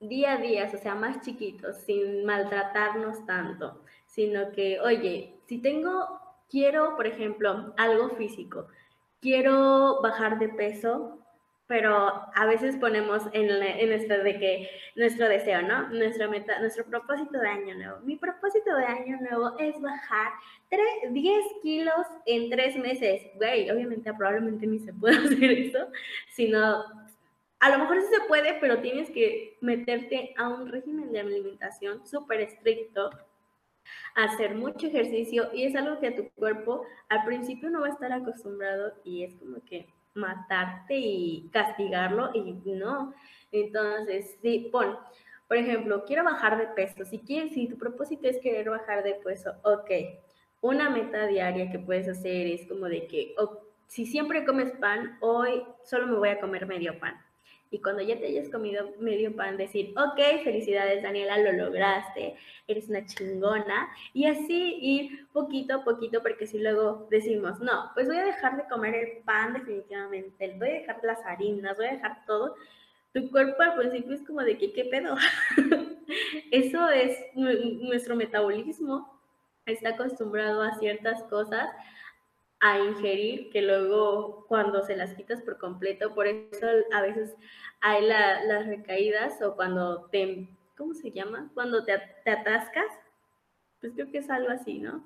día 0.02 0.34
a 0.34 0.38
día, 0.38 0.72
o 0.74 0.78
sea, 0.78 0.96
más 0.96 1.22
chiquitos, 1.22 1.78
sin 1.78 2.26
maltratarnos 2.26 3.26
tanto, 3.26 3.84
sino 4.08 4.52
que, 4.52 4.80
oye, 4.80 5.40
si 5.46 5.60
tengo, 5.62 6.20
quiero, 6.52 6.96
por 6.98 7.08
ejemplo, 7.08 7.74
algo 7.78 8.10
físico, 8.10 8.68
quiero 9.22 10.02
bajar 10.02 10.38
de 10.38 10.50
peso, 10.50 11.18
pero 11.66 11.96
a 12.36 12.46
veces 12.46 12.76
ponemos 12.76 13.24
en, 13.32 13.50
en 13.50 13.90
nuestro 13.90 14.22
de 14.24 14.38
que 14.38 14.70
nuestro 14.98 15.30
deseo, 15.30 15.62
¿no? 15.62 15.88
Nuestro 15.88 16.30
meta, 16.30 16.60
nuestro 16.60 16.84
propósito 16.84 17.40
de 17.40 17.48
año 17.48 17.76
nuevo. 17.76 18.02
Mi 18.02 18.18
propósito 18.18 18.76
de 18.76 18.84
año 18.84 19.18
nuevo 19.22 19.58
es 19.58 19.80
bajar 19.80 20.34
10 21.10 21.46
kilos 21.64 22.06
en 22.26 22.50
3 22.50 22.76
meses. 22.76 23.22
Güey, 23.36 23.72
obviamente 23.72 24.14
probablemente 24.14 24.68
ni 24.68 24.80
se 24.80 24.94
puede 24.94 25.16
hacer 25.26 25.50
eso, 25.52 25.88
sino 26.28 26.84
a 27.62 27.70
lo 27.70 27.78
mejor 27.78 28.02
sí 28.02 28.08
se 28.12 28.28
puede, 28.28 28.56
pero 28.56 28.82
tienes 28.82 29.10
que 29.12 29.58
meterte 29.62 30.34
a 30.36 30.50
un 30.50 30.68
régimen 30.68 31.14
de 31.14 31.22
alimentación 31.22 32.06
súper 32.06 32.42
estricto, 32.42 33.12
hacer 34.16 34.56
mucho 34.56 34.88
ejercicio 34.88 35.50
y 35.54 35.64
es 35.64 35.76
algo 35.76 36.00
que 36.00 36.08
a 36.08 36.16
tu 36.16 36.30
cuerpo 36.32 36.84
al 37.10 37.24
principio 37.26 37.70
no 37.70 37.82
va 37.82 37.88
a 37.88 37.92
estar 37.92 38.12
acostumbrado 38.12 38.94
y 39.04 39.24
es 39.24 39.36
como 39.36 39.64
que 39.66 39.88
matarte 40.14 40.98
y 40.98 41.50
castigarlo 41.52 42.32
y 42.34 42.54
no. 42.66 43.14
Entonces, 43.52 44.38
sí, 44.42 44.70
pon, 44.72 44.98
por 45.48 45.58
ejemplo, 45.58 46.06
quiero 46.06 46.24
bajar 46.24 46.58
de 46.58 46.68
peso. 46.68 47.04
Si 47.04 47.20
quieres, 47.20 47.54
si 47.54 47.68
tu 47.68 47.78
propósito 47.78 48.28
es 48.28 48.40
querer 48.40 48.70
bajar 48.70 49.04
de 49.04 49.16
peso, 49.16 49.54
ok. 49.64 49.92
Una 50.62 50.90
meta 50.90 51.28
diaria 51.28 51.72
que 51.72 51.80
puedes 51.80 52.08
hacer 52.08 52.48
es 52.48 52.68
como 52.68 52.86
de 52.86 53.08
que, 53.08 53.36
si 53.88 54.06
siempre 54.06 54.46
comes 54.46 54.72
pan, 54.74 55.18
hoy 55.20 55.64
solo 55.84 56.08
me 56.08 56.16
voy 56.16 56.30
a 56.30 56.40
comer 56.40 56.68
medio 56.68 56.98
pan. 57.00 57.16
Y 57.74 57.80
cuando 57.80 58.04
ya 58.04 58.20
te 58.20 58.28
hayas 58.28 58.50
comido 58.50 58.92
medio 59.00 59.34
pan, 59.34 59.56
decir, 59.56 59.94
ok, 59.98 60.44
felicidades 60.44 61.02
Daniela, 61.02 61.38
lo 61.38 61.54
lograste, 61.54 62.36
eres 62.68 62.90
una 62.90 63.06
chingona. 63.06 63.90
Y 64.14 64.26
así 64.26 64.78
ir 64.82 65.28
poquito 65.32 65.76
a 65.76 65.84
poquito, 65.86 66.22
porque 66.22 66.48
si 66.48 66.60
luego 66.60 67.08
decimos, 67.10 67.62
no, 67.62 67.90
pues 67.94 68.08
voy 68.08 68.18
a 68.18 68.26
dejar 68.26 68.58
de 68.58 68.68
comer 68.68 68.96
el 68.96 69.24
pan 69.24 69.54
definitivamente, 69.54 70.54
voy 70.60 70.68
a 70.68 70.74
dejar 70.74 71.00
las 71.04 71.26
harinas, 71.26 71.78
voy 71.78 71.86
a 71.86 71.94
dejar 71.94 72.26
todo, 72.26 72.56
tu 73.14 73.30
cuerpo 73.32 73.62
al 73.62 73.76
principio 73.76 74.16
es 74.16 74.28
como 74.28 74.42
de 74.42 74.58
que, 74.58 74.74
¿qué 74.74 74.86
pedo? 74.86 75.16
Eso 76.52 76.90
es 76.90 77.18
nuestro 77.36 78.18
metabolismo, 78.18 79.18
está 79.66 79.90
acostumbrado 79.90 80.62
a 80.62 80.78
ciertas 80.78 81.24
cosas 81.24 81.70
a 82.62 82.78
ingerir 82.80 83.50
que 83.50 83.64
luego 83.64 84.46
cuando 84.48 84.84
se 84.84 84.96
las 84.96 85.16
quitas 85.16 85.42
por 85.42 85.58
completo, 85.58 86.14
por 86.14 86.28
eso 86.28 86.68
a 86.94 87.02
veces 87.02 87.36
hay 87.82 88.06
las 88.06 88.68
recaídas 88.68 89.42
o 89.42 89.56
cuando 89.56 90.06
te, 90.12 90.48
¿cómo 90.78 90.94
se 90.94 91.12
llama? 91.12 91.50
Cuando 91.56 91.84
te, 91.84 91.94
atascas, 91.94 92.86
pues 93.80 93.94
creo 93.94 94.12
que 94.12 94.20
es 94.20 94.30
algo 94.30 94.52
así, 94.52 94.78
¿no? 94.78 95.04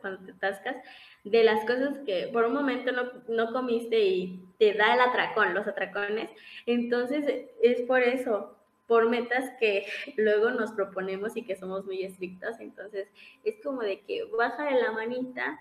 Cuando 0.00 0.24
te 0.24 0.32
atascas, 0.32 0.76
de 1.22 1.44
las 1.44 1.64
cosas 1.66 1.98
que 2.04 2.28
por 2.32 2.44
un 2.46 2.54
momento 2.54 2.90
no, 2.90 3.12
no 3.28 3.52
comiste 3.52 4.00
y 4.00 4.44
te 4.58 4.74
da 4.74 4.94
el 4.94 5.00
atracón, 5.00 5.54
los 5.54 5.68
atracones, 5.68 6.30
entonces 6.66 7.48
es 7.62 7.82
por 7.82 8.02
eso, 8.02 8.56
por 8.88 9.08
metas 9.08 9.52
que 9.60 9.86
luego 10.16 10.50
nos 10.50 10.72
proponemos 10.72 11.36
y 11.36 11.44
que 11.44 11.54
somos 11.54 11.84
muy 11.84 12.02
estrictos, 12.02 12.58
entonces 12.58 13.06
es 13.44 13.62
como 13.62 13.82
de 13.82 14.00
que 14.00 14.24
baja 14.24 14.64
de 14.64 14.80
la 14.80 14.90
manita, 14.90 15.60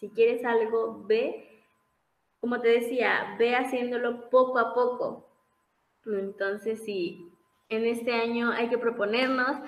si 0.00 0.08
quieres 0.08 0.44
algo, 0.44 1.04
ve, 1.06 1.62
como 2.40 2.60
te 2.60 2.68
decía, 2.68 3.36
ve 3.38 3.54
haciéndolo 3.54 4.30
poco 4.30 4.58
a 4.58 4.74
poco. 4.74 5.28
Entonces, 6.06 6.82
sí, 6.84 7.30
en 7.68 7.84
este 7.84 8.12
año 8.14 8.50
hay 8.50 8.68
que 8.68 8.78
proponernos 8.78 9.58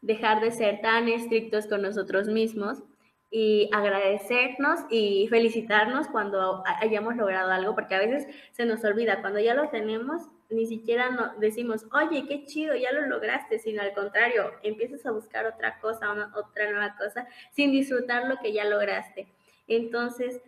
dejar 0.00 0.40
de 0.40 0.50
ser 0.50 0.80
tan 0.80 1.08
estrictos 1.08 1.66
con 1.66 1.82
nosotros 1.82 2.26
mismos 2.26 2.82
y 3.30 3.68
agradecernos 3.72 4.80
y 4.90 5.26
felicitarnos 5.28 6.08
cuando 6.08 6.62
hayamos 6.80 7.16
logrado 7.16 7.50
algo, 7.50 7.74
porque 7.74 7.94
a 7.94 7.98
veces 7.98 8.26
se 8.52 8.66
nos 8.66 8.84
olvida, 8.84 9.20
cuando 9.20 9.40
ya 9.40 9.54
lo 9.54 9.68
tenemos, 9.68 10.22
ni 10.50 10.66
siquiera 10.66 11.34
decimos, 11.38 11.86
oye, 11.92 12.26
qué 12.26 12.44
chido, 12.44 12.74
ya 12.74 12.92
lo 12.92 13.06
lograste, 13.06 13.58
sino 13.58 13.80
al 13.80 13.94
contrario, 13.94 14.52
empiezas 14.62 15.06
a 15.06 15.12
buscar 15.12 15.46
otra 15.46 15.78
cosa, 15.80 16.10
otra 16.34 16.70
nueva 16.70 16.94
cosa, 16.96 17.26
sin 17.52 17.72
disfrutar 17.72 18.26
lo 18.26 18.36
que 18.38 18.52
ya 18.52 18.64
lograste. 18.64 19.28
Entonces, 19.76 20.40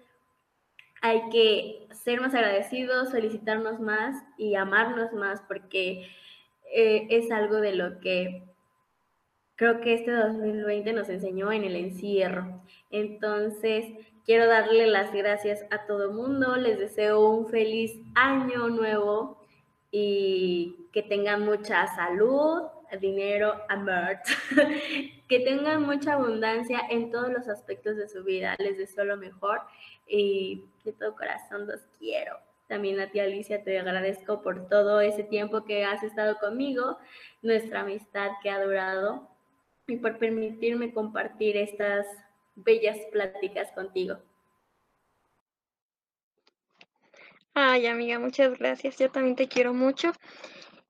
hay 1.00 1.28
que 1.30 1.86
ser 1.92 2.20
más 2.20 2.34
agradecidos, 2.34 3.12
felicitarnos 3.12 3.80
más 3.80 4.24
y 4.38 4.54
amarnos 4.54 5.12
más 5.12 5.42
porque 5.42 6.08
eh, 6.74 7.06
es 7.10 7.30
algo 7.30 7.56
de 7.56 7.74
lo 7.74 8.00
que 8.00 8.42
creo 9.56 9.80
que 9.80 9.94
este 9.94 10.10
2020 10.10 10.92
nos 10.92 11.08
enseñó 11.08 11.52
en 11.52 11.64
el 11.64 11.76
encierro. 11.76 12.62
Entonces, 12.90 13.86
quiero 14.24 14.46
darle 14.46 14.86
las 14.86 15.12
gracias 15.12 15.64
a 15.70 15.86
todo 15.86 16.12
mundo, 16.12 16.56
les 16.56 16.78
deseo 16.78 17.28
un 17.28 17.48
feliz 17.48 17.92
año 18.14 18.68
nuevo 18.68 19.40
y 19.90 20.88
que 20.92 21.02
tengan 21.02 21.44
mucha 21.44 21.86
salud, 21.94 22.62
dinero, 23.00 23.54
amor, 23.68 24.18
que 25.28 25.40
tengan 25.40 25.82
mucha 25.82 26.14
abundancia 26.14 26.80
en 26.90 27.10
todos 27.10 27.30
los 27.30 27.48
aspectos 27.48 27.96
de 27.96 28.08
su 28.08 28.24
vida. 28.24 28.56
Les 28.58 28.76
deseo 28.76 29.04
lo 29.04 29.16
mejor 29.16 29.62
y 30.06 30.64
de 30.84 30.92
todo 30.92 31.16
corazón 31.16 31.66
los 31.66 31.80
quiero. 31.98 32.38
También 32.68 32.98
a 33.00 33.10
ti 33.10 33.20
Alicia 33.20 33.62
te 33.62 33.78
agradezco 33.78 34.42
por 34.42 34.68
todo 34.68 35.00
ese 35.00 35.22
tiempo 35.22 35.64
que 35.64 35.84
has 35.84 36.02
estado 36.02 36.38
conmigo, 36.38 36.98
nuestra 37.42 37.80
amistad 37.80 38.30
que 38.42 38.50
ha 38.50 38.62
durado 38.62 39.28
y 39.86 39.96
por 39.96 40.18
permitirme 40.18 40.92
compartir 40.92 41.56
estas 41.56 42.06
bellas 42.54 42.96
pláticas 43.12 43.70
contigo. 43.72 44.18
Ay, 47.52 47.86
amiga, 47.86 48.18
muchas 48.18 48.58
gracias. 48.58 48.98
Yo 48.98 49.10
también 49.10 49.36
te 49.36 49.46
quiero 49.46 49.74
mucho. 49.74 50.12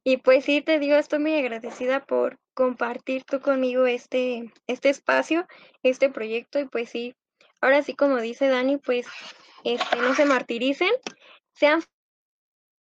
Y 0.06 0.18
pues 0.18 0.44
sí, 0.44 0.60
te 0.60 0.78
digo, 0.78 0.96
estoy 0.96 1.18
muy 1.18 1.34
agradecida 1.34 2.04
por 2.04 2.38
compartir 2.52 3.24
tú 3.24 3.40
conmigo 3.40 3.86
este, 3.86 4.52
este 4.66 4.90
espacio, 4.90 5.46
este 5.82 6.10
proyecto. 6.10 6.58
Y 6.58 6.66
pues 6.66 6.90
sí, 6.90 7.14
ahora 7.62 7.82
sí, 7.82 7.94
como 7.94 8.20
dice 8.20 8.48
Dani, 8.48 8.76
pues 8.76 9.06
este, 9.64 9.96
no 9.96 10.14
se 10.14 10.26
martiricen, 10.26 10.90
sean 11.54 11.82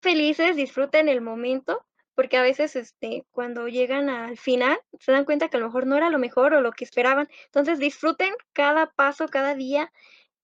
felices, 0.03 0.57
disfruten 0.57 1.09
el 1.09 1.21
momento, 1.21 1.87
porque 2.17 2.39
a 2.39 2.43
veces 2.43 2.75
este, 2.75 3.25
cuando 3.31 3.69
llegan 3.69 4.11
al 4.11 4.37
final 4.37 4.81
se 4.99 5.13
dan 5.13 5.25
cuenta 5.25 5.49
que 5.49 5.59
a 5.59 5.61
lo 5.61 5.67
mejor 5.67 5.87
no 5.87 5.97
era 5.97 6.11
lo 6.11 6.19
mejor 6.19 6.55
o 6.55 6.61
lo 6.61 6.73
que 6.73 6.85
esperaban. 6.85 7.29
Entonces 7.47 7.79
disfruten 7.79 8.35
cada 8.53 8.91
paso, 8.91 9.29
cada 9.29 9.55
día 9.55 9.93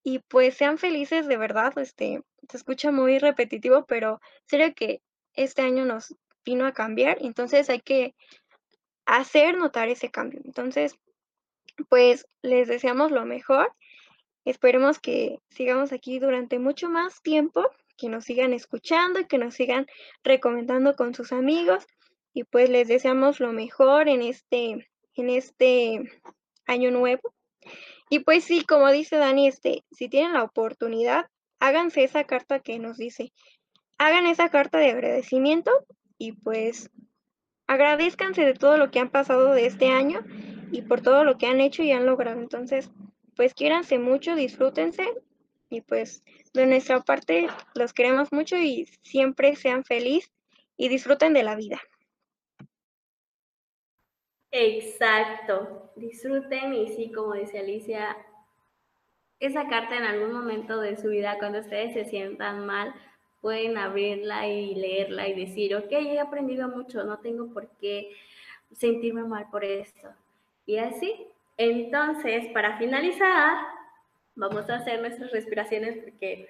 y 0.05 0.20
pues 0.20 0.57
sean 0.57 0.79
felices 0.79 1.26
de 1.26 1.37
verdad, 1.37 1.76
este, 1.76 2.22
se 2.49 2.57
escucha 2.57 2.93
muy 2.93 3.18
repetitivo, 3.18 3.85
pero 3.87 4.20
serio 4.47 4.72
que 4.76 5.03
este 5.35 5.62
año 5.62 5.85
nos 5.85 6.14
a 6.66 6.72
cambiar, 6.72 7.18
entonces 7.20 7.70
hay 7.70 7.80
que 7.80 8.14
hacer 9.07 9.57
notar 9.57 9.88
ese 9.88 10.11
cambio. 10.11 10.40
Entonces, 10.44 10.96
pues 11.88 12.26
les 12.42 12.68
deseamos 12.68 13.11
lo 13.11 13.24
mejor. 13.24 13.72
Esperemos 14.44 14.99
que 14.99 15.38
sigamos 15.51 15.92
aquí 15.92 16.18
durante 16.18 16.59
mucho 16.59 16.88
más 16.90 17.22
tiempo, 17.22 17.64
que 17.96 18.09
nos 18.09 18.24
sigan 18.24 18.53
escuchando 18.53 19.20
y 19.20 19.26
que 19.26 19.38
nos 19.38 19.55
sigan 19.55 19.86
recomendando 20.22 20.94
con 20.94 21.14
sus 21.14 21.32
amigos. 21.32 21.86
Y 22.32 22.44
pues 22.44 22.70
les 22.70 22.88
deseamos 22.88 23.40
lo 23.40 23.53
mejor 23.53 24.09
en 24.09 24.22
este, 24.22 24.88
en 25.14 25.30
este 25.30 26.03
año 26.66 26.90
nuevo. 26.90 27.34
Y 28.11 28.20
pues 28.20 28.44
sí, 28.44 28.64
como 28.64 28.90
dice 28.90 29.16
Dani, 29.16 29.49
este, 29.49 29.84
si 29.90 30.09
tienen 30.09 30.34
la 30.34 30.44
oportunidad, 30.44 31.26
háganse 31.61 32.05
esa 32.05 32.24
carta 32.24 32.61
que 32.61 32.78
nos 32.78 32.96
dice, 32.96 33.32
hagan 33.99 34.26
esa 34.26 34.49
carta 34.49 34.78
de 34.78 34.90
agradecimiento 34.90 35.70
y 36.19 36.33
pues 36.33 36.91
agradezcanse 37.66 38.45
de 38.45 38.55
todo 38.55 38.77
lo 38.77 38.91
que 38.91 38.99
han 38.99 39.11
pasado 39.11 39.55
de 39.55 39.66
este 39.66 39.89
año 39.89 40.25
y 40.73 40.83
por 40.83 41.01
todo 41.01 41.25
lo 41.25 41.39
que 41.39 41.47
han 41.47 41.61
hecho 41.61 41.83
y 41.83 41.93
han 41.93 42.07
logrado. 42.07 42.41
Entonces, 42.41 42.91
pues 43.37 43.55
quiéranse 43.55 43.99
mucho, 43.99 44.35
disfrútense 44.35 45.07
y 45.71 45.83
pues 45.83 46.25
de 46.55 46.66
nuestra 46.66 47.01
parte 47.01 47.47
los 47.75 47.93
queremos 47.93 48.33
mucho 48.33 48.57
y 48.57 48.87
siempre 49.03 49.55
sean 49.55 49.85
felices 49.85 50.33
y 50.77 50.89
disfruten 50.89 51.35
de 51.35 51.43
la 51.43 51.57
vida. 51.57 51.81
Exacto, 54.51 55.93
disfruten 55.97 56.73
y 56.73 56.89
sí, 56.89 57.12
como 57.12 57.35
dice 57.35 57.59
Alicia, 57.59 58.16
esa 59.41 59.69
carta 59.69 59.97
en 59.97 60.05
algún 60.05 60.33
momento 60.33 60.81
de 60.81 60.97
su 60.97 61.09
vida, 61.09 61.39
cuando 61.39 61.61
ustedes 61.61 61.93
se 61.93 62.07
sientan 62.07 62.66
mal, 62.66 62.95
pueden 63.41 63.76
abrirla 63.78 64.47
y 64.47 64.74
leerla 64.74 65.28
y 65.28 65.47
decir, 65.47 65.76
ok, 65.76 65.91
he 65.91 66.20
aprendido 66.20 66.68
mucho, 66.68 67.05
no 67.05 67.18
tengo 67.18 67.53
por 67.53 67.68
qué 67.80 68.11
sentirme 68.72 69.24
mal 69.24 69.47
por 69.51 69.64
esto. 69.64 70.09
Y 70.66 70.78
así, 70.78 71.26
entonces, 71.57 72.49
para 72.53 72.78
finalizar, 72.78 73.59
vamos 74.34 74.68
a 74.70 74.76
hacer 74.76 75.01
nuestras 75.01 75.30
respiraciones 75.30 75.99
porque 76.05 76.49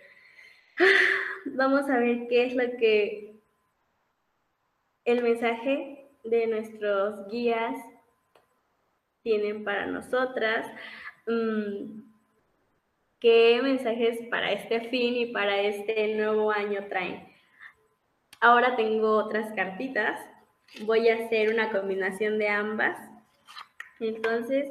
vamos 1.47 1.89
a 1.89 1.99
ver 1.99 2.27
qué 2.29 2.47
es 2.47 2.55
lo 2.55 2.65
que 2.79 3.37
el 5.05 5.23
mensaje 5.23 6.07
de 6.25 6.47
nuestros 6.47 7.29
guías 7.31 7.77
tienen 9.23 9.65
para 9.65 9.87
nosotras. 9.87 10.67
Mm, 11.27 12.08
qué 13.21 13.61
mensajes 13.63 14.19
para 14.31 14.53
este 14.53 14.89
fin 14.89 15.15
y 15.15 15.27
para 15.27 15.61
este 15.61 16.15
nuevo 16.15 16.51
año 16.51 16.87
traen. 16.89 17.27
Ahora 18.41 18.77
tengo 18.77 19.17
otras 19.17 19.53
cartitas. 19.55 20.21
Voy 20.83 21.09
a 21.09 21.25
hacer 21.25 21.53
una 21.53 21.73
combinación 21.73 22.39
de 22.39 22.49
ambas. 22.49 22.99
Entonces, 23.99 24.71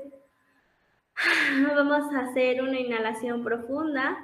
vamos 1.75 2.13
a 2.13 2.21
hacer 2.21 2.61
una 2.61 2.79
inhalación 2.79 3.43
profunda 3.43 4.17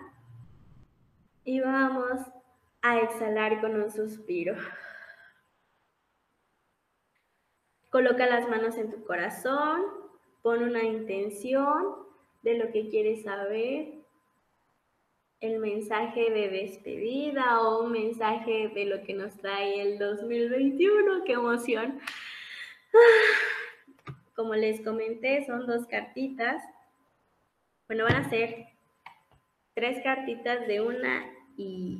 y 1.44 1.60
vamos 1.60 2.22
a 2.82 3.00
exhalar 3.00 3.60
con 3.60 3.82
un 3.82 3.92
suspiro. 3.92 4.56
Coloca 7.90 8.26
las 8.26 8.48
manos 8.48 8.78
en 8.78 8.90
tu 8.90 9.04
corazón, 9.04 9.82
pon 10.42 10.64
una 10.64 10.84
intención 10.84 11.96
de 12.42 12.58
lo 12.58 12.72
que 12.72 12.90
quieres 12.90 13.24
saber 13.24 14.03
el 15.44 15.60
mensaje 15.60 16.32
de 16.32 16.48
despedida 16.48 17.60
o 17.60 17.84
un 17.84 17.92
mensaje 17.92 18.70
de 18.70 18.86
lo 18.86 19.04
que 19.04 19.14
nos 19.14 19.36
trae 19.38 19.82
el 19.82 20.00
2021. 20.00 21.26
¡Qué 21.26 21.34
emoción! 21.34 22.00
Como 24.36 24.56
les 24.56 24.80
comenté, 24.82 25.46
son 25.46 25.68
dos 25.68 25.86
cartitas. 25.88 26.64
Bueno, 27.88 28.06
van 28.06 28.26
a 28.26 28.30
ser 28.30 28.68
tres 29.74 30.02
cartitas 30.02 30.66
de 30.66 30.80
una 30.80 31.30
y 31.58 32.00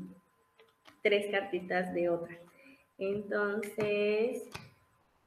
tres 1.02 1.30
cartitas 1.30 1.94
de 1.94 2.10
otra. 2.10 2.40
Entonces, 2.98 4.50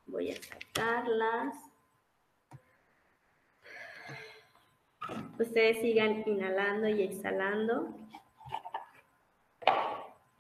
voy 0.07 0.31
a 0.31 0.37
sacarlas. 0.37 1.66
Ustedes 5.39 5.81
sigan 5.81 6.23
inhalando 6.27 6.89
y 6.89 7.03
exhalando. 7.03 7.95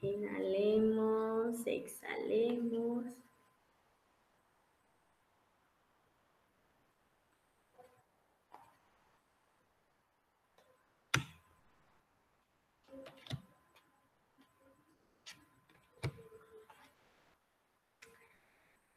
Inhalemos, 0.01 1.67
exhalemos. 1.67 3.05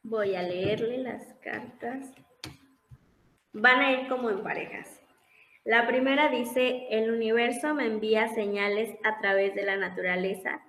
Voy 0.03 0.33
a 0.35 0.41
leerle 0.41 0.97
las 0.97 1.35
cartas. 1.35 2.11
Van 3.53 3.79
a 3.79 3.91
ir 3.91 4.07
como 4.07 4.31
en 4.31 4.41
parejas. 4.41 4.99
La 5.69 5.85
primera 5.85 6.29
dice, 6.29 6.87
el 6.89 7.11
universo 7.11 7.75
me 7.75 7.85
envía 7.85 8.27
señales 8.29 8.89
a 9.03 9.19
través 9.19 9.53
de 9.53 9.61
la 9.61 9.77
naturaleza. 9.77 10.63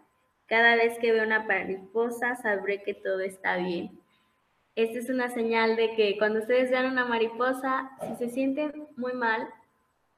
Cada 0.45 0.77
vez 0.77 0.99
que 0.99 1.11
veo 1.11 1.25
una 1.25 1.43
mariposa, 1.43 2.37
sabré 2.37 2.83
que 2.83 2.93
todo 2.93 3.21
está 3.21 3.57
bien. 3.57 3.99
Esta 4.77 4.99
es 4.99 5.09
una 5.09 5.31
señal 5.31 5.77
de 5.77 5.95
que 5.95 6.19
cuando 6.19 6.41
ustedes 6.41 6.71
vean 6.71 6.85
una 6.85 7.07
mariposa, 7.07 7.93
si 8.07 8.15
se 8.17 8.29
sienten 8.29 8.89
muy 8.99 9.15
mal, 9.15 9.49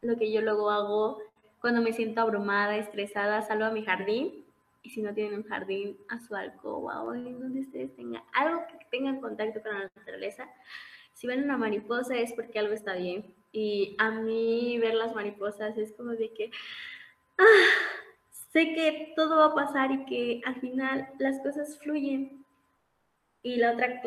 lo 0.01 0.17
que 0.17 0.33
yo 0.33 0.41
luego 0.41 0.69
hago 0.69 1.19
cuando 1.61 1.81
me 1.81 1.93
siento 1.93 2.21
abrumada, 2.21 2.77
estresada, 2.77 3.41
salgo 3.43 3.67
a 3.67 3.71
mi 3.71 3.85
jardín. 3.85 4.45
Y 4.83 4.91
si 4.91 5.01
no 5.01 5.15
tienen 5.15 5.35
un 5.35 5.45
jardín, 5.45 5.97
a 6.09 6.19
su 6.19 6.35
alcoba 6.35 7.05
o 7.05 7.15
en 7.15 7.39
donde 7.39 7.61
ustedes 7.61 7.95
tengan 7.95 8.25
algo 8.33 8.67
que 8.67 8.85
tengan 8.91 9.21
contacto 9.21 9.63
con 9.63 9.79
la 9.79 9.93
naturaleza. 9.95 10.49
Si 11.15 11.29
ven 11.29 11.45
una 11.45 11.57
mariposa 11.57 12.17
es 12.17 12.33
porque 12.33 12.59
algo 12.59 12.75
está 12.75 12.95
bien 12.95 13.33
y 13.53 13.95
a 13.99 14.11
mí 14.11 14.79
ver 14.79 14.95
las 14.95 15.15
mariposas 15.15 15.77
es 15.77 15.93
como 15.93 16.13
de 16.13 16.33
que 16.33 16.51
ah, 17.39 17.45
sé 18.53 18.75
que 18.75 19.13
todo 19.15 19.37
va 19.37 19.47
a 19.47 19.55
pasar 19.55 19.93
y 19.93 20.05
que 20.07 20.41
al 20.45 20.57
final 20.61 21.09
las 21.19 21.41
cosas 21.41 21.79
fluyen. 21.79 22.45
Y 23.43 23.57
la 23.57 23.73
otra 23.73 24.01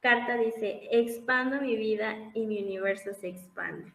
carta 0.00 0.36
dice, 0.36 0.88
expando 0.90 1.60
mi 1.60 1.76
vida 1.76 2.16
y 2.34 2.46
mi 2.46 2.62
universo 2.62 3.14
se 3.14 3.28
expande. 3.28 3.92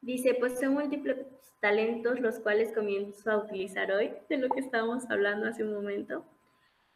Dice, 0.00 0.34
pues 0.34 0.60
son 0.60 0.74
múltiples 0.74 1.18
talentos 1.60 2.20
los 2.20 2.38
cuales 2.38 2.72
comienzo 2.72 3.30
a 3.30 3.38
utilizar 3.38 3.90
hoy, 3.90 4.12
de 4.28 4.36
lo 4.38 4.48
que 4.48 4.60
estábamos 4.60 5.10
hablando 5.10 5.48
hace 5.48 5.64
un 5.64 5.74
momento. 5.74 6.24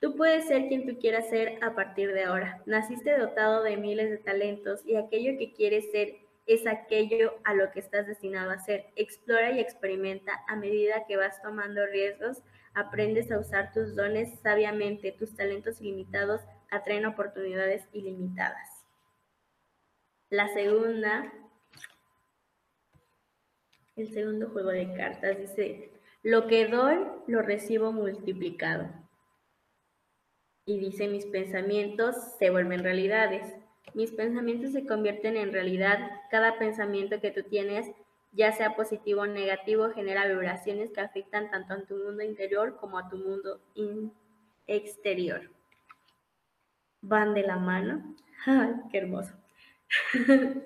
Tú 0.01 0.17
puedes 0.17 0.47
ser 0.47 0.69
quien 0.69 0.87
tú 0.87 0.99
quieras 1.01 1.29
ser 1.29 1.59
a 1.63 1.75
partir 1.75 2.13
de 2.13 2.25
ahora. 2.25 2.63
Naciste 2.67 3.19
dotado 3.19 3.63
de 3.63 3.77
miles 3.77 4.11
de 4.11 4.19
talentos 4.19 4.87
y 4.87 4.97
aquello 4.97 5.37
que 5.39 5.53
quieres 5.53 5.91
ser 5.91 6.22
es 6.47 6.67
aquello 6.67 7.35
a 7.45 7.55
lo 7.55 7.71
que 7.71 7.81
estás 7.81 8.07
destinado 8.07 8.51
a 8.51 8.55
hacer. 8.55 8.87
Explora 8.97 9.53
y 9.53 9.61
experimenta 9.61 10.45
a 10.49 10.57
medida 10.57 11.07
que 11.07 11.17
vas 11.17 11.41
tomando 11.43 11.87
riesgos, 11.87 12.43
aprendes 12.75 13.31
a 13.31 13.39
usar 13.39 13.73
tus 13.73 13.95
dones 13.95 14.41
sabiamente, 14.41 15.13
tus 15.13 15.35
talentos 15.37 15.81
ilimitados 15.81 16.41
atraen 16.71 17.07
oportunidades 17.07 17.87
ilimitadas. 17.93 18.85
La 20.31 20.49
segunda, 20.49 21.31
el 23.97 24.13
segundo 24.13 24.49
juego 24.49 24.71
de 24.71 24.95
cartas 24.95 25.39
dice, 25.39 25.93
lo 26.23 26.47
que 26.47 26.67
doy 26.67 26.99
lo 27.27 27.43
recibo 27.43 27.93
multiplicado. 27.93 28.89
Y 30.65 30.79
dice, 30.79 31.09
mis 31.09 31.27
pensamientos 31.27 32.17
se 32.39 32.51
vuelven 32.51 32.85
realidades. 32.85 33.53
Mis 33.95 34.11
pensamientos 34.13 34.73
se 34.73 34.87
convierten 34.87 35.37
en 35.37 35.53
realidad. 35.53 35.99
Cada 36.31 36.59
pensamiento 36.59 37.21
que 37.21 37.31
tú 37.31 37.43
tienes, 37.43 37.91
ya 38.33 38.53
sea 38.53 38.75
positivo 38.75 39.23
o 39.23 39.27
negativo, 39.27 39.91
genera 39.91 40.27
vibraciones 40.27 40.91
que 40.91 41.01
afectan 41.01 41.51
tanto 41.51 41.75
a 41.75 41.85
tu 41.85 41.97
mundo 41.97 42.23
interior 42.23 42.77
como 42.77 42.99
a 42.99 43.09
tu 43.09 43.17
mundo 43.19 43.61
exterior. 44.67 45.51
Van 47.03 47.35
de 47.35 47.43
la 47.43 47.57
mano. 47.57 48.17
¡Qué 48.91 48.99
hermoso! 48.99 49.35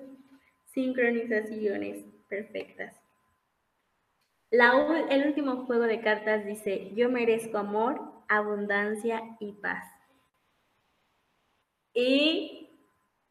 Sincronizaciones 0.67 2.05
perfectas. 2.29 2.95
el 4.51 5.27
último 5.27 5.65
juego 5.65 5.83
de 5.83 6.01
cartas 6.01 6.45
dice, 6.45 6.93
yo 6.95 7.09
merezco 7.09 7.57
amor, 7.57 8.01
abundancia 8.29 9.21
y 9.39 9.53
paz. 9.53 9.83
Y 11.93 12.66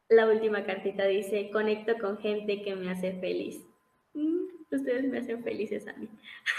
la 0.09 0.27
última 0.27 0.65
cartita 0.65 1.05
dice, 1.05 1.49
conecto 1.51 1.97
con 1.99 2.17
gente 2.17 2.61
que 2.61 2.75
me 2.75 2.89
hace 2.89 3.13
feliz. 3.13 3.65
Mm, 4.13 4.57
Ustedes 4.69 5.05
me 5.05 5.19
hacen 5.19 5.43
felices 5.43 5.87
a 5.87 5.93
mí. 5.93 6.09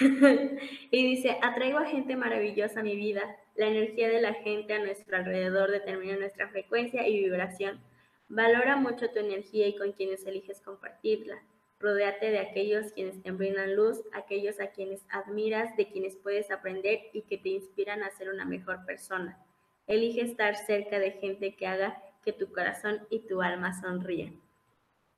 y 0.90 1.06
dice, 1.06 1.36
atraigo 1.42 1.78
a 1.78 1.84
gente 1.84 2.16
maravillosa 2.16 2.80
a 2.80 2.82
mi 2.82 2.96
vida. 2.96 3.36
La 3.54 3.66
energía 3.66 4.08
de 4.08 4.22
la 4.22 4.32
gente 4.32 4.72
a 4.72 4.78
nuestro 4.78 5.16
alrededor 5.16 5.70
determina 5.70 6.16
nuestra 6.16 6.48
frecuencia 6.48 7.06
y 7.06 7.18
vibración. 7.18 7.80
Valora 8.28 8.76
mucho 8.76 9.10
tu 9.10 9.18
energía 9.18 9.66
y 9.66 9.76
con 9.76 9.92
quienes 9.92 10.24
eliges 10.26 10.62
compartirla. 10.62 11.42
Rodéate 11.80 12.30
de 12.30 12.38
aquellos 12.38 12.92
quienes 12.92 13.22
te 13.22 13.30
brindan 13.30 13.76
luz, 13.76 14.02
aquellos 14.12 14.58
a 14.58 14.68
quienes 14.68 15.04
admiras, 15.10 15.76
de 15.76 15.88
quienes 15.88 16.16
puedes 16.16 16.50
aprender 16.50 17.00
y 17.12 17.22
que 17.22 17.36
te 17.36 17.50
inspiran 17.50 18.02
a 18.02 18.10
ser 18.10 18.30
una 18.30 18.46
mejor 18.46 18.86
persona. 18.86 19.38
Elige 19.86 20.22
estar 20.22 20.56
cerca 20.56 20.98
de 20.98 21.12
gente 21.12 21.54
que 21.54 21.66
haga 21.66 22.02
que 22.28 22.34
tu 22.34 22.52
corazón 22.52 23.06
y 23.08 23.20
tu 23.20 23.40
alma 23.40 23.72
sonríen. 23.72 24.38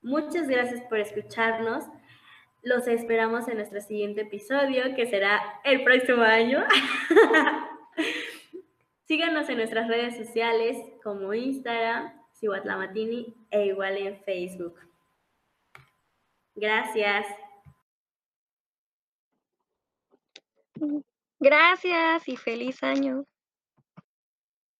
Muchas 0.01 0.47
gracias 0.47 0.81
por 0.83 0.97
escucharnos. 0.97 1.83
Los 2.63 2.87
esperamos 2.87 3.49
en 3.49 3.57
nuestro 3.57 3.81
siguiente 3.81 4.21
episodio, 4.21 4.95
que 4.95 5.05
será 5.07 5.41
el 5.65 5.83
próximo 5.83 6.21
año. 6.21 6.63
Síganos 9.03 9.49
en 9.49 9.57
nuestras 9.57 9.89
redes 9.89 10.15
sociales 10.15 10.77
como 11.03 11.33
Instagram, 11.33 12.13
Cihuatlamatini 12.39 13.35
e 13.49 13.65
igual 13.65 13.97
en 13.97 14.23
Facebook. 14.23 14.79
Gracias. 16.55 17.25
Gracias 21.41 22.29
y 22.29 22.37
feliz 22.37 22.81
año. 22.83 23.25